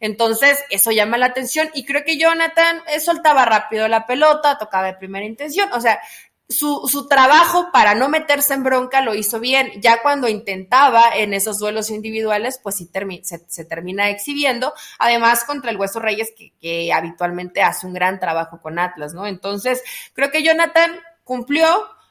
Entonces, 0.00 0.62
eso 0.70 0.90
llama 0.90 1.16
la 1.16 1.26
atención 1.26 1.70
y 1.74 1.84
creo 1.84 2.04
que 2.04 2.18
Jonathan 2.18 2.82
eh, 2.88 3.00
soltaba 3.00 3.44
rápido 3.44 3.88
la 3.88 4.06
pelota, 4.06 4.58
tocaba 4.58 4.86
de 4.86 4.94
primera 4.94 5.24
intención, 5.24 5.70
o 5.72 5.80
sea, 5.80 6.00
su, 6.48 6.86
su, 6.86 7.08
trabajo 7.08 7.70
para 7.72 7.94
no 7.94 8.08
meterse 8.08 8.54
en 8.54 8.62
bronca 8.62 9.00
lo 9.00 9.14
hizo 9.14 9.40
bien. 9.40 9.72
Ya 9.80 10.00
cuando 10.02 10.28
intentaba 10.28 11.10
en 11.16 11.34
esos 11.34 11.58
duelos 11.58 11.90
individuales, 11.90 12.60
pues 12.62 12.76
sí 12.76 12.88
se, 13.22 13.64
termina 13.64 14.10
exhibiendo. 14.10 14.72
Además, 14.98 15.44
contra 15.44 15.70
el 15.70 15.76
Hueso 15.76 15.98
Reyes, 15.98 16.32
que, 16.36 16.52
que, 16.60 16.92
habitualmente 16.92 17.62
hace 17.62 17.86
un 17.86 17.94
gran 17.94 18.20
trabajo 18.20 18.60
con 18.60 18.78
Atlas, 18.78 19.12
¿no? 19.12 19.26
Entonces, 19.26 19.82
creo 20.12 20.30
que 20.30 20.44
Jonathan 20.44 21.00
cumplió 21.24 21.66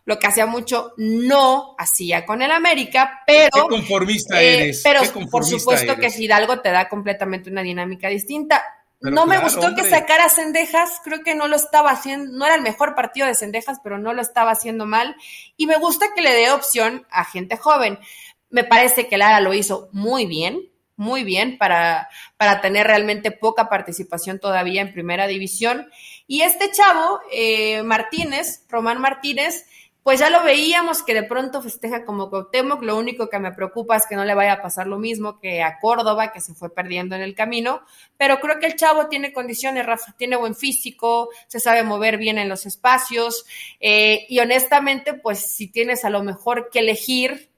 lo 0.06 0.18
que 0.20 0.28
hacía 0.28 0.46
mucho 0.46 0.94
no 0.98 1.76
hacía 1.78 2.26
con 2.26 2.42
el 2.42 2.52
América, 2.52 3.24
pero... 3.26 3.50
¿Qué 3.52 3.76
conformista 3.76 4.42
eh, 4.42 4.64
eres? 4.64 4.82
Pero 4.84 5.02
por 5.30 5.44
supuesto 5.44 5.98
que 5.98 6.08
Hidalgo 6.08 6.62
te 6.62 6.72
da 6.72 6.88
completamente 6.88 7.50
una 7.50 7.64
dinámica 7.64 8.08
distinta 8.08 8.64
no 9.12 9.26
me 9.26 9.40
gustó 9.40 9.76
que 9.76 9.84
sacara 9.84 10.30
Cendejas, 10.30 11.02
creo 11.04 11.22
que 11.24 11.36
no 11.36 11.48
lo 11.48 11.56
estaba 11.56 11.92
haciendo, 11.92 12.38
no 12.38 12.46
era 12.46 12.56
el 12.56 12.62
mejor 12.62 12.96
partido 12.96 13.28
de 13.28 13.36
Cendejas, 13.36 13.80
pero 13.84 13.98
no 13.98 14.14
lo 14.14 14.22
estaba 14.22 14.52
haciendo 14.52 14.86
mal. 14.86 15.16
Y 15.58 15.68
me 15.68 15.78
gusta 15.78 16.08
que 16.16 16.22
le 16.22 16.34
dé 16.34 16.52
opción 16.52 17.06
a 17.12 17.26
gente 17.26 17.58
joven. 17.58 18.00
Me 18.50 18.64
parece 18.64 19.08
que 19.08 19.18
Lara 19.18 19.42
lo 19.42 19.54
hizo 19.54 19.90
muy 19.92 20.26
bien, 20.26 20.70
muy 20.96 21.24
bien 21.24 21.58
para, 21.58 22.10
para 22.38 22.62
tener 22.62 22.88
realmente 22.88 23.32
poca 23.32 23.70
participación 23.70 24.40
todavía 24.40 24.82
en 24.82 24.94
primera 24.94 25.28
división. 25.28 25.90
Y 26.26 26.42
este 26.42 26.72
chavo, 26.72 27.20
eh, 27.32 27.84
Martínez, 27.84 28.66
Román 28.70 29.02
Martínez, 29.02 29.66
pues 30.06 30.20
ya 30.20 30.30
lo 30.30 30.44
veíamos 30.44 31.02
que 31.02 31.16
de 31.16 31.24
pronto 31.24 31.64
festeja 31.64 32.06
como 32.06 32.30
Cuauhtémoc, 32.30 32.84
lo 32.84 32.96
único 32.96 33.28
que 33.28 33.40
me 33.40 33.52
preocupa 33.52 33.96
es 33.96 34.06
que 34.06 34.16
no 34.16 34.24
le 34.24 34.36
vaya 34.36 34.54
a 34.54 34.62
pasar 34.62 34.86
lo 34.86 35.00
mismo 35.00 35.40
que 35.40 35.64
a 35.64 35.80
Córdoba, 35.80 36.32
que 36.32 36.42
se 36.42 36.54
fue 36.54 36.70
perdiendo 36.70 37.16
en 37.16 37.24
el 37.24 37.34
camino, 37.34 37.82
pero 38.16 38.40
creo 38.40 38.60
que 38.60 38.68
el 38.68 38.76
chavo 38.76 39.08
tiene 39.08 39.34
condiciones, 39.34 39.84
Rafa, 39.84 40.14
tiene 40.16 40.36
buen 40.36 40.54
físico, 40.54 41.30
se 41.48 41.60
sabe 41.60 41.82
mover 41.82 42.20
bien 42.20 42.38
en 42.38 42.50
los 42.50 42.68
espacios, 42.68 43.48
eh, 43.80 44.28
y 44.30 44.38
honestamente, 44.38 45.16
pues 45.16 45.40
si 45.40 45.70
tienes 45.70 46.06
a 46.06 46.12
lo 46.12 46.22
mejor 46.22 46.70
que 46.72 46.82
elegir 46.82 47.50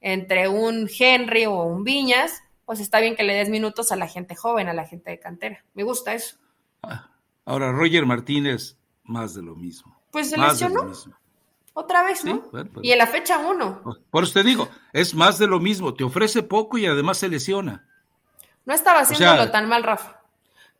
entre 0.00 0.48
un 0.48 0.88
Henry 0.98 1.44
o 1.44 1.64
un 1.64 1.84
Viñas, 1.84 2.42
pues 2.64 2.80
está 2.80 3.00
bien 3.00 3.14
que 3.14 3.24
le 3.24 3.34
des 3.34 3.50
minutos 3.50 3.92
a 3.92 3.96
la 3.96 4.08
gente 4.08 4.34
joven, 4.34 4.68
a 4.68 4.72
la 4.72 4.86
gente 4.86 5.10
de 5.10 5.20
cantera. 5.20 5.66
Me 5.74 5.82
gusta 5.82 6.14
eso. 6.14 6.38
Ah, 6.82 7.10
ahora, 7.44 7.72
Roger 7.72 8.06
Martínez, 8.06 8.78
más 9.04 9.34
de 9.34 9.42
lo 9.42 9.54
mismo. 9.54 10.00
Pues 10.10 10.30
se 10.30 10.38
lesionó. 10.38 10.90
Otra 11.80 12.02
vez, 12.02 12.26
¿no? 12.26 12.42
Pues. 12.42 12.66
Y 12.82 12.92
en 12.92 12.98
la 12.98 13.06
fecha 13.06 13.38
uno. 13.38 13.82
Por 14.10 14.24
eso 14.24 14.34
te 14.34 14.42
digo, 14.42 14.68
es 14.92 15.14
más 15.14 15.38
de 15.38 15.46
lo 15.46 15.60
mismo, 15.60 15.94
te 15.94 16.04
ofrece 16.04 16.42
poco 16.42 16.76
y 16.76 16.86
además 16.86 17.16
se 17.16 17.28
lesiona. 17.28 17.86
No 18.66 18.74
estaba 18.74 19.00
haciéndolo 19.00 19.50
tan 19.50 19.66
mal, 19.66 19.82
Rafa. 19.82 20.20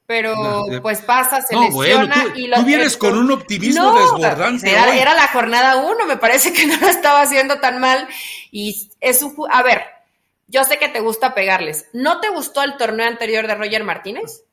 Pero 0.04 0.66
pues 0.82 1.00
pasa, 1.00 1.40
se 1.40 1.56
lesiona 1.56 2.26
y 2.34 2.48
lo 2.48 2.56
Tú 2.56 2.64
vienes 2.64 2.98
con 2.98 3.16
un 3.16 3.30
optimismo 3.30 3.98
desbordante. 3.98 4.70
Era, 4.70 4.94
era, 4.94 5.14
la 5.14 5.28
jornada 5.28 5.76
uno, 5.76 6.04
me 6.04 6.18
parece 6.18 6.52
que 6.52 6.66
no 6.66 6.76
lo 6.76 6.88
estaba 6.88 7.22
haciendo 7.22 7.60
tan 7.60 7.80
mal. 7.80 8.06
Y 8.50 8.90
es 9.00 9.22
un. 9.22 9.34
A 9.50 9.62
ver, 9.62 9.84
yo 10.48 10.64
sé 10.64 10.78
que 10.78 10.88
te 10.88 11.00
gusta 11.00 11.32
pegarles. 11.34 11.88
¿No 11.94 12.20
te 12.20 12.28
gustó 12.28 12.62
el 12.62 12.76
torneo 12.76 13.06
anterior 13.06 13.46
de 13.46 13.54
Roger 13.54 13.84
Martínez? 13.84 14.44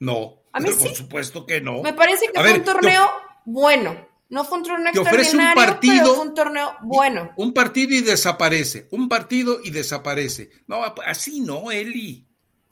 No. 0.00 0.38
A 0.52 0.58
mí 0.58 0.70
sí. 0.70 0.88
Por 0.88 0.96
supuesto 0.96 1.46
que 1.46 1.60
no. 1.60 1.82
Me 1.82 1.92
parece 1.92 2.26
que 2.32 2.40
fue 2.40 2.54
un 2.54 2.64
torneo 2.64 3.08
bueno. 3.44 4.11
No 4.32 4.44
fue 4.44 4.56
un 4.56 4.64
torneo 4.64 4.92
un 4.96 5.54
partido, 5.54 5.94
pero 6.04 6.14
fue 6.14 6.24
un 6.24 6.34
torneo 6.34 6.74
bueno. 6.80 7.32
Un 7.36 7.52
partido 7.52 7.94
y 7.94 8.00
desaparece, 8.00 8.88
un 8.90 9.06
partido 9.06 9.58
y 9.62 9.70
desaparece. 9.70 10.48
No, 10.66 10.82
así 11.04 11.42
no, 11.42 11.70
Eli. 11.70 12.26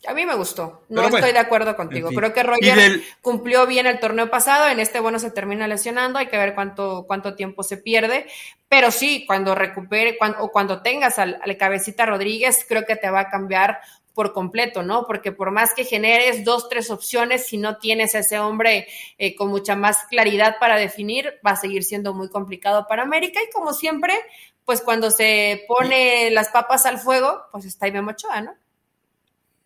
A 0.09 0.15
mí 0.15 0.25
me 0.25 0.35
gustó. 0.37 0.87
No 0.89 1.07
estoy 1.07 1.33
de 1.33 1.39
acuerdo 1.39 1.77
contigo. 1.77 2.09
Creo 2.15 2.33
que 2.33 2.45
Roger 2.45 3.03
cumplió 3.21 3.67
bien 3.67 3.87
el 3.87 4.01
torneo 4.01 4.31
pasado. 4.31 4.69
En 4.69 4.81
este, 4.81 5.01
bueno, 5.01 5.19
se 5.19 5.33
termina 5.33 5.69
lesionando. 5.69 6.19
Hay 6.19 6.29
que 6.29 6.39
ver 6.39 6.55
cuánto, 6.55 7.05
cuánto 7.07 7.35
tiempo 7.35 7.63
se 7.63 7.77
pierde. 7.77 8.27
Pero 8.71 8.91
sí, 8.91 9.27
cuando 9.27 9.55
recupere 9.55 10.17
o 10.39 10.51
cuando 10.51 10.81
tengas 10.81 11.19
al, 11.19 11.39
al 11.43 11.57
cabecita 11.59 12.07
Rodríguez, 12.07 12.65
creo 12.67 12.87
que 12.87 12.97
te 12.97 13.11
va 13.11 13.21
a 13.21 13.29
cambiar 13.29 13.81
por 14.15 14.33
completo, 14.33 14.83
¿no? 14.83 15.07
Porque 15.07 15.33
por 15.33 15.51
más 15.51 15.75
que 15.75 15.85
generes 15.85 16.45
dos, 16.45 16.69
tres 16.69 16.91
opciones, 16.91 17.47
si 17.47 17.57
no 17.57 17.79
tienes 17.79 18.15
a 18.15 18.21
ese 18.21 18.39
hombre 18.39 18.87
eh, 19.19 19.35
con 19.35 19.49
mucha 19.49 19.77
más 19.77 20.05
claridad 20.09 20.57
para 20.59 20.77
definir, 20.77 21.35
va 21.47 21.53
a 21.53 21.57
seguir 21.57 21.85
siendo 21.85 22.15
muy 22.15 22.29
complicado 22.29 22.87
para 22.89 23.03
América. 23.03 23.41
Y 23.43 23.53
como 23.53 23.73
siempre, 23.73 24.15
pues 24.65 24.83
cuando 24.83 25.11
se 25.11 25.65
pone 25.69 26.31
las 26.31 26.49
papas 26.49 26.87
al 26.87 26.99
fuego, 26.99 27.43
pues 27.53 27.65
está 27.65 27.89
Iván 27.89 28.09
Ochoa, 28.09 28.41
¿no? 28.41 28.55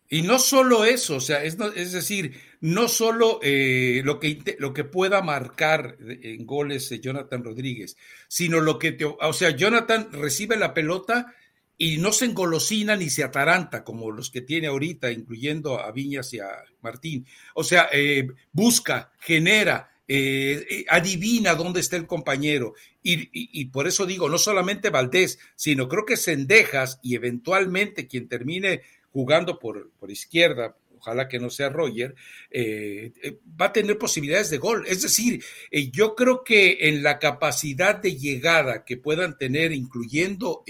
Y 0.08 0.22
no 0.22 0.38
solo 0.38 0.84
eso, 0.84 1.16
o 1.16 1.20
sea, 1.20 1.42
es, 1.42 1.56
es 1.74 1.92
decir, 1.92 2.40
no 2.60 2.88
solo 2.88 3.40
eh, 3.42 4.02
lo, 4.04 4.20
que, 4.20 4.56
lo 4.58 4.72
que 4.72 4.84
pueda 4.84 5.22
marcar 5.22 5.96
en 6.00 6.46
goles 6.46 6.88
Jonathan 7.00 7.42
Rodríguez, 7.42 7.96
sino 8.28 8.60
lo 8.60 8.78
que 8.78 8.92
te, 8.92 9.06
o 9.06 9.32
sea, 9.32 9.50
Jonathan 9.50 10.08
recibe 10.12 10.56
la 10.56 10.72
pelota 10.72 11.34
y 11.76 11.98
no 11.98 12.12
se 12.12 12.26
engolosina 12.26 12.96
ni 12.96 13.10
se 13.10 13.24
ataranta 13.24 13.82
como 13.82 14.10
los 14.10 14.30
que 14.30 14.42
tiene 14.42 14.68
ahorita, 14.68 15.10
incluyendo 15.10 15.80
a 15.80 15.90
Viñas 15.90 16.32
y 16.32 16.40
a 16.40 16.48
Martín. 16.82 17.26
O 17.54 17.64
sea, 17.64 17.88
eh, 17.92 18.28
busca, 18.52 19.12
genera, 19.18 19.90
eh, 20.06 20.64
eh, 20.70 20.84
adivina 20.88 21.54
dónde 21.54 21.80
está 21.80 21.96
el 21.96 22.06
compañero. 22.06 22.74
Y, 23.02 23.66
por 23.66 23.86
eso 23.86 24.06
digo, 24.06 24.30
no 24.30 24.38
solamente 24.38 24.88
Valdés, 24.88 25.38
sino 25.56 25.88
creo 25.88 26.06
que 26.06 26.16
Sendejas 26.16 27.00
y 27.02 27.16
eventualmente 27.16 28.06
quien 28.06 28.28
termine 28.28 28.80
jugando 29.12 29.58
por, 29.58 29.90
por 29.98 30.10
izquierda, 30.10 30.74
ojalá 30.98 31.28
que 31.28 31.38
no 31.38 31.50
sea 31.50 31.68
Roger, 31.68 32.14
va 33.60 33.66
a 33.66 33.72
tener 33.74 33.98
posibilidades 33.98 34.48
de 34.48 34.56
gol. 34.56 34.86
Es 34.86 35.02
decir, 35.02 35.44
yo 35.92 36.14
creo 36.14 36.44
que 36.44 36.88
en 36.88 37.02
la 37.02 37.18
capacidad 37.18 37.94
de 37.96 38.16
llegada 38.16 38.86
que 38.86 38.96
puedan 38.96 39.36
tener, 39.36 39.72
incluyendo 39.72 40.64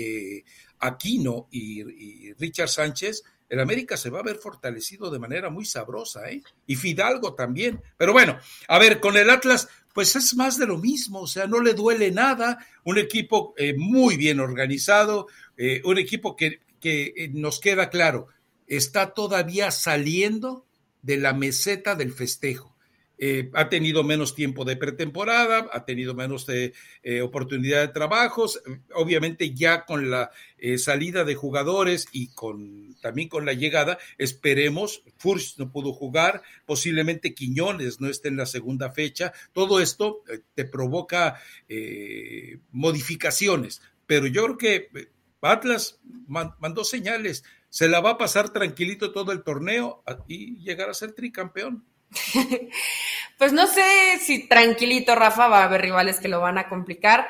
Aquino 0.86 1.48
y, 1.50 2.32
Richard 2.34 2.68
Sánchez, 2.68 3.22
el 3.48 3.60
América 3.60 3.96
se 3.96 4.10
va 4.10 4.20
a 4.20 4.24
ver 4.24 4.36
fortalecido 4.36 5.10
de 5.10 5.18
manera 5.18 5.50
muy 5.50 5.64
sabrosa, 5.64 6.28
¿eh? 6.30 6.42
Y 6.66 6.76
Fidalgo 6.76 7.34
también. 7.34 7.82
Pero 7.96 8.12
bueno, 8.12 8.38
a 8.68 8.78
ver, 8.78 9.00
con 9.00 9.16
el 9.16 9.30
Atlas, 9.30 9.68
pues 9.92 10.16
es 10.16 10.34
más 10.34 10.58
de 10.58 10.66
lo 10.66 10.78
mismo, 10.78 11.20
o 11.20 11.26
sea, 11.26 11.46
no 11.46 11.60
le 11.60 11.74
duele 11.74 12.10
nada, 12.10 12.58
un 12.84 12.98
equipo 12.98 13.54
eh, 13.56 13.74
muy 13.76 14.16
bien 14.16 14.40
organizado, 14.40 15.28
eh, 15.56 15.80
un 15.84 15.98
equipo 15.98 16.34
que, 16.36 16.60
que 16.80 17.14
eh, 17.16 17.30
nos 17.32 17.60
queda 17.60 17.90
claro, 17.90 18.28
está 18.66 19.14
todavía 19.14 19.70
saliendo 19.70 20.66
de 21.02 21.18
la 21.18 21.32
meseta 21.32 21.94
del 21.94 22.12
festejo. 22.12 22.73
Eh, 23.16 23.50
ha 23.54 23.68
tenido 23.68 24.02
menos 24.02 24.34
tiempo 24.34 24.64
de 24.64 24.76
pretemporada, 24.76 25.68
ha 25.72 25.84
tenido 25.84 26.14
menos 26.14 26.46
de, 26.46 26.74
eh, 27.02 27.22
oportunidad 27.22 27.80
de 27.80 27.88
trabajos, 27.88 28.60
obviamente 28.92 29.54
ya 29.54 29.84
con 29.84 30.10
la 30.10 30.30
eh, 30.58 30.78
salida 30.78 31.24
de 31.24 31.36
jugadores 31.36 32.08
y 32.10 32.28
con 32.34 32.96
también 33.00 33.28
con 33.28 33.46
la 33.46 33.52
llegada, 33.52 33.98
esperemos, 34.18 35.02
Furch 35.16 35.58
no 35.58 35.70
pudo 35.70 35.92
jugar, 35.92 36.42
posiblemente 36.66 37.34
Quiñones 37.34 38.00
no 38.00 38.08
esté 38.08 38.28
en 38.28 38.36
la 38.36 38.46
segunda 38.46 38.90
fecha, 38.90 39.32
todo 39.52 39.80
esto 39.80 40.22
te 40.54 40.64
provoca 40.64 41.40
modificaciones, 42.70 43.82
pero 44.06 44.26
yo 44.26 44.44
creo 44.44 44.58
que 44.58 45.08
Atlas 45.42 46.00
mandó 46.26 46.84
señales, 46.84 47.44
se 47.68 47.88
la 47.88 48.00
va 48.00 48.10
a 48.10 48.18
pasar 48.18 48.50
tranquilito 48.50 49.12
todo 49.12 49.32
el 49.32 49.42
torneo 49.42 50.02
y 50.26 50.56
llegar 50.60 50.88
a 50.88 50.94
ser 50.94 51.12
tricampeón. 51.12 51.84
pues 53.38 53.52
no 53.52 53.66
sé 53.66 54.18
si 54.20 54.48
tranquilito, 54.48 55.14
Rafa, 55.14 55.48
va 55.48 55.60
a 55.60 55.64
haber 55.64 55.82
rivales 55.82 56.20
que 56.20 56.28
lo 56.28 56.40
van 56.40 56.58
a 56.58 56.68
complicar. 56.68 57.28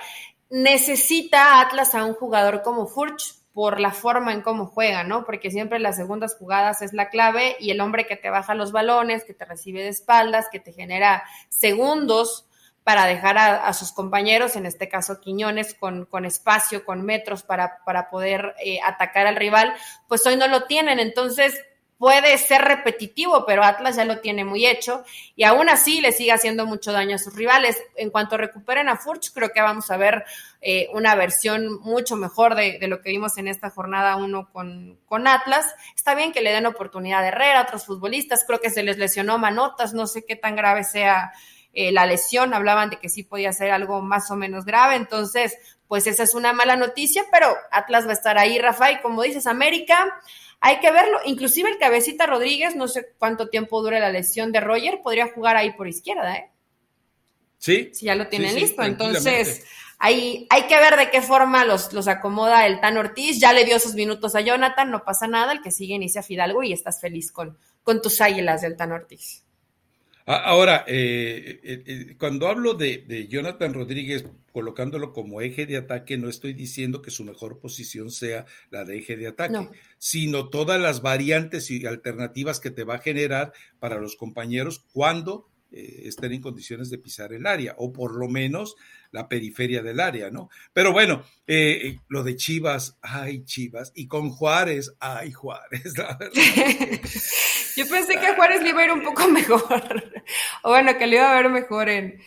Necesita 0.51 1.61
Atlas 1.61 1.95
a 1.95 2.05
un 2.05 2.15
jugador 2.15 2.63
como 2.63 2.87
Furch 2.87 3.35
por 3.53 3.79
la 3.79 3.93
forma 3.93 4.33
en 4.33 4.43
cómo 4.43 4.67
juega, 4.67 5.05
¿no? 5.05 5.25
Porque 5.25 5.51
siempre 5.51 5.79
las 5.79 5.97
segundas 5.97 6.37
jugadas 6.37 6.83
es 6.83 6.93
la 6.93 7.09
clave 7.09 7.57
y 7.61 7.71
el 7.71 7.81
hombre 7.81 8.07
que 8.07 8.17
te 8.17 8.29
baja 8.29 8.55
los 8.55 8.73
balones, 8.73 9.25
que 9.25 9.33
te 9.33 9.45
recibe 9.45 9.83
de 9.83 9.91
espaldas, 9.91 10.49
que 10.51 10.59
te 10.59 10.73
genera 10.73 11.23
segundos 11.49 12.47
para 12.83 13.07
dejar 13.07 13.39
a, 13.39 13.73
sus 13.73 13.93
compañeros, 13.93 14.57
en 14.57 14.67
este 14.67 14.91
caso 14.91 15.19
Quiñones, 15.19 15.73
con, 15.73 16.05
con 16.05 16.27
espacio, 16.27 16.85
con 16.85 17.03
metros 17.03 17.43
para, 17.43 17.83
para 17.87 18.11
poder 18.11 18.55
eh, 18.63 18.79
atacar 18.85 19.27
al 19.27 19.37
rival, 19.37 19.73
pues 20.07 20.27
hoy 20.27 20.37
no 20.37 20.49
lo 20.49 20.65
tienen. 20.65 20.99
Entonces, 21.01 21.59
puede 21.99 22.37
ser 22.39 22.63
repetitivo, 22.63 23.47
pero 23.47 23.63
Atlas 23.65 23.97
ya 23.97 24.05
lo 24.05 24.21
tiene 24.21 24.45
muy 24.45 24.67
hecho 24.67 25.05
y 25.37 25.45
aún 25.45 25.69
así 25.69 26.01
le 26.01 26.13
sigue 26.13 26.33
haciendo 26.33 26.67
mucho 26.67 26.93
daño 26.93 27.17
a 27.17 27.19
sus 27.19 27.35
rivales. 27.35 27.81
En 27.97 28.11
cuanto 28.11 28.37
recuperen 28.37 28.89
a 28.89 28.97
Furch, 28.97 29.33
creo 29.33 29.51
que 29.51 29.61
vamos 29.61 29.91
a 29.91 29.97
ver 29.97 30.25
eh, 30.61 30.89
una 30.93 31.15
versión 31.15 31.81
mucho 31.81 32.17
mejor 32.17 32.55
de, 32.57 32.79
lo 32.89 33.01
que 33.01 33.11
vimos 33.11 33.39
en 33.39 33.49
esta 33.49 33.71
jornada 33.71 34.17
uno 34.17 34.51
con, 34.53 34.99
con, 35.07 35.27
Atlas. 35.27 35.75
Está 35.95 36.15
bien 36.15 36.33
que 36.33 36.43
le 36.43 36.53
den 36.53 36.67
oportunidad 36.67 37.23
de 37.23 37.29
Herrera, 37.29 37.61
a 37.61 37.63
otros 37.63 37.87
futbolistas, 37.87 38.45
creo 38.47 38.61
que 38.61 38.71
se 38.71 38.83
les 38.83 38.99
lesionó 38.99 39.39
Manotas, 39.39 39.95
no 39.95 40.07
sé 40.07 40.25
qué 40.27 40.37
tan 40.37 40.57
grave 40.57 40.85
sea 40.85 41.33
eh, 41.73 41.91
la 41.91 42.07
lesión, 42.07 42.55
hablaban 42.55 42.91
de 42.91 42.99
que 42.99 43.09
sí 43.09 43.23
podía 43.23 43.53
ser 43.53 43.71
algo 43.71 44.01
más 44.01 44.31
o 44.31 44.37
menos 44.37 44.65
grave, 44.65 44.95
entonces, 44.95 45.57
pues 45.89 46.07
esa 46.07 46.23
es 46.23 46.35
una 46.35 46.53
mala 46.53 46.77
noticia, 46.77 47.25
pero 47.33 47.53
Atlas 47.73 48.07
va 48.07 48.11
a 48.11 48.15
estar 48.15 48.39
ahí, 48.39 48.59
Rafa, 48.59 48.93
y 48.93 49.01
como 49.01 49.23
dices, 49.23 49.47
América 49.47 50.21
hay 50.67 50.81
que 50.81 50.91
verlo. 50.91 51.19
Inclusive 51.27 51.69
el 51.69 51.77
cabecita 51.77 52.25
Rodríguez, 52.25 52.75
no 52.75 52.89
sé 52.89 53.13
cuánto 53.19 53.51
tiempo 53.51 53.83
dure 53.83 54.01
la 54.01 54.09
lesión 54.09 54.51
de 54.51 54.61
Roger, 54.61 55.03
podría 55.03 55.29
jugar 55.29 55.59
ahí 55.59 55.73
por 55.73 55.87
izquierda, 55.87 56.37
¿eh? 56.37 56.51
Sí. 57.59 57.91
Si 57.93 58.07
ya 58.07 58.15
lo 58.15 58.29
tienen 58.29 58.55
listo. 58.55 58.83
Entonces, 58.83 59.67
hay, 59.99 60.47
hay 60.49 60.63
que 60.63 60.79
ver 60.79 60.97
de 60.97 61.11
qué 61.11 61.21
forma 61.21 61.67
los, 61.67 61.93
los 61.93 62.09
acomoda 62.09 62.67
el 62.67 62.81
Tan 62.81 62.97
Ortiz. 62.97 63.39
Ya 63.39 63.53
le 63.53 63.67
dio 63.67 63.79
sus 63.79 63.93
minutos 63.93 64.35
a 64.37 64.41
Jonathan, 64.41 64.91
no 64.91 65.05
pasa 65.05 65.27
nada. 65.27 65.53
El 65.53 65.61
que 65.61 65.71
sigue 65.71 65.97
inicia 65.97 66.23
Fidalgo 66.23 66.63
y 66.63 66.73
estás 66.73 66.99
feliz 66.99 67.31
con, 67.31 67.59
con 67.83 68.01
tus 68.01 68.23
águilas 68.23 68.63
del 68.63 68.75
Tan 68.75 68.93
Ortiz. 68.93 69.44
Ahora, 70.27 70.85
eh, 70.87 71.61
eh, 71.63 71.83
eh, 71.87 72.17
cuando 72.19 72.49
hablo 72.49 72.73
de, 72.73 73.27
Jonathan 73.29 73.75
Rodríguez 73.75 74.25
colocándolo 74.53 75.13
como 75.13 75.43
eje 75.43 75.67
de 75.67 75.77
ataque, 75.77 76.17
no 76.17 76.31
estoy 76.31 76.55
diciendo 76.55 77.03
que 77.03 77.11
su 77.11 77.25
mejor 77.25 77.59
posición 77.59 78.11
sea 78.11 78.47
la 78.71 78.85
de 78.85 78.99
eje 78.99 79.17
de 79.17 79.27
ataque, 79.27 79.69
sino 79.99 80.49
todas 80.49 80.81
las 80.81 81.03
variantes 81.03 81.71
y 81.71 81.85
alternativas 81.85 82.59
que 82.59 82.71
te 82.71 82.85
va 82.85 82.95
a 82.95 83.01
generar 83.01 83.53
para 83.79 84.01
los 84.01 84.17
compañeros 84.17 84.87
cuando 84.93 85.51
estén 85.71 86.33
en 86.33 86.41
condiciones 86.41 86.89
de 86.89 86.99
pisar 86.99 87.33
el 87.33 87.47
área, 87.47 87.75
o 87.79 87.93
por 87.93 88.15
lo 88.15 88.29
menos 88.29 88.77
la 89.11 89.29
periferia 89.29 89.83
del 89.83 89.99
área, 89.99 90.31
¿no? 90.31 90.49
Pero 90.73 90.93
bueno, 90.93 91.25
lo 92.09 92.23
de 92.23 92.37
Chivas, 92.37 92.97
ay 93.03 93.45
Chivas, 93.45 93.91
y 93.95 94.07
con 94.07 94.31
Juárez, 94.31 94.95
ay 95.01 95.33
Juárez, 95.33 95.93
la 95.99 96.17
verdad. 96.17 96.33
Yo 97.77 97.89
pensé 97.89 98.19
que 98.19 98.27
a 98.27 98.35
Juárez 98.35 98.63
le 98.63 98.71
iba 98.71 98.83
a 98.83 98.85
ir 98.85 98.93
un 98.93 99.03
poco 99.03 99.29
mejor. 99.29 99.63
o 100.63 100.71
bueno, 100.71 100.97
que 100.97 101.07
le 101.07 101.17
iba 101.17 101.31
a 101.31 101.35
ver 101.35 101.49
mejor 101.51 101.89
en, 101.89 102.21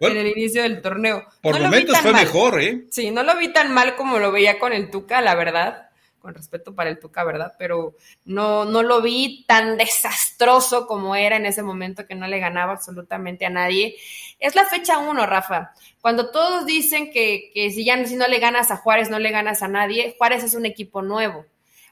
el 0.00 0.26
inicio 0.26 0.62
del 0.62 0.80
torneo. 0.80 1.24
Por 1.40 1.60
momentos 1.60 1.98
fue 1.98 2.12
mejor, 2.12 2.60
¿eh? 2.60 2.84
Sí, 2.90 3.10
no 3.10 3.22
lo 3.22 3.36
vi 3.36 3.52
tan 3.52 3.72
mal 3.72 3.96
como 3.96 4.18
lo 4.18 4.32
veía 4.32 4.58
con 4.58 4.72
el 4.72 4.90
Tuca, 4.90 5.20
la 5.20 5.34
verdad. 5.34 5.88
Con 6.20 6.34
respeto 6.34 6.72
para 6.72 6.88
el 6.88 7.00
Tuca, 7.00 7.24
¿verdad? 7.24 7.54
Pero 7.58 7.96
no, 8.26 8.64
no 8.64 8.84
lo 8.84 9.02
vi 9.02 9.44
tan 9.44 9.76
desastroso 9.76 10.86
como 10.86 11.16
era 11.16 11.34
en 11.34 11.46
ese 11.46 11.64
momento 11.64 12.06
que 12.06 12.14
no 12.14 12.28
le 12.28 12.38
ganaba 12.38 12.72
absolutamente 12.72 13.44
a 13.44 13.50
nadie. 13.50 13.96
Es 14.38 14.54
la 14.54 14.64
fecha 14.66 14.98
uno, 14.98 15.26
Rafa. 15.26 15.72
Cuando 16.00 16.30
todos 16.30 16.64
dicen 16.64 17.10
que, 17.12 17.50
que 17.52 17.72
si 17.72 17.84
ya 17.84 18.04
si 18.06 18.14
no 18.14 18.28
le 18.28 18.38
ganas 18.38 18.70
a 18.70 18.76
Juárez, 18.76 19.10
no 19.10 19.18
le 19.18 19.32
ganas 19.32 19.62
a 19.64 19.68
nadie, 19.68 20.14
Juárez 20.16 20.44
es 20.44 20.54
un 20.54 20.64
equipo 20.64 21.02
nuevo 21.02 21.44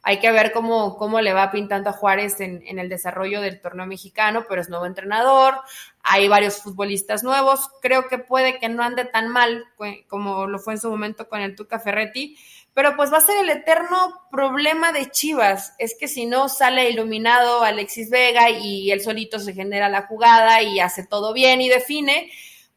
hay 0.03 0.19
que 0.19 0.31
ver 0.31 0.53
cómo, 0.53 0.97
cómo 0.97 1.21
le 1.21 1.33
va 1.33 1.51
pintando 1.51 1.91
a 1.91 1.93
Juárez 1.93 2.41
en, 2.41 2.79
el 2.79 2.89
desarrollo 2.89 3.41
del 3.41 3.61
torneo 3.61 3.87
mexicano, 3.87 4.45
pero 4.49 4.61
es 4.61 4.71
nuevo 4.71 4.87
entrenador, 4.87 5.61
hay 6.03 6.27
varios 6.29 6.63
futbolistas 6.63 7.23
nuevos, 7.23 7.69
creo 7.83 8.09
que 8.09 8.19
puede 8.19 8.59
que 8.59 8.69
no 8.69 8.83
ande 8.83 9.05
tan 9.05 9.29
mal 9.29 9.65
como 10.09 10.47
lo 10.47 10.59
fue 10.59 10.75
en 10.75 10.81
su 10.81 10.91
momento 10.91 11.29
con 11.29 11.41
el 11.41 11.55
Tuca 11.55 11.79
Ferretti, 11.79 12.37
pero 12.73 12.97
pues 12.97 13.13
va 13.13 13.19
a 13.19 13.23
ser 13.23 13.45
el 13.45 13.51
eterno 13.51 14.23
problema 14.31 14.93
de 14.93 15.11
Chivas, 15.11 15.75
es 15.79 15.95
que 15.99 16.09
si 16.09 16.25
no 16.25 16.49
sale 16.49 16.89
iluminado 16.89 17.63
Alexis 17.63 18.09
Vega 18.09 18.49
y 18.49 18.91
él 18.93 19.03
solito 19.03 19.39
se 19.39 19.53
genera 19.53 19.89
la 19.89 20.07
jugada 20.07 20.63
y 20.63 20.81
hace 20.81 21.05
todo 21.07 21.35
bien 21.35 21.61
y 21.61 21.69
define, 21.69 22.31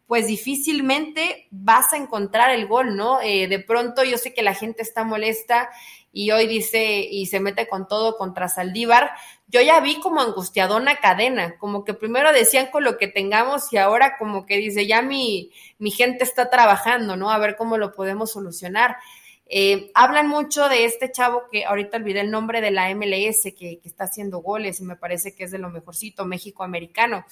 pues 0.08 0.28
difícilmente 0.28 1.48
vas 1.52 1.94
a 1.94 1.98
encontrar 1.98 2.52
el 2.52 2.68
gol, 2.68 2.98
¿no? 2.98 3.22
Eh, 3.22 3.48
de 3.48 3.60
pronto 3.60 4.04
yo 4.04 4.18
sé 4.18 4.34
que 4.34 4.44
la 4.44 4.54
gente 4.54 4.82
está 4.82 5.04
molesta 5.04 5.70
y 6.16 6.30
hoy 6.30 6.46
dice 6.46 7.08
y 7.10 7.26
se 7.26 7.40
mete 7.40 7.68
con 7.68 7.88
todo 7.88 8.18
contra 8.18 8.48
Saldívar, 8.48 9.12
yo 9.48 9.62
ya 9.62 9.80
vi 9.80 10.00
como 10.00 10.22
angustiadona 10.22 10.98
cadena, 10.98 11.58
como 11.58 11.84
que 11.84 11.96
primero 11.96 12.32
decían 12.32 12.68
con 12.68 12.84
lo 12.84 12.98
que 12.98 13.08
tengamos 13.08 13.74
y 13.74 13.78
ahora 13.78 14.18
como 14.20 14.46
que 14.46 14.58
dice, 14.58 14.86
ya 14.86 15.02
mi, 15.02 15.52
mi 15.80 15.90
gente 15.90 16.24
está 16.24 16.52
trabajando, 16.52 17.18
¿no? 17.18 17.32
A 17.32 17.40
ver 17.40 17.56
cómo 17.56 17.78
lo 17.78 17.94
podemos 17.94 18.32
solucionar. 18.32 18.98
Eh, 19.48 19.92
hablan 19.96 20.28
mucho 20.30 20.70
de 20.70 20.86
este 20.86 21.12
chavo 21.12 21.44
que 21.52 21.66
ahorita 21.66 21.98
olvidé 21.98 22.22
el 22.22 22.32
nombre 22.32 22.62
de 22.62 22.72
la 22.72 22.94
MLS 22.96 23.44
que, 23.44 23.80
que 23.80 23.90
está 23.90 24.06
haciendo 24.06 24.40
goles 24.40 24.80
y 24.80 24.84
me 24.84 24.96
parece 24.96 25.36
que 25.36 25.46
es 25.46 25.52
de 25.52 25.58
lo 25.58 25.72
mejorcito, 25.72 26.26
México 26.26 26.64
americano. 26.64 27.26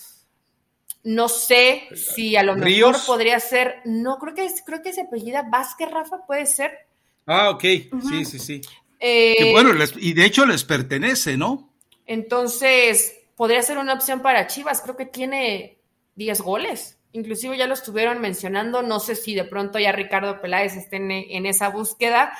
No 1.03 1.29
sé 1.29 1.87
si 1.95 2.35
a 2.35 2.43
lo 2.43 2.55
mejor 2.55 2.95
podría 3.05 3.39
ser, 3.39 3.81
no, 3.85 4.17
creo 4.17 4.33
que 4.33 4.47
creo 4.65 4.81
que 4.81 4.93
se 4.93 5.01
apellida 5.01 5.43
Vázquez, 5.43 5.89
Rafa, 5.89 6.25
puede 6.25 6.47
ser. 6.47 6.90
Ah, 7.25 7.49
ok, 7.49 7.61
sí, 7.61 8.25
sí, 8.25 8.39
sí. 8.39 8.61
Eh, 8.99 9.51
bueno, 9.51 9.71
y 9.97 10.13
de 10.13 10.25
hecho 10.25 10.45
les 10.45 10.63
pertenece, 10.63 11.37
¿no? 11.37 11.73
Entonces, 12.05 13.15
podría 13.35 13.63
ser 13.63 13.77
una 13.77 13.93
opción 13.93 14.21
para 14.21 14.47
Chivas, 14.47 14.81
creo 14.81 14.95
que 14.95 15.05
tiene 15.05 15.79
10 16.15 16.41
goles. 16.41 16.99
Inclusive 17.13 17.57
ya 17.57 17.67
lo 17.67 17.73
estuvieron 17.73 18.21
mencionando, 18.21 18.83
no 18.83 18.99
sé 18.99 19.15
si 19.15 19.33
de 19.33 19.43
pronto 19.43 19.79
ya 19.79 19.91
Ricardo 19.91 20.39
Peláez 20.39 20.75
esté 20.75 20.97
en, 20.97 21.45
esa 21.45 21.69
búsqueda, 21.69 22.31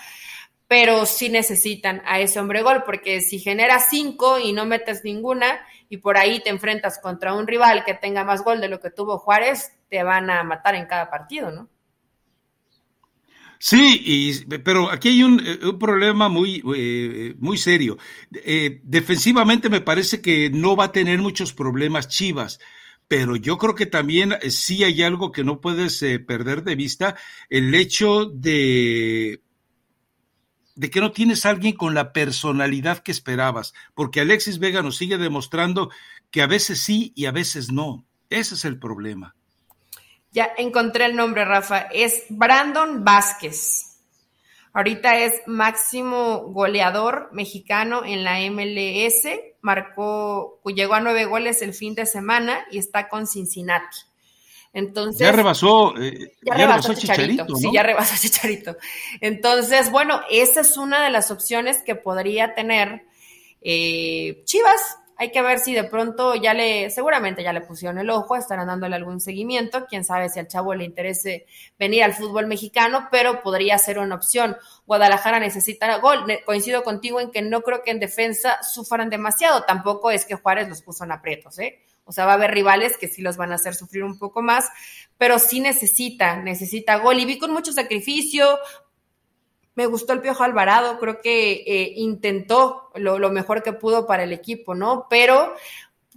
pero 0.68 1.06
sí 1.06 1.30
necesitan 1.30 2.02
a 2.06 2.20
ese 2.20 2.40
hombre 2.40 2.62
gol, 2.62 2.84
porque 2.86 3.22
si 3.22 3.40
generas 3.40 3.88
cinco 3.90 4.40
y 4.40 4.54
no 4.54 4.66
metes 4.66 5.04
ninguna, 5.04 5.66
y 5.90 5.98
por 5.98 6.18
ahí 6.18 6.40
te 6.40 6.52
enfrentas 6.52 7.00
contra 7.00 7.34
un 7.34 7.48
rival 7.48 7.84
que 7.84 7.96
tenga 7.96 8.24
más 8.24 8.44
gol 8.44 8.62
de 8.62 8.70
lo 8.70 8.80
que 8.80 8.92
tuvo 8.92 9.18
Juárez, 9.18 9.74
te 9.90 10.04
van 10.04 10.30
a 10.30 10.44
matar 10.44 10.76
en 10.76 10.86
cada 10.86 11.10
partido, 11.10 11.50
¿no? 11.50 11.68
Sí, 13.64 14.02
y, 14.04 14.58
pero 14.58 14.90
aquí 14.90 15.10
hay 15.10 15.22
un, 15.22 15.40
eh, 15.46 15.60
problema 15.80 16.30
muy, 16.30 16.64
eh, 16.76 17.36
muy 17.38 17.60
serio. 17.60 18.00
Eh, 18.34 18.82
defensivamente 18.84 19.70
me 19.70 19.82
parece 19.82 20.20
que 20.20 20.50
no 20.50 20.76
va 20.76 20.86
a 20.86 20.92
tener 20.92 21.20
muchos 21.20 21.54
problemas 21.54 22.08
Chivas, 22.08 22.60
pero 23.08 23.36
yo 23.36 23.60
creo 23.60 23.76
que 23.76 23.86
también 23.86 24.34
sí 24.50 24.84
hay 24.84 25.04
algo 25.04 25.32
que 25.32 25.44
no 25.44 25.62
puedes 25.62 26.00
perder 26.26 26.64
de 26.64 26.76
vista, 26.76 27.16
el 27.52 27.76
hecho 27.76 28.26
de 28.26 29.44
de 30.76 30.90
que 30.90 31.02
no 31.02 31.12
tienes 31.12 31.46
a 31.46 31.52
alguien 31.52 31.76
con 31.76 31.94
la 31.94 32.14
personalidad 32.14 33.04
que 33.04 33.12
esperabas, 33.12 33.76
porque 33.94 34.22
Alexis 34.22 34.58
Vega 34.58 34.82
nos 34.82 34.98
sigue 34.98 35.20
demostrando 35.20 35.92
que 36.32 36.42
a 36.42 36.48
veces 36.48 36.80
sí 36.80 37.14
y 37.16 37.26
a 37.26 37.32
veces 37.32 37.72
no. 37.72 38.08
Ese 38.32 38.56
es 38.56 38.66
el 38.66 38.80
problema. 38.80 39.36
Ya 40.32 40.52
encontré 40.58 41.06
el 41.06 41.16
nombre, 41.16 41.46
Rafa. 41.46 41.88
Es 41.92 42.24
Brandon 42.30 43.04
Vázquez. 43.04 43.92
Ahorita 44.74 45.18
es 45.18 45.42
máximo 45.48 46.44
goleador 46.54 47.30
mexicano 47.34 48.04
en 48.06 48.24
la 48.24 48.40
MLS. 48.50 49.28
Marcó, 49.62 50.62
llegó 50.66 50.94
a 50.94 51.02
nueve 51.02 51.26
goles 51.26 51.62
el 51.62 51.74
fin 51.74 51.94
de 51.94 52.06
semana 52.06 52.66
y 52.72 52.78
está 52.78 53.10
con 53.10 53.28
Cincinnati. 53.28 53.98
Entonces. 54.74 55.20
Ya 55.20 55.34
rebasó, 55.34 55.94
eh, 55.98 56.32
ya, 56.42 56.54
rebasó, 56.54 56.94
Chicharito. 56.94 57.54
Sí, 57.56 57.70
ya 57.74 57.84
rebasó 57.84 58.16
Chicharito. 58.18 58.78
Entonces, 59.20 59.92
bueno, 59.92 60.22
esa 60.30 60.62
es 60.62 60.78
una 60.78 61.04
de 61.04 61.10
las 61.10 61.32
opciones 61.32 61.82
que 61.84 61.96
podría 61.96 62.56
tener 62.56 63.06
eh, 63.62 64.42
Chivas 64.46 64.98
Hay 65.22 65.32
que 65.32 65.44
ver 65.44 65.60
si 65.60 65.76
de 65.76 65.84
pronto 65.84 66.34
ya 66.34 66.56
le, 66.56 66.90
seguramente 66.90 67.44
ya 67.44 67.54
le 67.54 67.62
pusieron 67.62 68.00
el 68.00 68.10
ojo, 68.10 68.36
estarán 68.36 68.66
dándole 68.66 68.96
algún 68.96 69.22
seguimiento. 69.22 69.86
Quién 69.86 70.04
sabe 70.04 70.30
si 70.30 70.40
al 70.40 70.48
chavo 70.48 70.74
le 70.74 70.84
interese 70.84 71.46
venir 71.78 72.02
al 72.02 72.16
fútbol 72.16 72.48
mexicano, 72.48 73.08
pero 73.12 73.44
podría 73.44 73.78
ser 73.78 74.00
una 74.00 74.16
opción. 74.16 74.58
Guadalajara 74.88 75.40
necesita 75.40 75.96
gol. 76.00 76.26
Coincido 76.44 76.82
contigo 76.82 77.20
en 77.20 77.30
que 77.30 77.44
no 77.44 77.62
creo 77.62 77.84
que 77.84 77.92
en 77.92 78.00
defensa 78.00 78.64
sufran 78.64 79.12
demasiado. 79.12 79.62
Tampoco 79.62 80.10
es 80.10 80.26
que 80.26 80.34
Juárez 80.34 80.68
los 80.68 80.82
puso 80.82 81.04
en 81.04 81.12
aprietos, 81.12 81.60
¿eh? 81.60 81.84
O 82.06 82.12
sea, 82.12 82.26
va 82.26 82.32
a 82.32 82.34
haber 82.34 82.50
rivales 82.50 82.98
que 82.98 83.08
sí 83.08 83.22
los 83.22 83.38
van 83.38 83.52
a 83.52 83.56
hacer 83.56 83.76
sufrir 83.76 84.04
un 84.04 84.18
poco 84.18 84.42
más, 84.42 84.70
pero 85.20 85.38
sí 85.38 85.60
necesita, 85.60 86.38
necesita 86.38 86.96
gol. 86.96 87.20
Y 87.20 87.26
vi 87.26 87.38
con 87.38 87.52
mucho 87.52 87.74
sacrificio, 87.74 88.58
me 89.76 89.86
gustó 89.86 90.14
el 90.14 90.22
Piojo 90.22 90.44
Alvarado, 90.44 91.00
creo 91.00 91.22
que 91.22 91.64
eh, 91.66 91.94
intentó 91.96 92.90
lo, 92.96 93.20
lo, 93.20 93.32
mejor 93.32 93.64
que 93.64 93.74
pudo 93.74 94.06
para 94.06 94.24
el 94.24 94.34
equipo, 94.34 94.76
¿no? 94.76 95.08
Pero 95.10 95.54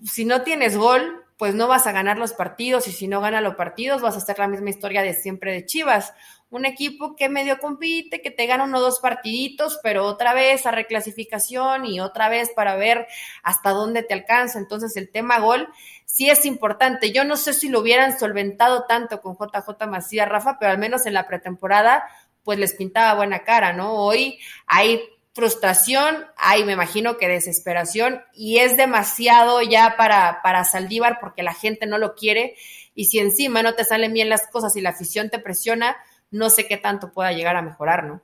si 0.03 0.25
no 0.25 0.43
tienes 0.43 0.77
gol, 0.77 1.25
pues 1.37 1.55
no 1.55 1.67
vas 1.67 1.87
a 1.87 1.93
ganar 1.93 2.17
los 2.17 2.33
partidos 2.33 2.87
y 2.87 2.93
si 2.93 3.09
no 3.09 3.21
gana 3.21 3.41
los 3.41 3.57
partidos 3.57 4.01
vas 4.01 4.15
a 4.15 4.19
hacer 4.19 4.39
la 4.39 4.49
misma 4.49 4.71
historia 4.71 5.03
de 5.03 5.15
siempre 5.15 5.53
de 5.53 5.67
Chivas. 5.67 6.15
Un 6.51 6.65
equipo 6.65 7.17
que 7.17 7.29
medio 7.29 7.59
compite, 7.59 8.23
que 8.23 8.31
te 8.31 8.47
gana 8.47 8.65
uno 8.65 8.79
o 8.79 8.81
dos 8.81 9.01
partiditos, 9.01 9.81
pero 9.83 10.05
otra 10.05 10.35
vez 10.35 10.67
a 10.67 10.71
reclasificación 10.71 11.87
y 11.87 11.99
otra 11.99 12.29
vez 12.29 12.51
para 12.55 12.77
ver 12.77 13.09
hasta 13.43 13.71
dónde 13.71 14.05
te 14.05 14.15
alcanza. 14.15 14.61
Entonces 14.61 14.97
el 14.97 15.11
tema 15.11 15.41
gol 15.41 15.69
sí 16.05 16.31
es 16.31 16.45
importante. 16.45 17.11
Yo 17.11 17.25
no 17.25 17.37
sé 17.37 17.53
si 17.53 17.69
lo 17.69 17.81
hubieran 17.81 18.17
solventado 18.17 18.85
tanto 18.85 19.21
con 19.21 19.35
JJ 19.35 19.89
Macías, 19.89 20.29
Rafa, 20.29 20.59
pero 20.61 20.71
al 20.71 20.79
menos 20.79 21.07
en 21.07 21.15
la 21.15 21.27
pretemporada 21.27 22.05
pues 22.45 22.59
les 22.59 22.75
pintaba 22.75 23.15
buena 23.15 23.43
cara, 23.45 23.73
¿no? 23.73 23.95
Hoy 23.95 24.39
hay 24.67 25.01
frustración, 25.33 26.27
hay, 26.37 26.65
me 26.65 26.75
imagino 26.75 27.17
que 27.17 27.27
desesperación, 27.27 28.23
y 28.35 28.59
es 28.59 28.77
demasiado 28.77 29.61
ya 29.63 29.97
para, 29.97 30.41
para 30.43 30.65
Saldívar 30.65 31.19
porque 31.21 31.43
la 31.43 31.55
gente 31.55 31.87
no 31.87 31.99
lo 31.99 32.15
quiere, 32.15 32.55
y 32.95 33.07
si 33.07 33.19
encima 33.19 33.63
no 33.63 33.75
te 33.75 33.85
salen 33.85 34.13
bien 34.13 34.29
las 34.29 34.47
cosas 34.49 34.77
y 34.77 34.81
la 34.81 34.91
afición 34.91 35.31
te 35.31 35.41
presiona, 35.41 35.97
no 36.31 36.51
sé 36.51 36.69
qué 36.69 36.77
tanto 36.77 37.13
pueda 37.13 37.33
llegar 37.33 37.57
a 37.57 37.63
mejorar, 37.63 38.05
¿no? 38.05 38.23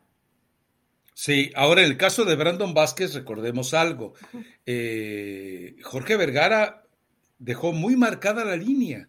Sí, 1.15 1.51
ahora 1.55 1.83
en 1.83 1.89
el 1.89 1.97
caso 1.97 2.25
de 2.25 2.37
Brandon 2.37 2.73
Vázquez, 2.73 3.13
recordemos 3.13 3.75
algo. 3.75 4.15
Eh, 4.65 5.77
Jorge 5.83 6.17
Vergara 6.17 6.85
dejó 7.39 7.73
muy 7.73 7.97
marcada 7.97 8.45
la 8.45 8.57
línea 8.57 9.09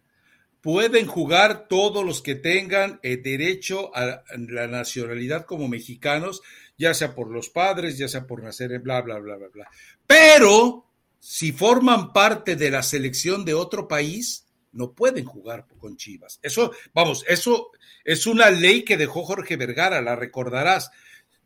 pueden 0.62 1.06
jugar 1.06 1.66
todos 1.68 2.06
los 2.06 2.22
que 2.22 2.36
tengan 2.36 3.00
eh, 3.02 3.18
derecho 3.18 3.94
a 3.94 4.22
la 4.36 4.66
nacionalidad 4.68 5.44
como 5.44 5.68
mexicanos, 5.68 6.40
ya 6.78 6.94
sea 6.94 7.14
por 7.14 7.30
los 7.30 7.50
padres, 7.50 7.98
ya 7.98 8.08
sea 8.08 8.26
por 8.26 8.42
nacer, 8.42 8.78
bla, 8.78 9.02
bla, 9.02 9.18
bla, 9.18 9.36
bla, 9.36 9.48
bla. 9.48 9.68
Pero 10.06 10.86
si 11.18 11.52
forman 11.52 12.12
parte 12.12 12.56
de 12.56 12.70
la 12.70 12.82
selección 12.82 13.44
de 13.44 13.54
otro 13.54 13.86
país, 13.88 14.46
no 14.72 14.92
pueden 14.92 15.24
jugar 15.24 15.66
con 15.78 15.96
Chivas. 15.96 16.38
Eso, 16.42 16.72
vamos, 16.94 17.24
eso 17.28 17.70
es 18.04 18.26
una 18.26 18.50
ley 18.50 18.84
que 18.84 18.96
dejó 18.96 19.24
Jorge 19.24 19.56
Vergara, 19.56 20.00
la 20.00 20.16
recordarás. 20.16 20.90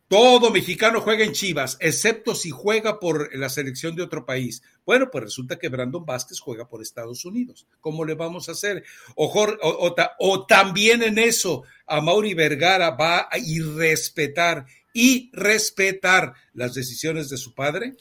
Todo 0.07 0.51
mexicano 0.51 1.01
juega 1.01 1.25
en 1.25 1.33
Chivas, 1.33 1.77
excepto 1.81 2.33
si 2.33 2.49
juega 2.49 2.97
por 2.97 3.35
la 3.35 3.49
selección 3.49 3.93
de 3.93 4.03
otro 4.03 4.25
país. 4.25 4.63
Bueno, 4.85 5.09
pues 5.11 5.25
resulta 5.25 5.59
que 5.59 5.67
Brandon 5.67 6.05
Vázquez 6.05 6.39
juega 6.39 6.69
por 6.69 6.81
Estados 6.81 7.25
Unidos. 7.25 7.67
¿Cómo 7.81 8.05
le 8.05 8.15
vamos 8.15 8.47
a 8.47 8.53
hacer? 8.53 8.85
O, 9.15 10.45
también 10.47 11.03
en 11.03 11.19
eso, 11.19 11.63
a 11.85 11.99
Mauri 11.99 12.33
Vergara 12.33 12.91
va 12.91 13.27
a 13.29 13.37
irrespetar 13.37 14.65
y 14.93 15.29
respetar 15.33 16.33
las 16.53 16.73
decisiones 16.73 17.29
de 17.29 17.35
su 17.35 17.53
padre. 17.53 17.95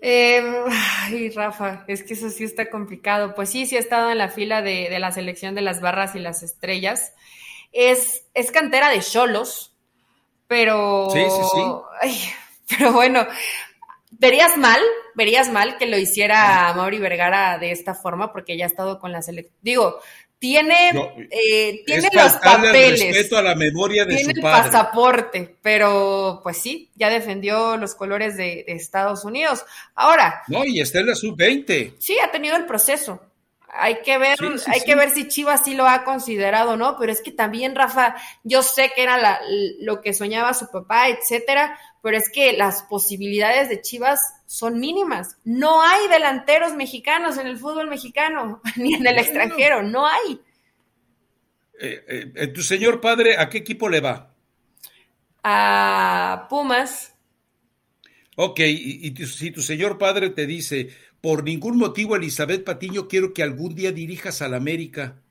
Eh, 0.00 0.40
ay, 0.70 1.30
Rafa, 1.30 1.84
es 1.88 2.04
que 2.04 2.14
eso 2.14 2.30
sí 2.30 2.44
está 2.44 2.70
complicado. 2.70 3.34
Pues 3.34 3.48
sí, 3.48 3.66
sí 3.66 3.74
he 3.74 3.80
estado 3.80 4.08
en 4.12 4.18
la 4.18 4.28
fila 4.28 4.62
de, 4.62 4.96
la 5.00 5.10
selección 5.10 5.56
de 5.56 5.62
las 5.62 5.80
barras 5.80 6.14
y 6.14 6.20
las 6.20 6.44
estrellas. 6.44 7.12
Es, 7.72 8.26
es 8.34 8.52
cantera 8.52 8.88
de 8.88 9.00
cholos 9.00 9.71
pero. 10.52 11.08
Sí, 11.10 11.20
sí, 11.22 11.42
sí. 11.54 12.30
pero 12.68 12.92
bueno, 12.92 13.26
verías 14.10 14.58
mal, 14.58 14.80
verías 15.14 15.50
mal 15.50 15.78
que 15.78 15.86
lo 15.86 15.96
hiciera 15.96 16.74
Mauri 16.76 16.98
Vergara 16.98 17.56
de 17.56 17.72
esta 17.72 17.94
forma, 17.94 18.34
porque 18.34 18.58
ya 18.58 18.66
ha 18.66 18.68
estado 18.68 18.98
con 18.98 19.12
la 19.12 19.22
selección. 19.22 19.56
Digo, 19.62 20.00
tiene, 20.38 20.90
eh, 21.30 21.82
tiene 21.86 22.10
los 22.12 22.32
papeles. 22.34 23.00
respeto 23.00 23.38
a 23.38 23.42
la 23.42 23.54
memoria 23.54 24.04
de 24.04 24.16
tiene 24.16 24.34
su 24.34 24.40
el 24.40 24.42
pasaporte, 24.42 25.56
pero 25.62 26.40
pues 26.42 26.58
sí, 26.58 26.90
ya 26.96 27.08
defendió 27.08 27.78
los 27.78 27.94
colores 27.94 28.36
de, 28.36 28.64
de, 28.66 28.74
Estados 28.74 29.24
Unidos. 29.24 29.64
Ahora. 29.94 30.42
No, 30.48 30.66
y 30.66 30.82
está 30.82 31.00
en 31.00 31.06
la 31.06 31.14
sub-20. 31.14 31.94
Sí, 31.98 32.18
ha 32.22 32.30
tenido 32.30 32.56
el 32.56 32.66
proceso. 32.66 33.22
Hay 33.74 34.02
que 34.02 34.18
ver, 34.18 34.36
hay 34.66 34.80
que 34.82 34.94
ver 34.94 35.10
si 35.10 35.28
Chivas 35.28 35.62
sí 35.64 35.74
lo 35.74 35.86
ha 35.88 36.04
considerado, 36.04 36.76
¿no? 36.76 36.98
Pero 36.98 37.10
es 37.10 37.22
que 37.22 37.32
también, 37.32 37.74
Rafa, 37.74 38.16
yo 38.44 38.62
sé 38.62 38.92
que 38.94 39.02
era 39.02 39.40
lo 39.80 40.02
que 40.02 40.12
soñaba 40.12 40.52
su 40.52 40.70
papá, 40.70 41.08
etcétera, 41.08 41.78
pero 42.02 42.18
es 42.18 42.30
que 42.30 42.52
las 42.52 42.82
posibilidades 42.82 43.70
de 43.70 43.80
Chivas 43.80 44.20
son 44.44 44.78
mínimas. 44.78 45.38
No 45.44 45.80
hay 45.80 46.06
delanteros 46.08 46.74
mexicanos 46.74 47.38
en 47.38 47.46
el 47.46 47.56
fútbol 47.56 47.88
mexicano, 47.88 48.60
ni 48.76 48.94
en 48.94 49.06
el 49.06 49.18
extranjero, 49.18 49.82
no 49.82 50.06
hay. 50.06 50.38
Eh, 51.80 52.04
eh, 52.06 52.32
eh, 52.34 52.46
¿Tu 52.48 52.62
señor 52.62 53.00
padre 53.00 53.38
a 53.38 53.48
qué 53.48 53.58
equipo 53.58 53.88
le 53.88 54.00
va? 54.00 54.34
A 55.42 56.46
Pumas. 56.50 57.14
Ok, 58.36 58.60
y, 58.60 59.14
y 59.18 59.26
si 59.26 59.50
tu 59.50 59.62
señor 59.62 59.96
padre 59.96 60.30
te 60.30 60.46
dice, 60.46 60.90
por 61.22 61.44
ningún 61.44 61.78
motivo, 61.78 62.16
Elizabeth 62.16 62.64
Patiño, 62.64 63.08
quiero 63.08 63.32
que 63.32 63.44
algún 63.44 63.74
día 63.74 63.92
dirijas 63.92 64.42
al 64.42 64.54
América. 64.54 65.22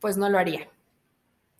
Pues 0.00 0.16
no 0.16 0.30
lo 0.30 0.38
haría. 0.38 0.70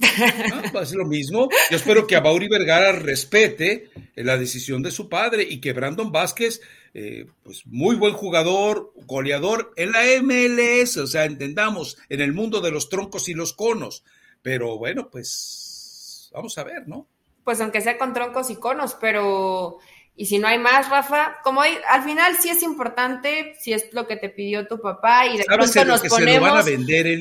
Ah, 0.01 0.63
pues 0.73 0.91
es 0.91 0.95
lo 0.95 1.07
mismo. 1.07 1.49
Yo 1.71 1.77
espero 1.77 2.07
que 2.07 2.17
a 2.17 2.21
Bauri 2.21 2.49
Vergara 2.49 2.93
respete 2.93 3.91
la 4.15 4.37
decisión 4.37 4.83
de 4.83 4.93
su 4.93 5.09
padre 5.09 5.43
y 5.43 5.61
que 5.61 5.73
Brandon 5.73 6.13
Vázquez, 6.13 6.61
eh, 6.95 7.27
pues 7.43 7.67
muy 7.67 7.97
buen 7.97 8.15
jugador, 8.15 8.93
goleador 9.07 9.73
en 9.77 9.93
la 9.93 10.03
MLS, 10.23 10.99
o 10.99 11.07
sea, 11.07 11.25
entendamos, 11.25 11.99
en 12.09 12.21
el 12.21 12.33
mundo 12.33 12.61
de 12.61 12.71
los 12.71 12.89
troncos 12.89 13.29
y 13.29 13.35
los 13.35 13.55
conos. 13.55 14.05
Pero 14.43 14.79
bueno, 14.79 15.11
pues 15.11 16.31
vamos 16.33 16.57
a 16.59 16.65
ver, 16.65 16.87
¿no? 16.87 17.09
Pues 17.43 17.61
aunque 17.61 17.81
sea 17.81 17.99
con 17.99 18.13
troncos 18.13 18.51
y 18.51 18.57
conos, 18.57 18.97
pero 19.01 19.79
y 20.19 20.25
si 20.25 20.39
no 20.39 20.49
hay 20.49 20.59
más, 20.59 20.89
Rafa, 20.89 21.37
como 21.45 21.61
hay, 21.61 21.77
al 21.91 22.03
final 22.03 22.37
sí 22.41 22.49
es 22.49 22.63
importante, 22.63 23.55
si 23.61 23.75
es 23.75 23.93
lo 23.93 24.07
que 24.07 24.17
te 24.17 24.31
pidió 24.31 24.67
tu 24.67 24.81
papá 24.81 25.27
y 25.27 25.37
de 25.37 25.45
pronto 25.45 25.85
nos 25.85 26.01
ponemos, 26.09 26.65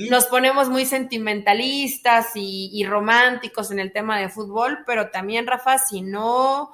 nos 0.10 0.26
ponemos 0.28 0.70
muy 0.70 0.86
sentimentalistas 0.86 2.28
y, 2.36 2.86
románticos 2.88 3.72
en 3.72 3.80
el 3.80 3.91
tema 3.91 4.18
de 4.18 4.30
fútbol, 4.30 4.80
pero 4.86 5.10
también, 5.10 5.46
Rafa, 5.46 5.78
si 5.78 6.02
no 6.02 6.72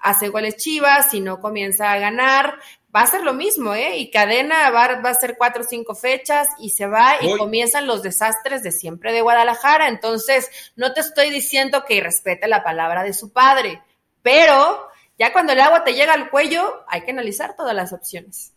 hace 0.00 0.28
goles 0.28 0.56
chivas, 0.56 1.10
si 1.10 1.18
no 1.20 1.40
comienza 1.40 1.90
a 1.90 1.98
ganar, 1.98 2.60
va 2.94 3.00
a 3.00 3.06
ser 3.08 3.22
lo 3.22 3.34
mismo, 3.34 3.74
¿eh? 3.74 3.98
Y 3.98 4.12
cadena 4.12 4.70
va, 4.70 5.00
va 5.00 5.10
a 5.10 5.14
ser 5.14 5.34
cuatro 5.36 5.64
o 5.64 5.66
cinco 5.66 5.96
fechas 5.96 6.46
y 6.60 6.70
se 6.70 6.86
va 6.86 7.16
y 7.20 7.36
comienzan 7.36 7.88
los 7.88 8.04
desastres 8.04 8.62
de 8.62 8.70
siempre 8.70 9.12
de 9.12 9.22
Guadalajara. 9.22 9.88
Entonces, 9.88 10.48
no 10.76 10.92
te 10.92 11.00
estoy 11.00 11.30
diciendo 11.30 11.84
que 11.84 12.00
respete 12.00 12.46
la 12.46 12.62
palabra 12.62 13.02
de 13.02 13.14
su 13.14 13.32
padre, 13.32 13.82
pero 14.22 14.90
ya 15.18 15.32
cuando 15.32 15.52
el 15.52 15.60
agua 15.60 15.84
te 15.84 15.94
llega 15.94 16.12
al 16.12 16.30
cuello, 16.30 16.84
hay 16.88 17.02
que 17.02 17.10
analizar 17.10 17.56
todas 17.56 17.74
las 17.74 17.92
opciones. 17.92 18.52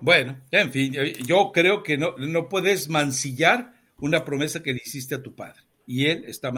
Bueno, 0.00 0.38
en 0.50 0.70
fin, 0.70 0.92
yo 0.92 1.50
creo 1.52 1.82
que 1.82 1.96
no, 1.96 2.14
no 2.18 2.48
puedes 2.48 2.88
mancillar 2.88 3.72
una 3.98 4.24
promesa 4.24 4.62
que 4.62 4.74
le 4.74 4.82
hiciste 4.84 5.14
a 5.14 5.22
tu 5.22 5.34
padre. 5.34 5.62
Y 5.86 6.06
él, 6.06 6.24
está 6.26 6.52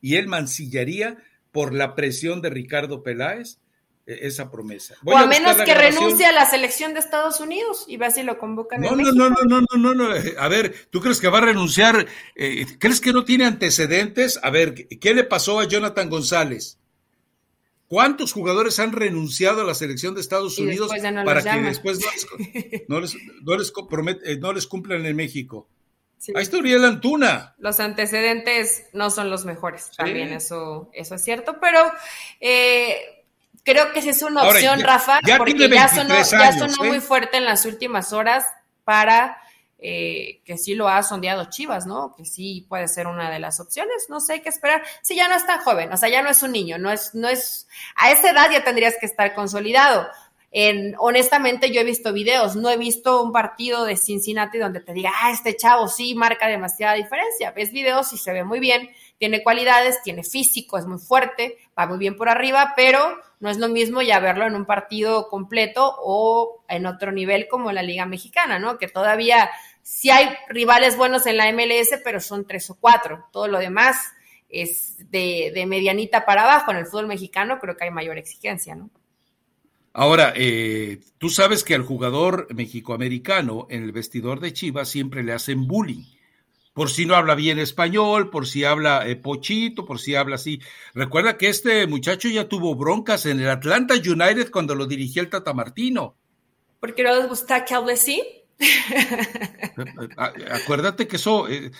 y 0.00 0.16
él 0.16 0.26
mancillaría 0.28 1.18
por 1.50 1.72
la 1.72 1.94
presión 1.94 2.42
de 2.42 2.50
Ricardo 2.50 3.02
Peláez 3.02 3.58
esa 4.06 4.50
promesa. 4.50 4.94
o 5.04 5.16
a, 5.16 5.26
menos 5.26 5.56
que 5.56 5.74
renuncie 5.74 6.26
a 6.26 6.32
la 6.32 6.46
selección 6.46 6.92
de 6.94 7.00
Estados 7.00 7.40
Unidos 7.40 7.84
y 7.86 7.96
ve 7.96 8.10
si 8.10 8.22
lo 8.22 8.38
convocan. 8.38 8.80
No, 8.80 8.96
no, 8.96 9.12
no, 9.12 9.30
no, 9.30 9.60
no, 9.60 9.76
no, 9.76 9.94
no, 9.94 10.14
A 10.38 10.48
ver, 10.48 10.74
¿tú 10.90 11.00
crees 11.00 11.20
que 11.20 11.28
va 11.28 11.38
a 11.38 11.42
renunciar? 11.42 12.06
Eh, 12.34 12.66
¿Crees 12.78 13.00
que 13.00 13.12
no 13.12 13.24
tiene 13.24 13.44
antecedentes? 13.44 14.40
A 14.42 14.50
ver, 14.50 14.88
¿qué 14.88 15.14
le 15.14 15.24
pasó 15.24 15.60
a 15.60 15.64
Jonathan 15.64 16.10
González? 16.10 16.78
¿Cuántos 17.86 18.32
jugadores 18.32 18.78
han 18.78 18.92
renunciado 18.92 19.60
a 19.60 19.64
la 19.64 19.74
selección 19.74 20.14
de 20.14 20.22
Estados 20.22 20.58
Unidos 20.58 20.90
para 21.24 21.42
que 21.42 21.60
después 21.60 21.98
no 22.88 23.00
les, 23.00 23.14
no 23.42 23.56
les, 23.56 23.72
eh, 24.24 24.38
no 24.38 24.52
les 24.52 24.66
cumplan 24.66 25.04
en 25.04 25.14
México? 25.14 25.68
Ahí 26.34 26.42
está 26.42 26.58
Uriel 26.58 26.84
Antuna. 26.84 27.54
Los 27.58 27.80
antecedentes 27.80 28.86
no 28.92 29.10
son 29.10 29.28
los 29.28 29.44
mejores, 29.44 29.90
también 29.96 30.32
eso, 30.32 30.88
eso 30.94 31.16
es 31.16 31.22
cierto, 31.22 31.58
pero 31.60 31.80
eh, 32.40 33.21
creo 33.64 33.92
que 33.92 34.00
esa 34.00 34.10
es 34.10 34.22
una 34.22 34.42
opción, 34.42 34.80
Rafa, 34.80 35.20
porque 35.38 35.68
ya 35.68 35.88
sonó, 35.88 36.14
ya 36.14 36.52
sonó 36.52 36.84
¿eh? 36.84 36.88
muy 36.88 37.00
fuerte 37.00 37.36
en 37.36 37.44
las 37.44 37.64
últimas 37.64 38.12
horas 38.12 38.44
para 38.84 39.38
eh, 39.84 40.40
que 40.44 40.58
sí 40.58 40.76
lo 40.76 40.88
ha 40.88 41.02
sondeado 41.02 41.50
Chivas, 41.50 41.86
¿no? 41.86 42.14
Que 42.16 42.24
sí 42.24 42.64
puede 42.68 42.86
ser 42.86 43.08
una 43.08 43.30
de 43.30 43.40
las 43.40 43.58
opciones, 43.58 44.06
no 44.08 44.20
sé 44.20 44.40
qué 44.40 44.48
esperar. 44.48 44.82
Sí, 45.02 45.16
ya 45.16 45.26
no 45.26 45.34
es 45.34 45.44
tan 45.44 45.60
joven, 45.60 45.92
o 45.92 45.96
sea, 45.96 46.08
ya 46.08 46.22
no 46.22 46.30
es 46.30 46.40
un 46.44 46.52
niño, 46.52 46.78
no 46.78 46.90
es, 46.92 47.14
no 47.14 47.28
es, 47.28 47.66
a 47.96 48.12
esa 48.12 48.30
edad 48.30 48.48
ya 48.50 48.62
tendrías 48.62 48.94
que 49.00 49.06
estar 49.06 49.34
consolidado. 49.34 50.08
En, 50.52 50.94
honestamente, 50.98 51.72
yo 51.72 51.80
he 51.80 51.84
visto 51.84 52.12
videos, 52.12 52.54
no 52.54 52.70
he 52.70 52.76
visto 52.76 53.22
un 53.22 53.32
partido 53.32 53.84
de 53.84 53.96
Cincinnati 53.96 54.58
donde 54.58 54.80
te 54.80 54.92
diga, 54.92 55.10
ah, 55.20 55.32
este 55.32 55.56
chavo 55.56 55.88
sí 55.88 56.14
marca 56.14 56.46
demasiada 56.46 56.94
diferencia. 56.94 57.50
Ves 57.50 57.72
videos 57.72 58.12
y 58.12 58.18
se 58.18 58.32
ve 58.32 58.44
muy 58.44 58.60
bien, 58.60 58.90
tiene 59.18 59.42
cualidades, 59.42 60.00
tiene 60.04 60.22
físico, 60.22 60.78
es 60.78 60.86
muy 60.86 60.98
fuerte, 60.98 61.58
va 61.78 61.86
muy 61.86 61.98
bien 61.98 62.16
por 62.16 62.28
arriba, 62.28 62.74
pero 62.76 63.18
no 63.40 63.50
es 63.50 63.58
lo 63.58 63.68
mismo 63.68 64.02
ya 64.02 64.20
verlo 64.20 64.46
en 64.46 64.54
un 64.54 64.66
partido 64.66 65.28
completo 65.28 65.94
o 65.98 66.64
en 66.68 66.86
otro 66.86 67.12
nivel 67.12 67.48
como 67.48 67.70
en 67.70 67.76
la 67.76 67.82
Liga 67.82 68.06
Mexicana, 68.06 68.58
¿no? 68.58 68.78
Que 68.78 68.88
todavía 68.88 69.50
sí 69.82 70.10
hay 70.10 70.28
rivales 70.48 70.96
buenos 70.96 71.26
en 71.26 71.36
la 71.36 71.50
MLS, 71.52 72.00
pero 72.04 72.20
son 72.20 72.46
tres 72.46 72.70
o 72.70 72.76
cuatro. 72.78 73.26
Todo 73.32 73.48
lo 73.48 73.58
demás 73.58 73.96
es 74.48 75.10
de, 75.10 75.64
medianita 75.66 76.24
para 76.24 76.44
abajo. 76.44 76.70
En 76.70 76.78
el 76.78 76.86
fútbol 76.86 77.08
mexicano 77.08 77.58
creo 77.58 77.76
que 77.76 77.84
hay 77.84 77.90
mayor 77.90 78.18
exigencia, 78.18 78.74
¿no? 78.74 78.90
Ahora, 79.94 80.32
eh, 80.36 81.00
tú 81.18 81.28
sabes 81.28 81.64
que 81.64 81.74
al 81.74 81.82
jugador 81.82 82.46
mexicoamericano 82.54 83.66
en 83.68 83.82
el 83.82 83.92
vestidor 83.92 84.40
de 84.40 84.54
Chivas 84.54 84.88
siempre 84.88 85.22
le 85.22 85.34
hacen 85.34 85.66
bullying. 85.66 86.04
Por 86.72 86.90
si 86.90 87.04
no 87.04 87.14
habla 87.14 87.34
bien 87.34 87.58
español, 87.58 88.30
por 88.30 88.46
si 88.46 88.64
habla 88.64 89.06
eh, 89.06 89.16
pochito, 89.16 89.84
por 89.84 89.98
si 89.98 90.14
habla 90.14 90.36
así. 90.36 90.60
Recuerda 90.94 91.36
que 91.36 91.48
este 91.48 91.86
muchacho 91.86 92.28
ya 92.28 92.48
tuvo 92.48 92.74
broncas 92.74 93.26
en 93.26 93.40
el 93.40 93.50
Atlanta 93.50 93.94
United 93.94 94.50
cuando 94.50 94.74
lo 94.74 94.86
dirigía 94.86 95.22
el 95.22 95.28
Tata 95.28 95.52
Martino. 95.52 96.16
¿Por 96.80 96.94
qué 96.94 97.02
no 97.02 97.14
les 97.14 97.28
gusta 97.28 97.64
que 97.64 97.74
hable 97.74 97.92
así? 97.92 98.22
Acuérdate 100.50 101.06
que 101.06 101.16
eso, 101.16 101.46
eh, 101.48 101.70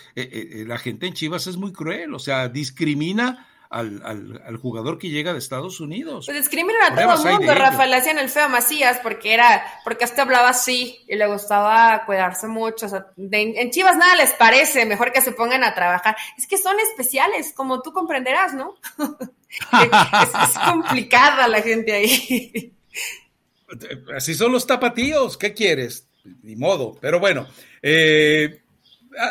la 0.67 0.79
gente 0.79 1.07
en 1.07 1.15
Chivas 1.15 1.47
es 1.47 1.57
muy 1.57 1.73
cruel, 1.73 2.13
o 2.15 2.19
sea, 2.19 2.49
discrimina 2.49 3.47
al, 3.73 4.43
al, 4.45 4.57
jugador 4.59 4.99
que 4.99 5.09
llega 5.09 5.33
de 5.33 5.39
Estados 5.39 5.81
Unidos. 5.81 6.27
Pues 6.27 6.37
discriminan 6.37 6.93
a 6.93 6.95
todo 6.95 7.29
el 7.29 7.39
mundo, 7.39 7.55
Rafa, 7.55 7.87
le 7.87 7.97
hacían 7.97 8.19
el 8.19 8.29
feo 8.29 8.45
a 8.45 8.49
Macías 8.49 9.01
porque 9.03 9.33
era, 9.33 9.65
porque 9.83 10.05
este 10.05 10.21
hablaba 10.21 10.51
así 10.51 10.99
y 11.09 11.17
le 11.17 11.27
gustaba 11.27 12.05
cuidarse 12.05 12.49
mucho. 12.49 12.87
O 12.87 12.89
sea, 12.91 13.07
en 13.17 13.71
Chivas 13.71 13.97
nada 13.97 14.15
les 14.17 14.33
parece, 14.35 14.85
mejor 14.85 15.11
que 15.11 15.23
se 15.23 15.33
pongan 15.33 15.65
a 15.65 15.75
trabajar. 15.75 16.17
Es 16.37 16.47
que 16.47 16.59
son 16.59 16.79
especiales, 16.81 17.55
como 17.55 17.81
tú 17.81 17.93
comprenderás, 17.93 18.53
¿no? 18.53 18.77
es, 19.59 20.59
complicada 20.67 21.49
la 21.49 21.63
gente 21.63 21.93
ahí. 21.93 22.75
Así 24.15 24.35
son 24.35 24.53
los 24.53 24.67
tapatíos, 24.67 25.39
¿qué 25.39 25.55
quieres? 25.55 26.07
Ni 26.43 26.57
modo, 26.57 26.99
pero 27.01 27.19
bueno, 27.19 27.47
eh, 27.81 28.62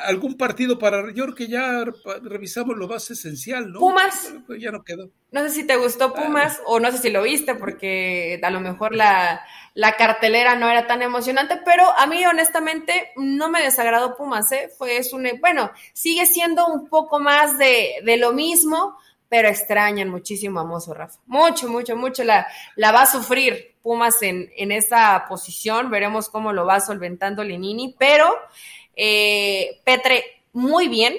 algún 0.03 0.35
partido 0.37 0.77
para. 0.77 1.11
Yo 1.13 1.23
creo 1.25 1.35
que 1.35 1.47
ya 1.47 1.83
revisamos 2.23 2.77
lo 2.77 2.87
más 2.87 3.09
esencial, 3.09 3.71
¿no? 3.71 3.79
Pumas. 3.79 4.33
Pues 4.45 4.61
ya 4.61 4.71
no 4.71 4.83
quedó. 4.83 5.09
No 5.31 5.41
sé 5.41 5.49
si 5.49 5.63
te 5.65 5.77
gustó 5.77 6.13
Pumas 6.13 6.61
o 6.65 6.79
no 6.79 6.91
sé 6.91 6.97
si 6.97 7.09
lo 7.09 7.23
viste, 7.23 7.55
porque 7.55 8.39
a 8.43 8.49
lo 8.49 8.59
mejor 8.59 8.95
la, 8.95 9.41
la, 9.73 9.95
cartelera 9.95 10.55
no 10.55 10.69
era 10.69 10.87
tan 10.87 11.01
emocionante, 11.01 11.59
pero 11.63 11.83
a 11.97 12.05
mí 12.05 12.25
honestamente 12.25 13.11
no 13.15 13.49
me 13.49 13.61
desagradó 13.61 14.15
Pumas, 14.17 14.51
¿eh? 14.51 14.69
Fue 14.77 14.97
es 14.97 15.13
un. 15.13 15.27
Bueno, 15.39 15.71
sigue 15.93 16.25
siendo 16.25 16.67
un 16.67 16.89
poco 16.89 17.19
más 17.19 17.57
de, 17.57 18.01
de 18.03 18.17
lo 18.17 18.33
mismo, 18.33 18.97
pero 19.29 19.47
extrañan 19.47 20.09
muchísimo 20.09 20.59
a 20.59 20.65
Mozo 20.65 20.93
Rafa. 20.93 21.19
Mucho, 21.25 21.69
mucho, 21.69 21.95
mucho. 21.95 22.23
La, 22.23 22.47
la 22.75 22.91
va 22.91 23.03
a 23.03 23.05
sufrir 23.05 23.75
Pumas 23.81 24.21
en, 24.21 24.51
en 24.57 24.71
esa 24.71 25.25
posición. 25.27 25.89
Veremos 25.89 26.29
cómo 26.29 26.53
lo 26.53 26.65
va 26.65 26.81
solventando 26.81 27.43
Lenini, 27.43 27.95
pero. 27.97 28.29
Eh, 28.95 29.81
Petre, 29.83 30.23
muy 30.53 30.87
bien. 30.87 31.15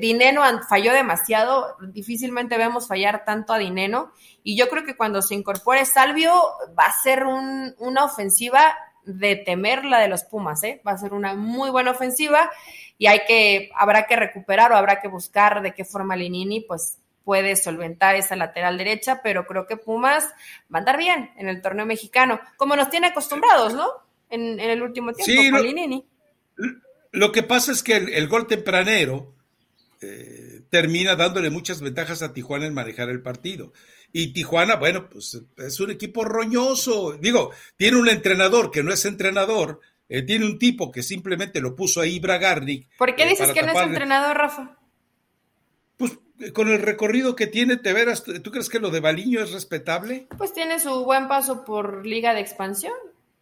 Dineno 0.00 0.42
falló 0.68 0.92
demasiado, 0.92 1.76
difícilmente 1.80 2.56
vemos 2.56 2.86
fallar 2.86 3.24
tanto 3.24 3.52
a 3.52 3.58
Dineno. 3.58 4.12
Y 4.44 4.56
yo 4.56 4.68
creo 4.68 4.84
que 4.84 4.96
cuando 4.96 5.20
se 5.20 5.34
incorpore 5.34 5.84
Salvio 5.84 6.32
va 6.78 6.84
a 6.84 7.02
ser 7.02 7.24
una 7.24 8.04
ofensiva 8.04 8.76
de 9.04 9.36
temer 9.36 9.84
la 9.84 9.98
de 9.98 10.08
los 10.08 10.24
Pumas, 10.24 10.62
¿eh? 10.62 10.80
Va 10.86 10.92
a 10.92 10.98
ser 10.98 11.12
una 11.12 11.34
muy 11.34 11.70
buena 11.70 11.90
ofensiva 11.90 12.50
y 12.98 13.06
hay 13.06 13.20
que, 13.26 13.70
habrá 13.74 14.06
que 14.06 14.16
recuperar 14.16 14.72
o 14.72 14.76
habrá 14.76 15.00
que 15.00 15.08
buscar 15.08 15.62
de 15.62 15.74
qué 15.74 15.84
forma 15.84 16.16
Linini 16.16 16.60
pues 16.60 16.98
puede 17.24 17.56
solventar 17.56 18.14
esa 18.16 18.36
lateral 18.36 18.78
derecha, 18.78 19.20
pero 19.22 19.46
creo 19.46 19.66
que 19.66 19.76
Pumas 19.76 20.24
va 20.72 20.76
a 20.76 20.78
andar 20.78 20.98
bien 20.98 21.30
en 21.36 21.48
el 21.48 21.62
torneo 21.62 21.86
mexicano, 21.86 22.40
como 22.56 22.76
nos 22.76 22.90
tiene 22.90 23.08
acostumbrados, 23.08 23.74
¿no? 23.74 23.88
En, 24.28 24.60
el 24.60 24.82
último 24.82 25.12
tiempo 25.12 25.50
con 25.50 25.62
Linini. 25.62 26.06
Lo 27.12 27.32
que 27.32 27.42
pasa 27.42 27.72
es 27.72 27.82
que 27.82 27.96
el, 27.96 28.28
gol 28.28 28.46
tempranero 28.46 29.34
eh, 30.00 30.62
termina 30.70 31.16
dándole 31.16 31.50
muchas 31.50 31.80
ventajas 31.80 32.22
a 32.22 32.32
Tijuana 32.32 32.66
en 32.66 32.74
manejar 32.74 33.08
el 33.08 33.22
partido. 33.22 33.72
Y 34.12 34.32
Tijuana, 34.32 34.76
bueno, 34.76 35.08
pues 35.08 35.40
es 35.56 35.80
un 35.80 35.90
equipo 35.90 36.24
roñoso. 36.24 37.16
Digo, 37.20 37.50
tiene 37.76 37.98
un 37.98 38.08
entrenador 38.08 38.70
que 38.70 38.82
no 38.82 38.92
es 38.92 39.04
entrenador, 39.04 39.80
eh, 40.08 40.22
tiene 40.22 40.44
un 40.44 40.58
tipo 40.58 40.90
que 40.90 41.02
simplemente 41.02 41.60
lo 41.60 41.76
puso 41.76 42.00
ahí 42.00 42.18
Bragarnik. 42.18 42.88
¿Por 42.98 43.14
qué 43.14 43.24
eh, 43.24 43.28
dices 43.28 43.52
que 43.52 43.62
no 43.62 43.72
es 43.72 43.78
entrenador, 43.78 44.36
Rafa? 44.36 44.76
Pues 45.96 46.18
con 46.52 46.68
el 46.68 46.80
recorrido 46.80 47.36
que 47.36 47.46
tiene, 47.46 47.76
te 47.76 47.92
verás, 47.92 48.24
¿tú 48.24 48.50
crees 48.50 48.68
que 48.68 48.80
lo 48.80 48.90
de 48.90 49.00
Baliño 49.00 49.40
es 49.40 49.52
respetable? 49.52 50.26
Pues 50.36 50.52
tiene 50.52 50.80
su 50.80 51.04
buen 51.04 51.28
paso 51.28 51.64
por 51.64 52.06
Liga 52.06 52.34
de 52.34 52.40
Expansión. 52.40 52.94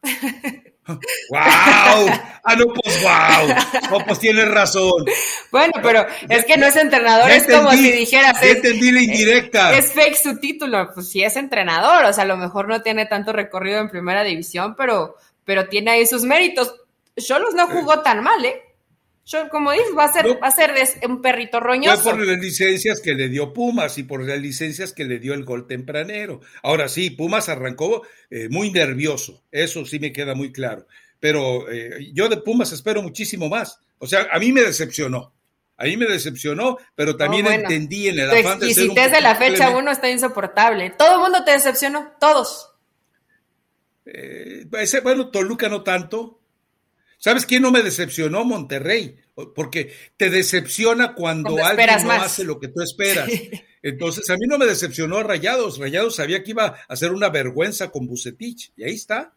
¡Wow! 0.89 2.09
Ah, 2.45 2.57
no, 2.57 2.65
pues 2.73 3.03
wow. 3.03 3.91
No, 3.91 4.07
pues 4.07 4.19
tienes 4.21 4.49
razón. 4.49 5.05
Bueno, 5.51 5.73
pero 5.83 6.07
es 6.29 6.45
que 6.47 6.57
no 6.57 6.67
es 6.67 6.77
entrenador, 6.77 7.31
es 7.31 7.45
como 7.45 7.71
si 7.73 7.93
dijeras. 7.93 8.43
Es, 8.43 8.57
entendí 8.57 8.91
la 8.91 9.03
indirecta. 9.03 9.77
Es, 9.77 9.93
fake 9.93 10.17
su 10.17 10.39
título. 10.39 10.91
Pues 10.95 11.11
sí 11.11 11.23
es 11.23 11.37
entrenador, 11.37 12.05
o 12.05 12.13
sea, 12.13 12.25
a 12.25 12.27
lo 12.27 12.39
mejor 12.39 12.69
no 12.69 12.81
tiene 12.81 13.05
tanto 13.05 13.33
recorrido 13.33 13.81
en 13.81 13.91
primera 13.91 14.25
división, 14.25 14.75
pero, 14.77 15.17
pero 15.45 15.69
tiene 15.69 15.91
ahí 15.91 16.07
sus 16.07 16.23
méritos. 16.23 16.75
Cholos 17.17 17.55
no 17.55 17.67
jugó 17.67 18.01
tan 18.01 18.23
mal, 18.23 18.43
¿eh? 18.45 18.63
Yo, 19.29 19.51
como 19.51 19.73
dices, 19.73 19.89
va 19.97 20.05
a 20.05 20.13
ser, 20.13 20.27
va 20.43 20.47
a 20.47 20.51
ser 20.51 20.73
un 21.07 21.21
perrito 21.21 21.61
roñoso. 21.61 22.03
Fue 22.03 22.13
por 22.13 22.27
las 22.27 22.39
licencias 22.39 23.03
que 23.03 23.13
le 23.13 23.29
dio 23.29 23.53
Pumas 23.53 23.99
y 23.99 24.05
por 24.05 24.27
las 24.27 24.41
licencias 24.41 24.95
que 24.95 25.05
le 25.05 25.19
dio 25.19 25.35
el 25.35 25.45
gol 25.45 25.67
tempranero. 25.67 26.41
Ahora 26.63 26.89
sí, 26.89 27.11
Pumas 27.11 27.51
arrancó 27.51 28.07
eh, 28.31 28.49
muy 28.49 28.71
nervioso, 28.71 29.45
eso 29.53 29.85
sí 29.85 29.99
me 29.99 30.15
queda 30.15 30.35
muy 30.35 30.51
claro. 30.51 30.87
Pero 31.21 31.71
eh, 31.71 32.11
yo 32.15 32.31
de 32.31 32.39
Pumas 32.39 32.73
espero 32.73 33.03
muchísimo 33.03 33.51
más. 33.51 33.79
O 33.99 34.07
sea, 34.07 34.29
a 34.33 34.39
mí 34.39 34.51
me 34.51 34.63
decepcionó. 34.63 35.35
A 35.77 35.85
mí 35.85 35.99
me 35.99 36.07
decepcionó, 36.07 36.79
pero 36.95 37.15
también 37.15 37.47
entendí 37.49 38.09
en 38.09 38.21
el 38.21 38.31
afán 38.31 38.59
de 38.59 38.73
ser 38.73 38.89
un 38.89 38.95
de 38.95 39.21
la 39.21 39.37
fecha 39.37 39.77
uno 39.77 39.91
está 39.91 40.09
insoportable. 40.09 40.91
Todo 40.97 41.17
el 41.17 41.21
mundo 41.21 41.45
te 41.45 41.51
decepcionó, 41.51 42.15
todos. 42.19 42.71
Eh, 44.07 44.65
bueno, 45.03 45.29
Toluca 45.29 45.69
no 45.69 45.83
tanto, 45.83 46.38
¿Sabes 47.19 47.47
quién 47.47 47.63
no 47.63 47.73
me 47.73 47.83
decepcionó? 47.83 48.45
Monterrey, 48.45 49.17
porque 49.55 49.93
te 50.17 50.31
decepciona 50.31 51.15
cuando, 51.15 51.65
alguien 51.65 51.89
no 52.05 52.13
hace 52.13 52.45
lo 52.45 52.61
que 52.61 52.69
tú 52.69 52.81
esperas. 52.81 53.29
Entonces, 53.83 54.31
a 54.31 54.35
mí 54.35 54.47
no 54.47 54.57
me 54.57 54.67
decepcionó 54.67 55.23
Rayados. 55.25 55.79
Rayados 55.79 56.17
sabía 56.17 56.45
que 56.45 56.53
iba 56.53 56.77
a 56.89 56.97
ser 56.97 57.13
una 57.13 57.29
vergüenza 57.29 57.91
con 57.91 58.07
Bucetich, 58.07 58.73
y 58.77 58.85
ahí 58.85 58.95
está. 58.95 59.33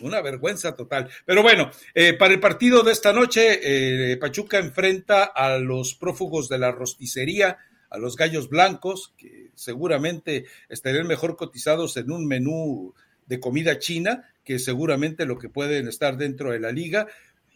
Una 0.00 0.20
vergüenza 0.20 0.74
total. 0.74 1.10
Pero 1.24 1.42
bueno, 1.42 1.70
eh, 1.94 2.14
para 2.14 2.34
el 2.34 2.40
partido 2.40 2.82
de 2.82 2.90
esta 2.90 3.12
noche, 3.12 3.60
eh, 3.62 4.16
Pachuca 4.16 4.58
enfrenta 4.58 5.22
a 5.22 5.58
los 5.58 5.94
prófugos 5.94 6.48
de 6.48 6.58
la 6.58 6.72
rosticería, 6.72 7.58
a 7.88 7.98
los 7.98 8.16
gallos 8.16 8.48
blancos, 8.48 9.12
que 9.16 9.50
seguramente 9.54 10.46
estarían 10.68 11.06
mejor 11.06 11.36
cotizados 11.36 11.96
en 11.98 12.10
un 12.10 12.26
menú 12.26 12.94
de 13.26 13.38
comida 13.38 13.78
china 13.78 14.31
que 14.44 14.58
seguramente 14.58 15.26
lo 15.26 15.38
que 15.38 15.48
pueden 15.48 15.88
estar 15.88 16.16
dentro 16.16 16.52
de 16.52 16.60
la 16.60 16.72
liga. 16.72 17.06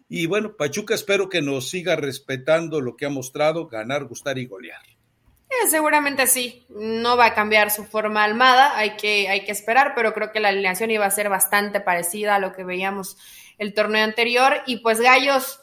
Y 0.08 0.26
bueno, 0.26 0.56
Pachuca 0.56 0.94
espero 0.94 1.28
que 1.28 1.42
nos 1.42 1.68
siga 1.68 1.96
respetando 1.96 2.80
lo 2.80 2.96
que 2.96 3.06
ha 3.06 3.10
mostrado, 3.10 3.66
ganar, 3.66 4.04
gustar 4.04 4.38
y 4.38 4.46
golear. 4.46 4.82
Eh, 5.48 5.68
seguramente 5.68 6.26
sí, 6.26 6.66
no 6.68 7.16
va 7.16 7.26
a 7.26 7.34
cambiar 7.34 7.70
su 7.70 7.84
forma 7.84 8.24
almada, 8.24 8.76
hay 8.76 8.96
que, 8.96 9.28
hay 9.28 9.44
que 9.44 9.52
esperar, 9.52 9.92
pero 9.94 10.12
creo 10.12 10.32
que 10.32 10.40
la 10.40 10.48
alineación 10.48 10.90
iba 10.90 11.06
a 11.06 11.10
ser 11.10 11.28
bastante 11.28 11.80
parecida 11.80 12.34
a 12.34 12.38
lo 12.38 12.52
que 12.52 12.64
veíamos 12.64 13.16
el 13.58 13.72
torneo 13.72 14.04
anterior. 14.04 14.62
Y 14.66 14.78
pues 14.78 15.00
Gallos, 15.00 15.60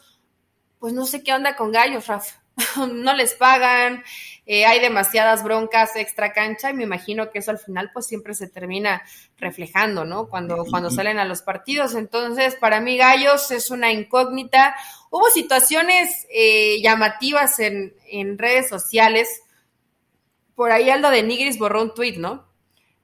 pues 0.78 0.92
no 0.94 1.06
sé 1.06 1.22
qué 1.22 1.32
onda 1.32 1.56
con 1.56 1.72
Gallos, 1.72 2.06
Rafa. 2.06 2.42
no 2.92 3.14
les 3.14 3.34
pagan, 3.34 4.02
eh, 4.46 4.66
hay 4.66 4.78
demasiadas 4.80 5.42
broncas 5.42 5.96
extra 5.96 6.32
cancha 6.32 6.70
y 6.70 6.74
me 6.74 6.82
imagino 6.84 7.30
que 7.30 7.38
eso 7.38 7.50
al 7.50 7.58
final 7.58 7.90
pues 7.94 8.06
siempre 8.06 8.34
se 8.34 8.46
termina 8.46 9.02
reflejando, 9.38 10.04
¿no? 10.04 10.28
Cuando, 10.28 10.66
cuando 10.70 10.90
salen 10.90 11.18
a 11.18 11.24
los 11.24 11.40
partidos. 11.40 11.94
Entonces, 11.94 12.54
para 12.56 12.80
mí 12.80 12.98
Gallos 12.98 13.50
es 13.50 13.70
una 13.70 13.90
incógnita. 13.90 14.76
Hubo 15.10 15.30
situaciones 15.30 16.26
eh, 16.30 16.82
llamativas 16.82 17.58
en, 17.58 17.94
en 18.06 18.36
redes 18.36 18.68
sociales. 18.68 19.42
Por 20.54 20.72
ahí 20.72 20.90
Aldo 20.90 21.10
de 21.10 21.22
Nigris 21.22 21.58
borró 21.58 21.82
un 21.82 21.94
tweet, 21.94 22.18
¿no? 22.18 22.44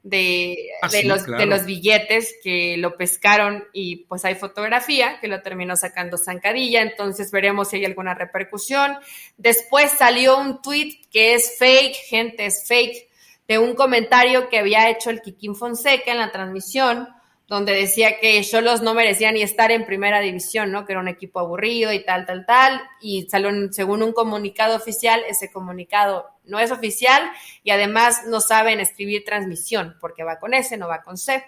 De, 0.02 0.70
ah, 0.80 0.88
los, 1.04 1.26
de 1.26 1.46
los 1.46 1.66
billetes 1.66 2.34
que 2.42 2.76
lo 2.78 2.96
pescaron 2.96 3.64
y 3.72 4.04
pues 4.06 4.24
hay 4.24 4.34
fotografía 4.34 5.20
que 5.20 5.28
lo 5.28 5.42
terminó 5.42 5.76
sacando 5.76 6.16
Zancadilla, 6.16 6.80
entonces 6.80 7.30
veremos 7.30 7.68
si 7.68 7.76
hay 7.76 7.84
alguna 7.84 8.14
repercusión. 8.14 8.96
Después 9.36 9.92
salió 9.92 10.38
un 10.38 10.62
tweet 10.62 11.00
que 11.10 11.34
es 11.34 11.58
fake, 11.58 11.96
gente, 12.08 12.46
es 12.46 12.66
fake, 12.66 13.08
de 13.46 13.58
un 13.58 13.74
comentario 13.74 14.48
que 14.48 14.58
había 14.58 14.88
hecho 14.88 15.10
el 15.10 15.20
Kikín 15.20 15.54
Fonseca 15.54 16.12
en 16.12 16.18
la 16.18 16.32
transmisión, 16.32 17.08
donde 17.50 17.72
decía 17.72 18.20
que 18.20 18.40
Cholos 18.44 18.80
no 18.80 18.94
merecía 18.94 19.32
ni 19.32 19.42
estar 19.42 19.72
en 19.72 19.84
primera 19.84 20.20
división, 20.20 20.70
¿no? 20.70 20.86
Que 20.86 20.92
era 20.92 21.00
un 21.00 21.08
equipo 21.08 21.40
aburrido 21.40 21.92
y 21.92 22.04
tal, 22.04 22.24
tal, 22.24 22.46
tal. 22.46 22.80
Y 23.00 23.28
salió, 23.28 23.50
según 23.72 24.04
un 24.04 24.12
comunicado 24.12 24.76
oficial, 24.76 25.24
ese 25.28 25.50
comunicado 25.50 26.28
no 26.44 26.60
es 26.60 26.70
oficial 26.70 27.28
y 27.64 27.72
además 27.72 28.20
no 28.28 28.40
saben 28.40 28.78
escribir 28.78 29.24
transmisión, 29.24 29.96
porque 30.00 30.22
va 30.22 30.38
con 30.38 30.54
S, 30.54 30.76
no 30.76 30.86
va 30.86 31.02
con 31.02 31.18
C. 31.18 31.44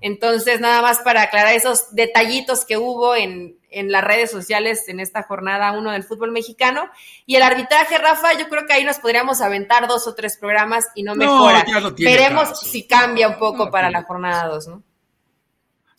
Entonces, 0.00 0.60
nada 0.60 0.80
más 0.80 1.00
para 1.00 1.22
aclarar 1.22 1.54
esos 1.54 1.92
detallitos 1.92 2.64
que 2.64 2.76
hubo 2.76 3.16
en, 3.16 3.58
en 3.68 3.90
las 3.90 4.04
redes 4.04 4.30
sociales 4.30 4.88
en 4.88 5.00
esta 5.00 5.24
jornada 5.24 5.72
uno 5.72 5.90
del 5.90 6.04
fútbol 6.04 6.30
mexicano. 6.30 6.88
Y 7.26 7.34
el 7.34 7.42
arbitraje, 7.42 7.98
Rafa, 7.98 8.38
yo 8.38 8.48
creo 8.48 8.64
que 8.64 8.74
ahí 8.74 8.84
nos 8.84 9.00
podríamos 9.00 9.40
aventar 9.40 9.88
dos 9.88 10.06
o 10.06 10.14
tres 10.14 10.38
programas 10.38 10.86
y 10.94 11.02
no 11.02 11.16
mejora. 11.16 11.64
Veremos 11.98 12.60
si 12.60 12.86
cambia 12.86 13.26
un 13.26 13.40
poco 13.40 13.72
para 13.72 13.90
la 13.90 14.04
jornada 14.04 14.46
dos, 14.46 14.68
¿no? 14.68 14.84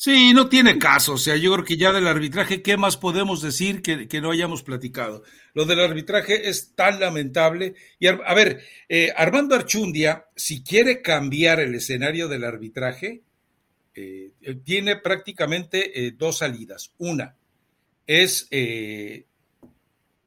Sí, 0.03 0.33
no 0.33 0.49
tiene 0.49 0.77
caso. 0.77 1.13
O 1.13 1.17
sea, 1.17 1.37
yo 1.37 1.53
creo 1.53 1.63
que 1.63 1.77
ya 1.77 1.93
del 1.93 2.07
arbitraje, 2.07 2.61
¿qué 2.61 2.75
más 2.75 2.97
podemos 2.97 3.41
decir 3.41 3.81
que, 3.81 4.19
no 4.19 4.31
hayamos 4.31 4.61
platicado? 4.61 5.23
Lo 5.53 5.63
del 5.63 5.79
arbitraje 5.79 6.49
es 6.49 6.75
tan 6.75 6.99
lamentable. 6.99 7.75
Y 7.99 8.07
a, 8.07 8.33
ver, 8.33 8.61
eh, 8.89 9.13
Armando 9.15 9.55
Archundia, 9.55 10.25
si 10.35 10.61
quiere 10.61 11.01
cambiar 11.01 11.61
el 11.61 11.73
escenario 11.73 12.27
del 12.27 12.43
arbitraje, 12.43 13.21
eh, 13.95 14.31
eh, 14.41 14.55
tiene 14.55 14.97
prácticamente 14.97 16.13
dos 16.17 16.39
salidas. 16.39 16.91
Una 16.97 17.37
es 18.05 18.49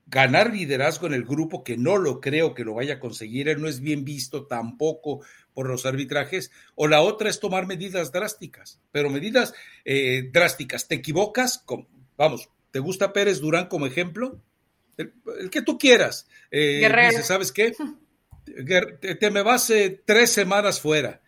ganar 0.06 0.54
liderazgo 0.54 1.06
en 1.06 1.12
el 1.12 1.26
grupo, 1.26 1.62
que 1.62 1.76
no 1.76 1.98
lo 1.98 2.22
creo 2.22 2.54
que 2.54 2.64
lo 2.64 2.72
vaya 2.72 2.94
a 2.94 3.00
conseguir, 3.00 3.50
él 3.50 3.60
no 3.60 3.68
es 3.68 3.80
bien 3.80 4.06
visto 4.06 4.46
tampoco 4.46 5.20
por 5.56 5.70
los 5.70 5.86
arbitrajes, 5.86 6.52
o 6.74 6.86
la 6.86 7.00
otra 7.00 7.30
es 7.30 7.40
tomar 7.40 7.66
medidas 7.66 8.12
drásticas, 8.12 8.78
pero 8.92 9.08
medidas 9.08 9.54
eh, 9.86 10.28
drásticas. 10.30 10.86
¿Te 10.86 10.96
equivocas? 10.96 11.64
vamos, 12.18 12.50
¿te 12.70 12.78
gusta 12.78 13.14
Pérez 13.14 13.40
Durán 13.40 13.66
como 13.68 13.86
ejemplo? 13.86 14.38
El, 14.98 15.14
que 15.50 15.62
tú 15.62 15.78
quieras. 15.78 16.28
Eh, 16.50 16.86
dice, 17.10 17.22
¿sabes 17.22 17.52
qué? 17.52 17.74
Te, 19.18 19.30
me 19.30 19.40
vas 19.40 19.70
eh, 19.70 20.02
tres 20.04 20.30
semanas 20.30 20.78
fuera. 20.78 21.22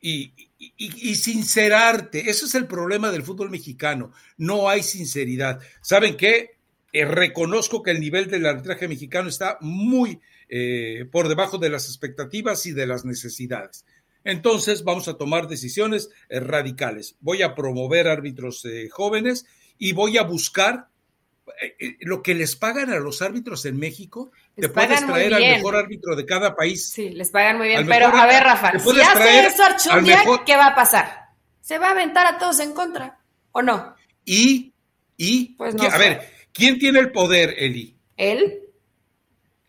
Y, 0.00 0.32
y, 0.58 1.16
sincerarte, 1.16 2.30
ese 2.30 2.44
es 2.44 2.54
el 2.54 2.68
problema 2.68 3.10
del 3.10 3.24
fútbol 3.24 3.50
mexicano. 3.50 4.12
No 4.36 4.68
hay 4.68 4.84
sinceridad. 4.84 5.58
¿Saben 5.82 6.16
qué? 6.16 6.54
reconozco 6.92 7.82
que 7.82 7.90
el 7.90 8.00
nivel 8.00 8.30
del 8.30 8.46
arbitraje 8.46 8.88
mexicano 8.88 9.28
está 9.28 9.58
muy 9.60 10.20
eh, 10.48 11.06
por 11.10 11.28
debajo 11.28 11.58
de 11.58 11.70
las 11.70 11.88
expectativas 11.88 12.66
y 12.66 12.72
de 12.72 12.86
las 12.86 13.04
necesidades. 13.04 13.84
Entonces 14.22 14.84
vamos 14.84 15.08
a 15.08 15.14
tomar 15.14 15.48
decisiones 15.48 16.10
eh, 16.28 16.40
radicales. 16.40 17.16
Voy 17.20 17.42
a 17.42 17.54
promover 17.54 18.08
árbitros 18.08 18.64
eh, 18.64 18.88
jóvenes 18.88 19.46
y 19.78 19.92
voy 19.92 20.18
a 20.18 20.22
buscar 20.22 20.88
lo 22.00 22.22
que 22.22 22.34
les 22.34 22.56
pagan 22.56 22.90
a 22.90 22.98
los 22.98 23.22
árbitros 23.22 23.64
en 23.66 23.78
México. 23.78 24.32
te 24.56 24.68
puedes 24.68 25.06
traer 25.06 25.32
al 25.32 25.40
mejor 25.40 25.76
árbitro 25.76 26.16
de 26.16 26.26
cada 26.26 26.56
país. 26.56 26.90
Sí, 26.90 27.10
les 27.10 27.30
pagan 27.30 27.58
muy 27.58 27.68
bien. 27.68 27.86
Pero 27.86 28.08
a 28.08 28.26
ver, 28.26 28.42
Rafa, 28.42 28.78
si 28.78 29.00
hace 29.00 29.46
eso 29.46 29.62
Archundia, 29.62 30.24
¿qué 30.44 30.56
va 30.56 30.66
a 30.66 30.74
pasar? 30.74 31.26
¿Se 31.60 31.78
va 31.78 31.88
a 31.88 31.90
aventar 31.92 32.26
a 32.26 32.38
todos 32.38 32.58
en 32.60 32.72
contra 32.72 33.20
o 33.52 33.62
no? 33.62 33.94
Y, 34.24 34.74
y, 35.16 35.54
pues 35.54 35.74
a 35.80 35.98
ver, 35.98 36.28
¿quién 36.52 36.78
tiene 36.78 36.98
el 36.98 37.12
poder, 37.12 37.54
Eli? 37.58 37.96
Él. 38.16 38.65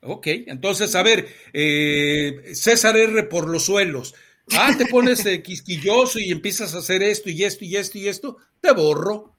Ok, 0.01 0.27
entonces, 0.47 0.93
a 0.95 1.03
ver, 1.03 1.27
eh, 1.53 2.51
César 2.53 2.95
R 2.97 3.23
por 3.23 3.49
los 3.49 3.65
suelos. 3.65 4.13
Ah, 4.53 4.73
te 4.77 4.85
pones 4.85 5.25
eh, 5.25 5.41
quisquilloso 5.41 6.19
y 6.19 6.31
empiezas 6.31 6.73
a 6.73 6.77
hacer 6.79 7.03
esto 7.03 7.29
y 7.29 7.43
esto 7.43 7.65
y 7.65 7.75
esto 7.75 7.97
y 7.97 8.07
esto, 8.07 8.37
te 8.61 8.71
borro. 8.71 9.33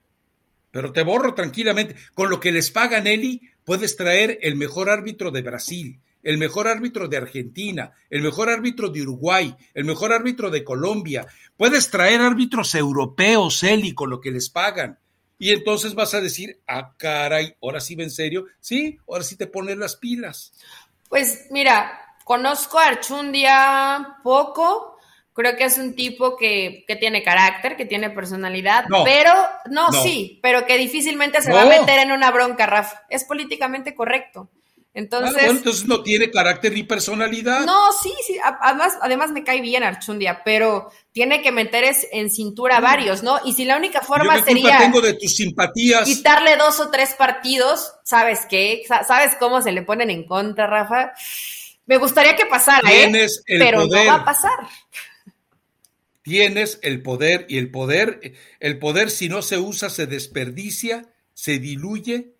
Pero 0.71 0.93
te 0.93 1.03
borro 1.03 1.35
tranquilamente. 1.35 1.97
Con 2.13 2.29
lo 2.29 2.41
que 2.41 2.53
les 2.53 2.71
pagan, 2.71 3.07
Eli, 3.07 3.41
puedes 3.65 3.97
traer 3.97 4.39
el 4.43 4.57
mejor 4.57 4.91
árbitro 4.91 5.31
de 5.31 5.43
Brasil, 5.43 6.01
el 6.23 6.37
mejor 6.37 6.69
árbitro 6.69 7.09
de 7.09 7.17
Argentina, 7.17 7.93
el 8.11 8.21
mejor 8.21 8.51
árbitro 8.51 8.91
de 8.91 9.03
Uruguay, 9.03 9.57
el 9.73 9.85
mejor 9.85 10.13
árbitro 10.13 10.51
de 10.51 10.65
Colombia. 10.65 11.27
Puedes 11.57 11.91
traer 11.91 12.21
árbitros 12.21 12.75
europeos, 12.75 13.63
Eli, 13.63 13.95
con 13.95 14.11
lo 14.11 14.21
que 14.21 14.31
les 14.31 14.51
pagan. 14.51 14.99
Y 15.39 15.53
entonces 15.53 15.95
vas 15.95 16.15
a 16.15 16.21
decir, 16.21 16.61
ah, 16.67 16.95
caray, 16.97 17.55
ahora 17.63 17.81
sí 17.81 17.95
va 17.95 18.03
en 18.03 18.11
serio. 18.11 18.47
Sí, 18.61 18.99
ahora 19.09 19.23
sí 19.23 19.37
te 19.37 19.47
pones 19.47 19.77
las 19.77 19.97
pilas. 19.97 20.53
Pues 21.09 21.47
mira, 21.51 21.99
conozco 22.25 22.79
a 22.79 22.87
Archundia 22.87 24.19
poco. 24.23 24.97
Creo 25.33 25.57
que 25.57 25.65
es 25.65 25.79
un 25.79 25.95
tipo 25.95 26.37
que, 26.37 26.85
tiene 26.99 27.23
carácter, 27.23 27.77
que 27.77 27.87
tiene 27.87 28.11
personalidad, 28.11 28.87
pero 29.05 29.33
no, 29.71 29.93
sí, 29.93 30.41
pero 30.43 30.67
que 30.67 30.77
difícilmente 30.77 31.41
se 31.41 31.53
va 31.53 31.63
a 31.63 31.67
meter 31.67 32.01
en 32.01 32.11
una 32.11 32.33
bronca, 32.33 32.67
Rafa. 32.67 33.03
Es 33.09 33.23
políticamente 33.23 33.95
correcto. 33.95 34.51
Entonces, 34.99 35.45
ah, 35.45 35.47
entonces 35.51 35.87
no 35.87 36.03
tiene 36.03 36.29
carácter 36.29 36.73
ni 36.73 36.83
personalidad. 36.83 37.65
No, 37.65 37.93
sí, 37.93 38.13
sí. 38.27 38.37
Además, 38.43 38.95
además 39.01 39.31
me 39.31 39.45
cae 39.45 39.61
bien 39.61 39.85
Archundia, 39.85 40.43
pero 40.45 40.91
tiene 41.13 41.41
que 41.41 41.53
meter 41.53 41.85
en 42.11 42.29
cintura 42.31 42.81
varios, 42.81 43.23
¿no? 43.23 43.39
Y 43.45 43.53
si 43.53 43.65
la 43.65 43.77
única 43.77 44.01
forma 44.01 44.43
sería 44.43 44.79
tengo 44.79 45.01
de 45.01 45.15
tus 45.15 45.37
simpatías. 45.37 46.03
quitarle 46.03 46.57
dos 46.57 46.81
o 46.81 46.91
tres 46.91 47.15
partidos, 47.15 47.93
¿sabes 48.03 48.41
qué? 48.51 48.83
¿Sabes 48.89 49.37
cómo 49.39 49.63
se 49.63 49.71
le 49.71 49.83
ponen 49.83 50.11
en 50.11 50.27
contra, 50.27 50.67
Rafa? 50.67 51.13
Me 51.87 51.97
gustaría 51.97 52.35
que 52.35 52.47
pasara, 52.47 52.93
¿eh? 52.93 53.29
pero 53.47 53.87
no 53.87 54.05
va 54.05 54.15
a 54.15 54.25
pasar. 54.25 54.59
Tienes 56.23 56.81
el 56.83 57.03
poder 57.03 57.47
y 57.49 57.59
el 57.59 57.71
poder, 57.71 58.35
el 58.59 58.81
poder 58.81 59.13
si 59.13 59.29
no 59.29 59.43
se 59.43 59.59
usa 59.59 59.91
se 59.91 60.09
desperdicia, 60.09 61.07
se 61.35 61.61
diluye 61.61 62.35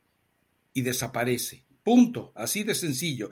y 0.75 0.83
desaparece. 0.83 1.68
Punto, 1.89 2.33
así 2.35 2.65
de 2.65 2.75
sencillo. 2.75 3.31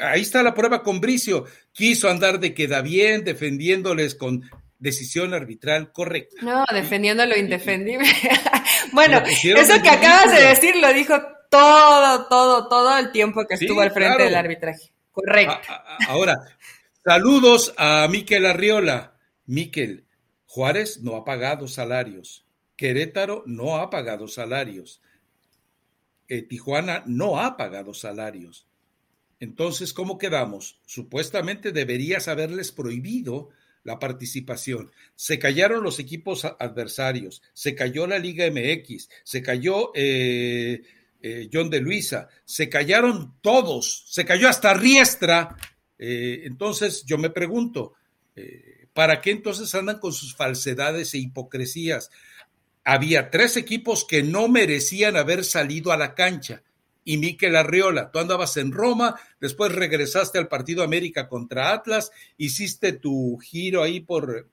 Ahí 0.00 0.22
está 0.22 0.44
la 0.44 0.54
prueba 0.54 0.84
con 0.84 1.00
Bricio. 1.00 1.46
Quiso 1.72 2.08
andar 2.08 2.38
de 2.38 2.54
queda 2.54 2.80
bien, 2.80 3.24
defendiéndoles 3.24 4.14
con 4.14 4.48
decisión 4.78 5.34
arbitral 5.34 5.90
correcta. 5.90 6.36
No, 6.42 6.64
defendiendo 6.72 7.26
lo 7.26 7.36
indefendible. 7.36 8.06
bueno, 8.92 9.20
eso 9.26 9.82
que 9.82 9.88
acabas 9.88 10.30
de 10.30 10.46
decir 10.46 10.76
lo 10.76 10.92
dijo 10.92 11.20
todo, 11.50 12.28
todo, 12.28 12.68
todo 12.68 12.96
el 12.98 13.10
tiempo 13.10 13.44
que 13.48 13.54
estuvo 13.54 13.80
al 13.80 13.90
frente 13.90 14.22
del 14.22 14.36
arbitraje. 14.36 14.92
Correcto. 15.10 15.58
ahora, 16.06 16.36
saludos 17.02 17.74
a 17.76 18.06
Miquel 18.08 18.46
Arriola. 18.46 19.14
Miquel, 19.46 20.04
Juárez 20.46 21.00
no 21.02 21.16
ha 21.16 21.24
pagado 21.24 21.66
salarios. 21.66 22.46
Querétaro 22.76 23.42
no 23.46 23.78
ha 23.78 23.90
pagado 23.90 24.28
salarios. 24.28 25.02
Eh, 26.28 26.42
Tijuana 26.42 27.02
no 27.06 27.40
ha 27.40 27.56
pagado 27.56 27.94
salarios. 27.94 28.66
Entonces, 29.40 29.94
¿cómo 29.94 30.18
quedamos? 30.18 30.80
Supuestamente 30.84 31.72
deberías 31.72 32.28
haberles 32.28 32.70
prohibido 32.70 33.48
la 33.82 33.98
participación. 33.98 34.90
Se 35.14 35.38
callaron 35.38 35.82
los 35.82 35.98
equipos 35.98 36.44
adversarios, 36.44 37.40
se 37.54 37.74
cayó 37.74 38.06
la 38.06 38.18
Liga 38.18 38.46
MX, 38.50 39.08
se 39.24 39.42
cayó 39.42 39.92
eh, 39.94 40.82
eh, 41.22 41.48
John 41.50 41.70
de 41.70 41.80
Luisa, 41.80 42.28
se 42.44 42.68
callaron 42.68 43.36
todos, 43.40 44.04
se 44.08 44.24
cayó 44.24 44.48
hasta 44.48 44.74
Riestra. 44.74 45.56
entonces, 45.98 47.04
yo 47.06 47.16
me 47.16 47.30
pregunto, 47.30 47.94
¿para 48.92 49.20
qué 49.20 49.30
entonces 49.30 49.74
andan 49.74 49.98
con 49.98 50.12
sus 50.12 50.36
falsedades 50.36 51.14
e 51.14 51.18
hipocresías? 51.18 52.10
Había 52.88 53.28
tres 53.28 53.58
equipos 53.58 54.06
que 54.06 54.22
no 54.22 54.48
merecían 54.48 55.18
haber 55.18 55.44
salido 55.44 55.92
a 55.92 55.98
la 55.98 56.14
cancha. 56.14 56.62
Y 57.04 57.18
Miquel 57.18 57.54
Arriola, 57.54 58.10
tú 58.10 58.18
andabas 58.18 58.56
en 58.56 58.72
Roma, 58.72 59.14
después 59.38 59.72
regresaste 59.74 60.38
al 60.38 60.48
partido 60.48 60.82
América 60.82 61.28
contra 61.28 61.74
Atlas, 61.74 62.10
hiciste 62.38 62.94
tu 62.94 63.36
giro 63.38 63.82
ahí 63.82 64.00
por, 64.00 64.48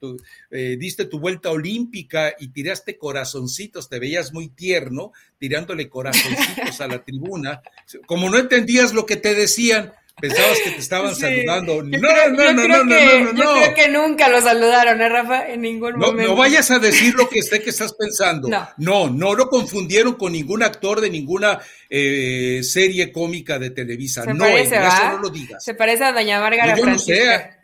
eh, 0.52 0.76
diste 0.78 1.06
tu 1.06 1.20
vuelta 1.20 1.50
olímpica 1.50 2.36
y 2.38 2.50
tiraste 2.50 2.98
corazoncitos, 2.98 3.88
te 3.88 4.00
veías 4.00 4.34
muy 4.34 4.50
tierno, 4.50 5.14
tirándole 5.38 5.88
corazoncitos 5.88 6.82
a 6.82 6.88
la 6.88 7.06
tribuna. 7.06 7.62
Como 8.06 8.30
no 8.30 8.38
entendías 8.38 8.94
lo 8.94 9.06
que 9.06 9.16
te 9.16 9.34
decían, 9.34 9.94
Pensabas 10.20 10.60
que 10.64 10.72
te 10.72 10.80
estaban 10.80 11.14
saludando. 11.14 11.84
no, 11.84 11.98
no, 11.98 12.30
no, 12.30 12.54
no, 12.54 12.68
no, 12.68 12.84
no, 12.86 13.34
no, 13.34 13.36
Yo 13.36 13.54
creo 13.54 13.74
que 13.74 13.90
nunca 13.90 14.30
lo 14.30 14.40
saludaron, 14.40 15.02
¿eh, 15.02 15.10
Rafa? 15.10 15.48
En 15.48 15.62
ningún 15.62 15.98
momento. 15.98 16.32
No 16.32 16.38
vayas 16.38 16.72
a 16.72 16.80
decir 16.80 17.14
lo 17.16 17.28
que 17.28 17.40
esté 17.40 17.62
que 17.62 17.70
estás 17.70 17.94
pensando. 18.00 18.48
No. 18.48 18.68
no, 18.78 19.10
no 19.10 19.36
lo 19.36 19.50
confundieron 19.50 20.14
con 20.16 20.32
ningún 20.32 20.64
actor 20.64 21.02
de 21.02 21.10
ninguna 21.10 21.60
eh, 21.90 22.62
serie 22.64 23.12
cómica 23.12 23.60
de 23.60 23.72
Televisa. 23.72 24.26
no, 24.26 24.46
eso 24.46 24.76
no 25.12 25.18
lo 25.18 25.30
digas. 25.30 25.64
Se 25.64 25.74
parece 25.74 26.06
a 26.06 26.14
Doña 26.14 26.40
Margarita 26.40 26.78
yo 26.78 26.86
no 26.86 26.98
sé. 26.98 27.60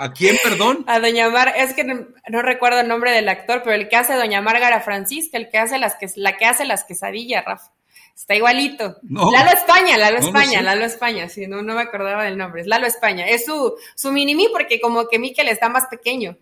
¿A 0.00 0.12
quién, 0.12 0.36
perdón? 0.44 0.84
A 0.86 1.00
Doña 1.00 1.28
Mar, 1.28 1.52
es 1.56 1.74
que 1.74 1.82
no, 1.82 2.42
recuerdo 2.42 2.78
el 2.78 2.88
nombre 2.88 3.10
del 3.10 3.28
actor, 3.28 3.62
pero 3.64 3.74
el 3.74 3.88
que 3.88 3.96
hace 3.96 4.14
Doña 4.14 4.40
Márgara 4.40 4.80
Francisca, 4.80 5.36
el 5.36 5.50
que 5.50 5.58
hace 5.58 5.76
las 5.78 5.96
que, 5.96 6.06
la 6.14 6.36
que 6.36 6.44
hace 6.44 6.64
las 6.64 6.84
quesadillas, 6.84 7.44
Rafa. 7.44 7.72
Está 8.18 8.34
igualito. 8.34 8.96
Lalo 9.08 9.50
España, 9.52 9.96
Lalo 9.96 10.18
España, 10.18 10.60
Lalo 10.60 10.84
España, 10.84 11.28
sí, 11.28 11.46
no, 11.46 11.62
no 11.62 11.74
me 11.74 11.82
acordaba 11.82 12.24
del 12.24 12.36
nombre. 12.36 12.62
Es 12.62 12.66
Lalo 12.66 12.88
España. 12.88 13.24
Es 13.28 13.44
su, 13.44 13.76
su 13.94 14.10
mini 14.10 14.48
porque 14.52 14.80
como 14.80 15.06
que 15.06 15.20
Miquel 15.20 15.46
está 15.46 15.68
más 15.68 15.86
pequeño. 15.86 16.36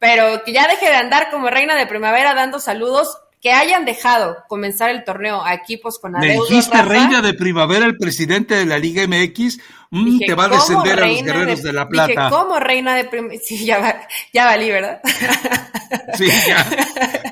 Pero 0.00 0.42
que 0.44 0.52
ya 0.52 0.66
deje 0.66 0.86
de 0.86 0.96
andar 0.96 1.30
como 1.30 1.48
reina 1.48 1.76
de 1.76 1.86
primavera 1.86 2.34
dando 2.34 2.58
saludos 2.58 3.16
que 3.40 3.52
hayan 3.52 3.84
dejado 3.84 4.38
comenzar 4.48 4.90
el 4.90 5.04
torneo 5.04 5.42
a 5.44 5.54
equipos 5.54 6.00
con 6.00 6.16
adeudos. 6.16 6.50
Me 6.50 6.56
dijiste 6.56 6.82
reina 6.82 7.22
de 7.22 7.32
primavera 7.32 7.86
el 7.86 7.96
presidente 7.96 8.56
de 8.56 8.66
la 8.66 8.78
Liga 8.78 9.06
MX, 9.06 9.60
mm, 9.90 10.18
te 10.20 10.34
va 10.34 10.44
a 10.44 10.48
descender 10.48 11.02
a 11.02 11.06
los 11.06 11.22
guerreros 11.22 11.62
de, 11.62 11.72
la 11.72 11.88
plata. 11.88 12.08
Dije, 12.08 12.30
¿cómo 12.30 12.58
reina 12.58 12.94
de 12.94 13.04
primavera? 13.04 13.42
Sí, 13.44 13.64
ya, 13.64 14.06
ya 14.32 14.44
valí, 14.46 14.70
¿verdad? 14.70 15.00
Sí, 16.14 16.28
ya. 16.46 16.64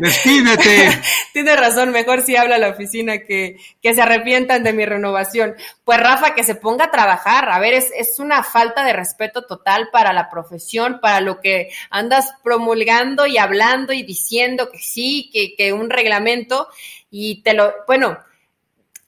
Despídete. 0.00 1.00
Tiene 1.32 1.54
razón, 1.56 1.90
mejor 1.90 2.22
si 2.22 2.36
habla 2.36 2.58
la 2.58 2.70
oficina 2.70 3.18
que, 3.18 3.56
que 3.80 3.94
se 3.94 4.02
arrepientan 4.02 4.64
de 4.64 4.72
mi 4.72 4.84
renovación. 4.84 5.54
Pues 5.84 6.00
Rafa, 6.00 6.34
que 6.34 6.42
se 6.42 6.56
ponga 6.56 6.86
a 6.86 6.90
trabajar. 6.90 7.50
A 7.50 7.60
ver, 7.60 7.74
es, 7.74 7.90
es 7.96 8.18
una 8.18 8.42
falta 8.42 8.84
de 8.84 8.92
respeto 8.92 9.46
total 9.46 9.90
para 9.92 10.12
la 10.12 10.28
profesión, 10.28 10.98
para 11.00 11.20
lo 11.20 11.40
que 11.40 11.70
andas 11.90 12.32
promulgando 12.42 13.26
y 13.26 13.38
hablando 13.38 13.92
y 13.92 14.02
diciendo 14.02 14.70
que 14.70 14.78
sí, 14.78 15.30
que, 15.32 15.54
que 15.56 15.72
un 15.72 15.90
reglamento 15.90 16.68
y 17.10 17.42
te 17.42 17.54
lo, 17.54 17.72
bueno, 17.86 18.18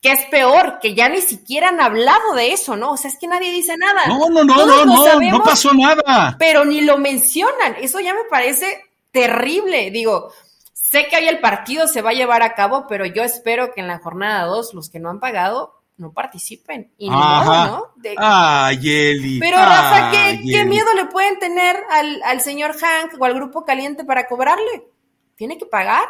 que 0.01 0.13
es 0.13 0.25
peor, 0.27 0.79
que 0.81 0.95
ya 0.95 1.09
ni 1.09 1.21
siquiera 1.21 1.69
han 1.69 1.81
hablado 1.81 2.35
de 2.35 2.53
eso, 2.53 2.77
¿no? 2.77 2.93
O 2.93 2.97
sea, 2.97 3.11
es 3.11 3.19
que 3.19 3.27
nadie 3.27 3.53
dice 3.53 3.77
nada. 3.77 4.07
No, 4.07 4.31
no, 4.31 4.45
no, 4.45 4.67
no, 4.67 4.85
no, 4.87 5.21
no 5.21 5.43
pasó 5.43 5.75
nada. 5.75 6.37
Pero 6.39 6.65
ni 6.65 6.81
lo 6.81 6.97
mencionan. 6.97 7.77
Eso 7.81 8.01
ya 8.01 8.15
me 8.15 8.25
parece 8.31 8.83
terrible. 9.11 9.91
Digo, 9.91 10.33
sé 10.73 11.07
que 11.09 11.17
ahí 11.17 11.29
el 11.29 11.41
partido 11.41 11.87
se 11.87 12.01
va 12.01 12.11
a 12.11 12.15
llevar 12.15 12.43
a 12.43 12.55
cabo, 12.55 12.87
pero 12.89 13.05
yo 13.05 13.23
espero 13.23 13.73
que 13.75 13.83
en 13.83 13.89
la 13.89 13.99
jornada 13.99 14.47
2 14.47 14.73
los 14.73 14.89
que 14.89 15.01
no 15.01 15.11
han 15.11 15.21
pagado 15.21 15.81
no 15.99 16.13
participen. 16.13 16.91
Y 16.97 17.11
no, 17.11 17.45
¿no? 17.45 17.95
Ay, 18.17 19.39
Pero 19.39 19.59
Rafa, 19.59 20.11
¿qué, 20.11 20.65
miedo 20.65 20.87
le 20.97 21.05
pueden 21.07 21.39
tener 21.39 21.77
al, 21.91 22.23
al 22.25 22.41
señor 22.41 22.75
Hank 22.75 23.21
o 23.21 23.25
al 23.27 23.35
grupo 23.35 23.67
caliente 23.67 24.05
para 24.05 24.27
cobrarle? 24.27 24.89
Tiene 25.37 25.59
que 25.59 25.67
pagar. 25.67 26.05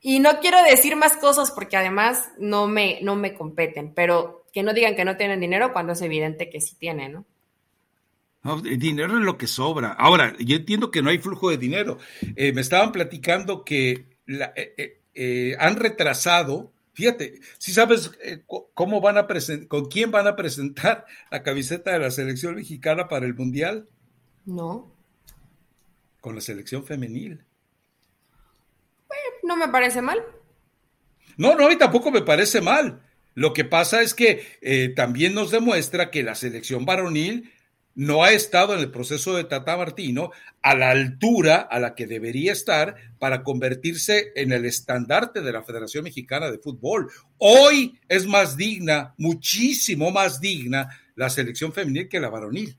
Y 0.00 0.20
no 0.20 0.38
quiero 0.40 0.62
decir 0.62 0.94
más 0.96 1.16
cosas 1.16 1.50
porque 1.50 1.76
además 1.76 2.30
no 2.38 2.68
me, 2.68 3.00
no 3.02 3.16
me 3.16 3.34
competen, 3.34 3.92
pero 3.94 4.46
que 4.52 4.62
no 4.62 4.72
digan 4.72 4.94
que 4.94 5.04
no 5.04 5.16
tienen 5.16 5.40
dinero 5.40 5.72
cuando 5.72 5.92
es 5.92 6.02
evidente 6.02 6.50
que 6.50 6.60
sí 6.60 6.76
tienen, 6.76 7.12
¿no? 7.12 7.26
No, 8.44 8.60
dinero 8.60 9.18
es 9.18 9.24
lo 9.24 9.36
que 9.36 9.48
sobra. 9.48 9.92
Ahora, 9.92 10.34
yo 10.38 10.56
entiendo 10.56 10.92
que 10.92 11.02
no 11.02 11.10
hay 11.10 11.18
flujo 11.18 11.50
de 11.50 11.58
dinero. 11.58 11.98
Eh, 12.36 12.52
me 12.52 12.60
estaban 12.60 12.92
platicando 12.92 13.64
que 13.64 14.06
eh, 14.28 15.00
eh, 15.14 15.56
han 15.58 15.74
retrasado, 15.74 16.72
fíjate, 16.92 17.40
si 17.58 17.72
sabes 17.72 18.12
cómo 18.74 19.00
van 19.00 19.18
a 19.18 19.26
presentar, 19.26 19.66
con 19.66 19.86
quién 19.86 20.12
van 20.12 20.28
a 20.28 20.36
presentar 20.36 21.04
la 21.32 21.42
camiseta 21.42 21.92
de 21.92 21.98
la 21.98 22.12
selección 22.12 22.54
mexicana 22.54 23.08
para 23.08 23.26
el 23.26 23.34
Mundial. 23.34 23.88
No. 24.46 24.94
Con 26.20 26.36
la 26.36 26.40
selección 26.40 26.84
femenil 26.84 27.44
no 29.42 29.56
me 29.56 29.68
parece 29.68 30.02
mal. 30.02 30.22
No, 31.36 31.54
no, 31.54 31.70
y 31.70 31.76
tampoco 31.76 32.10
me 32.10 32.22
parece 32.22 32.60
mal. 32.60 33.02
Lo 33.34 33.52
que 33.52 33.64
pasa 33.64 34.02
es 34.02 34.14
que 34.14 34.44
eh, 34.60 34.92
también 34.96 35.34
nos 35.34 35.50
demuestra 35.50 36.10
que 36.10 36.24
la 36.24 36.34
selección 36.34 36.84
varonil 36.84 37.52
no 37.94 38.22
ha 38.22 38.30
estado 38.30 38.74
en 38.74 38.80
el 38.80 38.92
proceso 38.92 39.36
de 39.36 39.42
Tata 39.44 39.76
Martino 39.76 40.30
a 40.62 40.76
la 40.76 40.90
altura 40.90 41.56
a 41.56 41.80
la 41.80 41.96
que 41.96 42.06
debería 42.06 42.52
estar 42.52 42.94
para 43.18 43.42
convertirse 43.42 44.32
en 44.36 44.52
el 44.52 44.64
estandarte 44.64 45.40
de 45.40 45.52
la 45.52 45.64
Federación 45.64 46.04
Mexicana 46.04 46.48
de 46.48 46.58
Fútbol. 46.58 47.10
Hoy 47.38 47.98
es 48.08 48.26
más 48.26 48.56
digna, 48.56 49.14
muchísimo 49.18 50.12
más 50.12 50.40
digna 50.40 50.88
la 51.16 51.28
selección 51.28 51.72
femenil 51.72 52.08
que 52.08 52.20
la 52.20 52.28
varonil. 52.30 52.78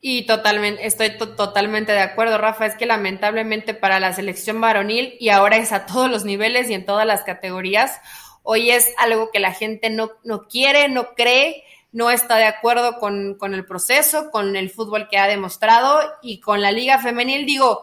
Y 0.00 0.26
totalmente, 0.26 0.86
estoy 0.86 1.18
totalmente 1.18 1.92
de 1.92 2.00
acuerdo, 2.00 2.38
Rafa. 2.38 2.66
Es 2.66 2.76
que 2.76 2.86
lamentablemente 2.86 3.74
para 3.74 3.98
la 3.98 4.12
selección 4.12 4.60
varonil, 4.60 5.16
y 5.18 5.30
ahora 5.30 5.56
es 5.56 5.72
a 5.72 5.86
todos 5.86 6.10
los 6.10 6.24
niveles 6.24 6.70
y 6.70 6.74
en 6.74 6.86
todas 6.86 7.06
las 7.06 7.22
categorías, 7.22 8.00
hoy 8.42 8.70
es 8.70 8.92
algo 8.98 9.30
que 9.30 9.40
la 9.40 9.52
gente 9.52 9.90
no, 9.90 10.12
no 10.22 10.46
quiere, 10.46 10.88
no 10.88 11.14
cree, 11.14 11.64
no 11.90 12.10
está 12.10 12.36
de 12.36 12.44
acuerdo 12.44 12.98
con, 12.98 13.34
con 13.34 13.54
el 13.54 13.66
proceso, 13.66 14.30
con 14.30 14.54
el 14.54 14.70
fútbol 14.70 15.08
que 15.08 15.18
ha 15.18 15.26
demostrado 15.26 16.00
y 16.22 16.38
con 16.38 16.60
la 16.60 16.70
liga 16.70 16.98
femenil. 16.98 17.44
Digo, 17.44 17.82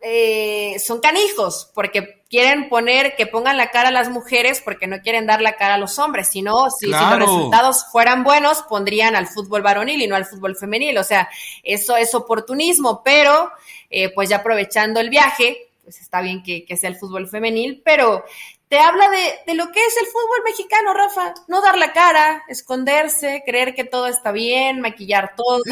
eh, 0.00 0.76
son 0.84 1.00
canijos, 1.00 1.70
porque 1.74 2.17
quieren 2.28 2.68
poner 2.68 3.16
que 3.16 3.26
pongan 3.26 3.56
la 3.56 3.70
cara 3.70 3.88
a 3.88 3.92
las 3.92 4.10
mujeres 4.10 4.60
porque 4.62 4.86
no 4.86 5.00
quieren 5.00 5.26
dar 5.26 5.40
la 5.40 5.56
cara 5.56 5.74
a 5.74 5.78
los 5.78 5.98
hombres. 5.98 6.28
Si 6.28 6.42
no, 6.42 6.70
si, 6.70 6.86
los 6.86 7.18
resultados 7.18 7.86
fueran 7.90 8.22
buenos, 8.22 8.62
pondrían 8.68 9.16
al 9.16 9.26
fútbol 9.26 9.62
varonil 9.62 10.02
y 10.02 10.06
no 10.06 10.16
al 10.16 10.26
fútbol 10.26 10.56
femenil. 10.56 10.98
O 10.98 11.04
sea, 11.04 11.28
eso 11.62 11.96
es 11.96 12.14
oportunismo, 12.14 13.02
pero 13.02 13.50
eh, 13.90 14.10
pues 14.10 14.28
ya 14.28 14.36
aprovechando 14.36 15.00
el 15.00 15.08
viaje, 15.08 15.70
pues 15.82 16.00
está 16.00 16.20
bien 16.20 16.42
que, 16.42 16.64
sea 16.76 16.90
el 16.90 16.96
fútbol 16.96 17.28
femenil, 17.28 17.80
pero 17.82 18.24
te 18.68 18.78
habla 18.78 19.08
de, 19.08 19.38
de, 19.46 19.54
lo 19.54 19.72
que 19.72 19.80
es 19.80 19.96
el 19.96 20.06
fútbol 20.06 20.42
mexicano, 20.44 20.92
Rafa. 20.92 21.32
No 21.48 21.62
dar 21.62 21.78
la 21.78 21.94
cara, 21.94 22.42
esconderse, 22.48 23.42
creer 23.46 23.74
que 23.74 23.84
todo 23.84 24.06
está 24.06 24.32
bien, 24.32 24.82
maquillar 24.82 25.32
todo, 25.34 25.62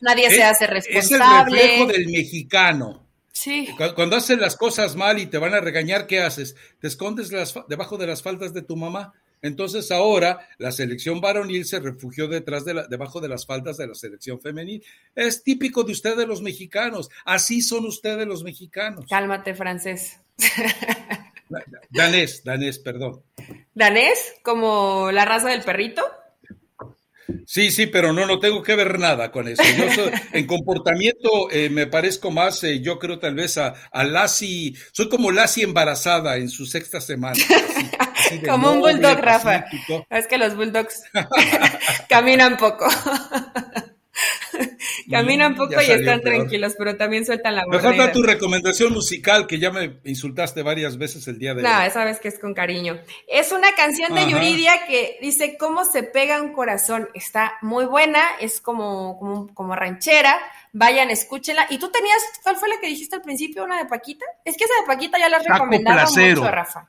nadie 0.00 0.30
se 0.30 0.44
hace 0.44 0.68
responsable. 0.68 1.58
Es 1.58 1.64
el 1.64 1.70
reflejo 1.70 1.86
del 1.86 2.06
mexicano. 2.06 3.03
Sí. 3.34 3.68
Cuando, 3.96 4.16
haces 4.16 4.38
las 4.38 4.56
cosas 4.56 4.94
mal 4.94 5.18
y 5.18 5.26
te 5.26 5.38
van 5.38 5.54
a 5.54 5.60
regañar, 5.60 6.06
¿qué 6.06 6.20
haces? 6.20 6.54
Te 6.80 6.86
escondes 6.86 7.30
debajo 7.68 7.98
de 7.98 8.06
las 8.06 8.22
faldas 8.22 8.54
de 8.54 8.62
tu 8.62 8.76
mamá. 8.76 9.12
Entonces 9.42 9.90
ahora 9.90 10.48
la 10.56 10.72
selección 10.72 11.20
varonil 11.20 11.66
se 11.66 11.80
refugió 11.80 12.28
detrás 12.28 12.64
de 12.64 12.74
la, 12.74 12.86
debajo 12.86 13.20
de 13.20 13.28
las 13.28 13.44
faldas 13.44 13.76
de 13.76 13.88
la 13.88 13.94
selección 13.94 14.40
femenil. 14.40 14.82
Es 15.14 15.42
típico 15.42 15.82
de 15.82 15.92
ustedes 15.92 16.26
los 16.26 16.40
mexicanos. 16.42 17.10
Así 17.24 17.60
son 17.60 17.84
ustedes 17.84 18.26
los 18.26 18.44
mexicanos. 18.44 19.04
Cálmate, 19.10 19.54
francés. 19.54 20.20
Danés, 21.90 22.42
danés, 22.44 22.78
perdón. 22.78 23.22
¿Danés? 23.74 24.34
¿Como 24.42 25.10
la 25.12 25.24
raza 25.24 25.48
del 25.48 25.62
perrito? 25.62 26.02
Sí, 27.46 27.70
sí, 27.70 27.86
pero 27.86 28.12
no, 28.12 28.26
no 28.26 28.38
tengo 28.38 28.62
que 28.62 28.74
ver 28.74 28.98
nada 28.98 29.30
con 29.30 29.48
eso. 29.48 29.62
Yo 29.62 30.04
en 30.32 30.46
comportamiento 30.46 31.50
eh, 31.50 31.70
me 31.70 31.86
parezco 31.86 32.30
más, 32.30 32.62
eh, 32.64 32.80
yo 32.80 32.98
creo 32.98 33.18
tal 33.18 33.34
vez 33.34 33.58
a, 33.58 33.74
a 33.90 34.04
Lassie, 34.04 34.74
soy 34.92 35.08
como 35.08 35.30
Lassie 35.30 35.64
embarazada 35.64 36.36
en 36.36 36.48
su 36.48 36.66
sexta 36.66 37.00
semana. 37.00 37.36
como 38.48 38.72
un 38.72 38.80
bulldog, 38.80 39.18
Rafa. 39.18 39.66
Es 40.10 40.26
que 40.26 40.38
los 40.38 40.56
bulldogs 40.56 41.02
caminan 42.08 42.56
poco. 42.56 42.86
Caminan 45.10 45.52
mm, 45.52 45.56
poco 45.56 45.74
y 45.80 45.90
están 45.90 46.20
tranquilos, 46.20 46.74
pero 46.78 46.96
también 46.96 47.26
sueltan 47.26 47.56
la 47.56 47.66
Me 47.66 47.78
falta 47.78 48.12
tu 48.12 48.22
recomendación 48.22 48.92
musical, 48.92 49.46
que 49.46 49.58
ya 49.58 49.70
me 49.70 49.98
insultaste 50.04 50.62
varias 50.62 50.96
veces 50.96 51.26
el 51.28 51.38
día 51.38 51.54
de 51.54 51.62
hoy. 51.62 51.68
No, 51.68 51.82
esa 51.82 52.04
vez 52.04 52.20
que 52.20 52.28
es 52.28 52.38
con 52.38 52.54
cariño. 52.54 53.00
Es 53.26 53.52
una 53.52 53.74
canción 53.74 54.14
de 54.14 54.28
Yuridia 54.28 54.86
que 54.86 55.18
dice 55.20 55.56
cómo 55.58 55.84
se 55.84 56.02
pega 56.02 56.40
un 56.40 56.52
corazón. 56.52 57.08
Está 57.14 57.54
muy 57.62 57.86
buena, 57.86 58.22
es 58.40 58.60
como, 58.60 59.18
como, 59.18 59.52
como 59.54 59.74
ranchera. 59.74 60.38
Vayan, 60.72 61.10
escúchenla. 61.10 61.66
¿Y 61.70 61.78
tú 61.78 61.90
tenías, 61.90 62.22
cuál 62.42 62.56
fue 62.56 62.68
la 62.68 62.80
que 62.80 62.88
dijiste 62.88 63.16
al 63.16 63.22
principio, 63.22 63.64
una 63.64 63.78
de 63.78 63.86
Paquita? 63.86 64.24
Es 64.44 64.56
que 64.56 64.64
esa 64.64 64.74
de 64.80 64.86
Paquita 64.86 65.18
ya 65.18 65.28
la 65.28 65.38
has 65.38 65.44
recomendado 65.44 66.10
mucho, 66.10 66.50
Rafa. 66.50 66.88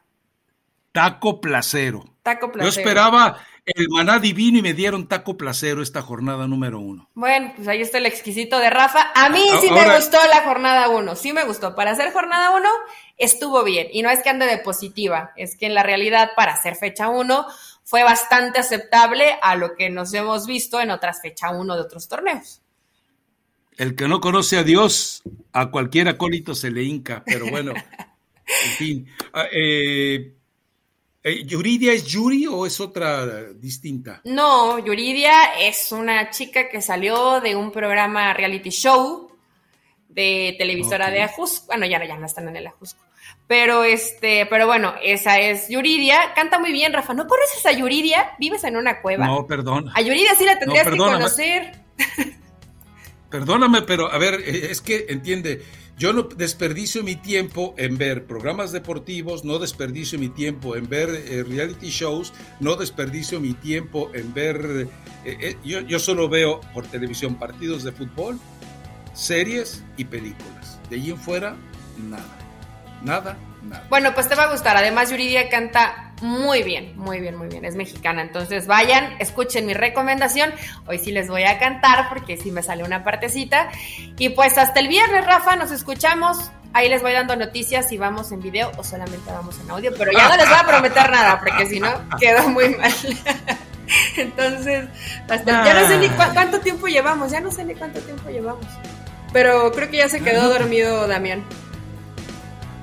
Taco 0.92 1.42
Placero. 1.42 2.04
Taco 2.24 2.52
Placero. 2.52 2.72
Yo 2.72 2.80
esperaba 2.80 3.38
el 3.66 3.90
maná 3.90 4.20
divino 4.20 4.60
y 4.60 4.62
me 4.62 4.74
dieron 4.74 5.08
taco 5.08 5.38
placero 5.38 5.82
esta 5.82 6.04
jornada 6.04 6.48
número 6.48 6.80
uno. 6.80 7.10
Bueno, 7.16 7.52
pues 7.56 7.68
ahí 7.68 7.82
está 7.82 7.98
el 7.98 8.06
exquisito 8.06 8.60
de 8.60 8.70
Rafa. 8.70 9.12
A 9.16 9.30
mí 9.30 9.44
sí 9.60 9.72
me 9.72 9.96
gustó 9.96 10.18
la 10.30 10.44
jornada 10.44 10.90
uno, 10.90 11.16
sí 11.16 11.34
me 11.34 11.46
gustó. 11.46 11.74
Para 11.74 11.92
hacer 11.92 12.14
jornada 12.14 12.52
uno 12.52 12.70
estuvo 13.18 13.64
bien. 13.64 13.88
Y 13.92 14.04
no 14.04 14.10
es 14.12 14.22
que 14.22 14.30
ande 14.30 14.46
de 14.46 14.60
positiva, 14.60 15.32
es 15.36 15.58
que 15.58 15.66
en 15.66 15.74
la 15.74 15.82
realidad 15.82 16.32
para 16.36 16.54
hacer 16.54 16.76
fecha 16.76 17.10
uno 17.10 17.48
fue 17.84 18.04
bastante 18.04 18.60
aceptable 18.60 19.38
a 19.42 19.56
lo 19.56 19.76
que 19.76 19.90
nos 19.90 20.14
hemos 20.14 20.46
visto 20.46 20.80
en 20.80 20.92
otras 20.92 21.22
fecha 21.22 21.50
uno 21.50 21.76
de 21.76 21.82
otros 21.82 22.08
torneos. 22.08 22.62
El 23.78 23.96
que 23.96 24.08
no 24.08 24.22
conoce 24.22 24.58
a 24.58 24.64
Dios, 24.64 25.24
a 25.52 25.72
cualquier 25.72 26.08
acólito 26.08 26.54
se 26.56 26.72
le 26.72 26.84
hinca, 26.84 27.24
pero 27.26 27.48
bueno, 27.50 27.74
en 28.66 28.72
fin. 28.78 29.08
Ah, 29.34 29.46
eh, 29.52 30.35
¿Yuridia 31.26 31.94
es 31.94 32.06
Yuri 32.06 32.46
o 32.46 32.66
es 32.66 32.80
otra 32.80 33.46
distinta? 33.54 34.22
No, 34.26 34.78
Yuridia 34.78 35.60
es 35.60 35.92
una 35.92 36.30
chica 36.30 36.70
que 36.70 36.82
salió 36.82 37.42
de 37.42 37.56
un 37.56 37.72
programa 37.72 38.34
reality 38.34 38.70
show 38.70 39.32
de 40.08 40.56
televisora 40.58 41.10
de 41.10 41.24
Ajusco. 41.24 41.66
Bueno, 41.68 41.88
ya 41.88 41.98
no, 41.98 42.06
ya 42.06 42.18
no 42.18 42.28
están 42.28 42.48
en 42.48 42.58
el 42.58 42.68
Ajusco. 42.68 43.04
Pero 43.48 43.84
este, 43.84 44.46
pero 44.46 44.68
bueno, 44.68 44.94
esa 45.02 45.40
es 45.40 45.68
Yuridia. 45.70 46.34
Canta 46.36 46.60
muy 46.60 46.72
bien, 46.72 46.94
Rafa. 46.94 47.14
¿No 47.14 47.28
conoces 47.28 47.66
a 47.66 47.72
Yuridia? 47.72 48.36
¿Vives 48.40 48.64
en 48.64 48.78
una 48.78 49.02
cueva? 49.02 49.26
No, 49.26 49.48
perdón. 49.48 49.90
A 49.94 50.02
Yuridia 50.02 50.36
sí 50.36 50.46
la 50.46 50.60
tendrías 50.60 50.88
que 50.88 50.98
conocer. 50.98 51.80
Perdóname, 53.30 53.82
pero 53.82 54.12
a 54.12 54.18
ver, 54.18 54.36
eh, 54.36 54.68
es 54.72 54.80
que 54.80 55.08
entiende, 55.10 55.62
yo 55.98 56.14
no 56.14 56.24
desperdicio 56.24 57.04
mi 57.04 57.16
tiempo 57.16 57.74
en 57.78 57.98
ver 57.98 58.26
programas 58.26 58.72
deportivos, 58.72 59.46
no 59.46 59.60
desperdicio 59.60 60.20
mi 60.20 60.30
tiempo 60.30 60.76
en 60.76 60.90
ver 60.90 61.10
eh, 61.10 61.44
reality 61.44 61.90
shows, 61.90 62.34
no 62.60 62.76
desperdicio 62.76 63.40
mi 63.40 63.54
tiempo 63.54 64.12
en 64.14 64.34
ver, 64.34 64.88
eh, 65.24 65.56
yo, 65.64 65.80
yo 65.82 66.00
solo 66.00 66.28
veo 66.28 66.60
por 66.74 66.86
televisión 66.86 67.36
partidos 67.36 67.84
de 67.84 67.92
fútbol, 67.92 68.40
series 69.14 69.84
y 69.98 70.06
películas. 70.06 70.80
De 70.90 70.98
allí 70.98 71.12
en 71.12 71.18
fuera, 71.18 71.56
nada, 71.98 72.38
nada, 73.02 73.38
nada. 73.64 73.88
Bueno, 73.90 74.14
pues 74.14 74.28
te 74.28 74.36
va 74.36 74.44
a 74.44 74.52
gustar. 74.52 74.76
Además, 74.78 75.10
Yuridia 75.10 75.50
canta 75.50 76.05
muy 76.22 76.64
bien, 76.64 76.94
muy 76.96 77.20
bien, 77.20 77.36
muy 77.36 77.48
bien. 77.48 77.66
Es 77.66 77.76
mexicana. 77.76 78.22
Entonces 78.22 78.68
vayan, 78.68 79.16
escuchen 79.20 79.66
mi 79.66 79.74
recomendación. 79.74 80.54
Hoy 80.88 81.00
sí 81.00 81.12
les 81.12 81.28
voy 81.28 81.44
a 81.44 81.60
cantar 81.60 82.10
porque 82.10 82.38
sí 82.38 82.52
me 82.52 82.64
sale 82.64 82.84
una 82.84 83.04
partecita. 83.04 83.70
Y 84.18 84.30
pues 84.30 84.58
hasta 84.58 84.80
el 84.80 84.88
viernes, 84.88 85.26
Rafa, 85.26 85.56
nos 85.56 85.72
escuchamos. 85.72 86.52
Ahí 86.74 86.90
les 86.90 87.02
voy 87.02 87.14
dando 87.14 87.36
noticias 87.36 87.88
si 87.88 87.98
vamos 87.98 88.32
en 88.32 88.42
video 88.42 88.72
o 88.78 88.84
solamente 88.84 89.30
vamos 89.32 89.60
en 89.60 89.70
audio. 89.70 89.94
Pero 89.98 90.12
ya 90.12 90.30
no 90.30 90.38
les 90.38 90.48
voy 90.48 90.58
a 90.58 90.66
prometer 90.66 91.10
nada 91.10 91.40
porque 91.40 91.66
si 91.66 91.80
no, 91.80 91.92
quedó 92.20 92.48
muy 92.50 92.70
mal. 92.70 92.94
Entonces, 94.18 94.88
hasta, 95.30 95.66
ya 95.66 95.82
no 95.82 95.88
sé 95.88 95.98
ni 95.98 96.10
cuánto 96.10 96.60
tiempo 96.60 96.88
llevamos. 96.88 97.32
Ya 97.32 97.42
no 97.42 97.52
sé 97.52 97.66
ni 97.66 97.76
cuánto 97.76 98.00
tiempo 98.00 98.30
llevamos. 98.30 98.66
Pero 99.34 99.72
creo 99.74 99.92
que 99.92 99.98
ya 99.98 100.10
se 100.10 100.22
quedó 100.22 100.48
dormido 100.48 101.08
Damián. 101.08 101.44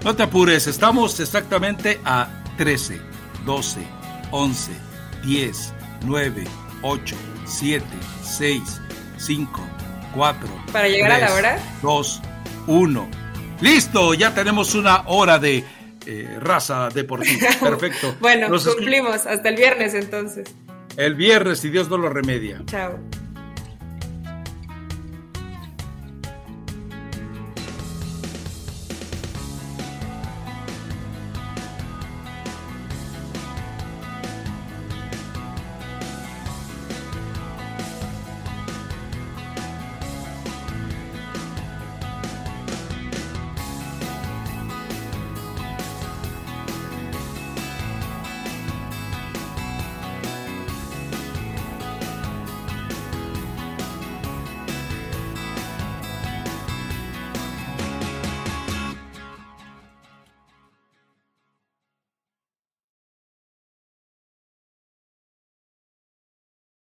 No 0.04 0.14
te 0.16 0.24
apures, 0.24 0.66
estamos 0.66 1.18
exactamente 1.20 2.00
a 2.04 2.28
13 2.58 3.11
12, 3.44 3.80
11, 4.30 4.72
10, 5.24 5.74
9, 6.04 6.44
8, 6.82 7.16
7, 7.44 7.86
6, 8.22 8.80
5, 9.18 9.60
4. 10.14 10.48
Para 10.72 10.88
llegar 10.88 11.12
a 11.12 11.18
la 11.18 11.34
hora. 11.34 11.58
2, 11.82 12.22
1. 12.66 13.08
Listo, 13.60 14.14
ya 14.14 14.34
tenemos 14.34 14.74
una 14.74 15.02
hora 15.06 15.38
de 15.38 15.64
eh, 16.06 16.38
raza 16.40 16.88
deportiva. 16.88 17.48
Perfecto. 17.60 18.16
bueno, 18.20 18.48
Nos 18.48 18.66
cumplimos. 18.66 19.26
Hasta 19.26 19.48
el 19.48 19.56
viernes 19.56 19.94
entonces. 19.94 20.52
El 20.96 21.14
viernes, 21.14 21.60
si 21.60 21.70
Dios 21.70 21.88
no 21.88 21.96
lo 21.96 22.08
remedia. 22.08 22.60
Chao. 22.66 22.98